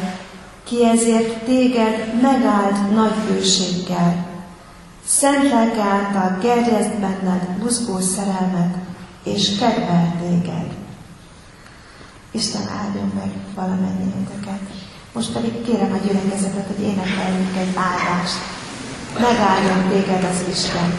ki 0.64 0.84
ezért 0.84 1.44
téged 1.44 2.20
megáld 2.22 2.94
nagy 2.94 3.14
bőséggel. 3.28 4.26
Szent 5.06 5.50
lelke 5.50 5.82
által 5.82 6.38
gerjezd 6.40 6.90
benned 6.90 7.48
buzgó 7.58 7.98
szerelmet, 7.98 8.74
és 9.22 9.58
kedvel 9.58 10.16
téged. 10.20 10.66
Isten 12.30 12.62
áldjon 12.82 13.12
meg 13.14 13.30
valamennyieteket. 13.54 14.60
Most 15.12 15.32
pedig 15.32 15.64
kérem 15.64 15.92
a 15.92 16.06
gyülekezetet, 16.06 16.66
hogy 16.66 16.84
énekeljünk 16.84 17.56
egy 17.56 17.76
áldást. 17.76 18.38
Megáldjon 19.20 19.88
téged 19.88 20.24
az 20.24 20.44
Isten. 20.50 20.98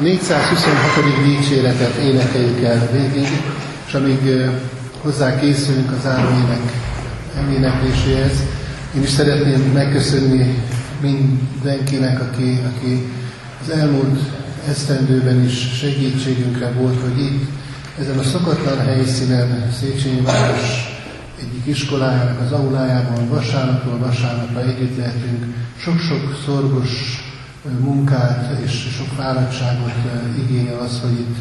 426. 0.00 1.24
dicséretet 1.24 1.94
énekeljük 1.94 2.62
el 2.62 2.88
végig, 2.92 3.28
és 3.86 3.94
amíg 3.94 4.50
hozzá 5.00 5.38
készülünk 5.38 5.90
az 5.90 6.02
záró 6.02 6.28
ének 6.28 6.72
elénekléséhez, 7.36 8.42
én 8.96 9.02
is 9.02 9.08
szeretném 9.08 9.60
megköszönni 9.60 10.62
mindenkinek, 11.00 12.20
aki, 12.20 12.60
aki 12.74 13.12
az 13.62 13.70
elmúlt 13.70 14.18
esztendőben 14.68 15.44
is 15.44 15.78
segítségünkre 15.78 16.70
volt, 16.70 17.00
hogy 17.00 17.20
itt, 17.20 17.48
ezen 17.98 18.18
a 18.18 18.22
szokatlan 18.22 18.78
helyszínen, 18.78 19.72
Széchenyi 19.80 20.20
város 20.20 20.94
egyik 21.40 21.66
iskolájának 21.66 22.40
az 22.40 22.52
aulájában 22.52 23.28
vasárnapról 23.28 23.98
vasárnapra 23.98 24.60
együtt 24.60 24.96
lehetünk 24.96 25.44
sok-sok 25.78 26.42
szorgos 26.44 27.24
munkát 27.80 28.58
és 28.64 28.70
sok 28.96 29.06
fáradtságot 29.06 29.92
igényel 30.38 30.78
az, 30.78 31.00
hogy 31.00 31.18
itt 31.18 31.36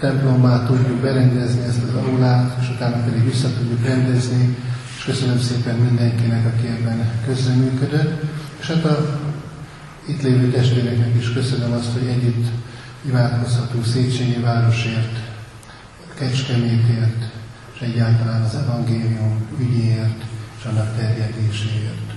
templommá 0.00 0.66
tudjuk 0.66 1.00
berendezni 1.00 1.62
ezt 1.62 1.82
az 1.82 1.94
aulát, 1.94 2.56
és 2.60 2.68
utána 2.68 2.96
pedig 3.04 3.24
vissza 3.24 3.48
tudjuk 3.58 3.84
rendezni, 3.84 4.56
és 4.96 5.04
köszönöm 5.04 5.40
szépen 5.40 5.76
mindenkinek, 5.76 6.46
aki 6.46 6.66
ebben 6.66 7.10
közreműködött. 7.26 8.22
És 8.60 8.66
hát 8.66 8.84
a 8.84 9.20
itt 10.08 10.22
lévő 10.22 10.50
testvéreknek 10.50 11.14
is 11.14 11.32
köszönöm 11.32 11.72
azt, 11.72 11.92
hogy 11.92 12.06
együtt 12.06 12.46
imádkozhatunk 13.06 13.86
Széchenyi 13.86 14.40
városért, 14.42 15.18
Kecskemétért, 16.14 17.30
és 17.74 17.80
egyáltalán 17.80 18.42
az 18.42 18.54
evangélium 18.54 19.46
ügyéért 19.58 20.24
és 20.58 20.64
annak 20.64 20.96
terjedéséért. 20.96 22.07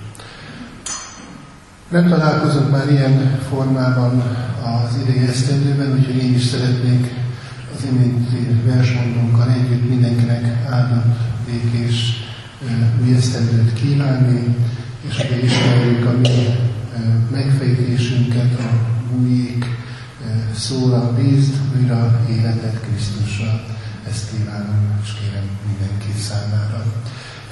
Nem 1.92 2.08
találkozunk 2.08 2.70
már 2.70 2.90
ilyen 2.90 3.38
formában 3.48 4.22
az 4.62 4.96
idei 5.02 5.26
esztendőben, 5.28 5.92
úgyhogy 5.98 6.16
én 6.16 6.34
is 6.34 6.44
szeretnék 6.44 7.10
az 7.76 7.84
iménti 7.90 8.60
versmondónkkal 8.64 9.50
együtt 9.50 9.88
mindenkinek 9.88 10.66
áldott, 10.70 11.16
békés 11.46 12.24
új 13.02 13.14
esztendőt 13.14 13.72
kívánni, 13.72 14.56
és 15.08 15.16
hogy 15.16 15.44
ismerjük 15.44 16.06
a 16.06 16.18
mi 16.18 16.46
megfejtésünket, 17.30 18.58
a 18.58 18.70
újék 19.20 19.64
szóra 20.54 21.12
bízd, 21.14 21.54
újra 21.76 22.20
életet 22.30 22.80
Krisztusra. 22.80 23.60
Ezt 24.08 24.30
kívánom, 24.30 25.00
és 25.02 25.10
kérem 25.20 25.48
mindenki 25.66 26.20
számára. 26.20 26.84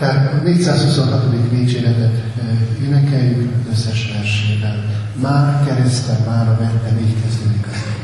Tehát 0.00 0.32
a 0.32 0.42
426. 0.44 1.50
dicséretet 1.50 2.10
énekeljük 2.82 3.52
összes 3.70 4.12
versével. 4.12 4.84
Már 5.20 5.64
keresztem, 5.66 6.16
már 6.26 6.48
a 6.48 6.56
vettem, 6.58 6.98
így 6.98 7.14
kezdődik 7.22 7.66
az 7.66 7.74
élet. 7.86 7.99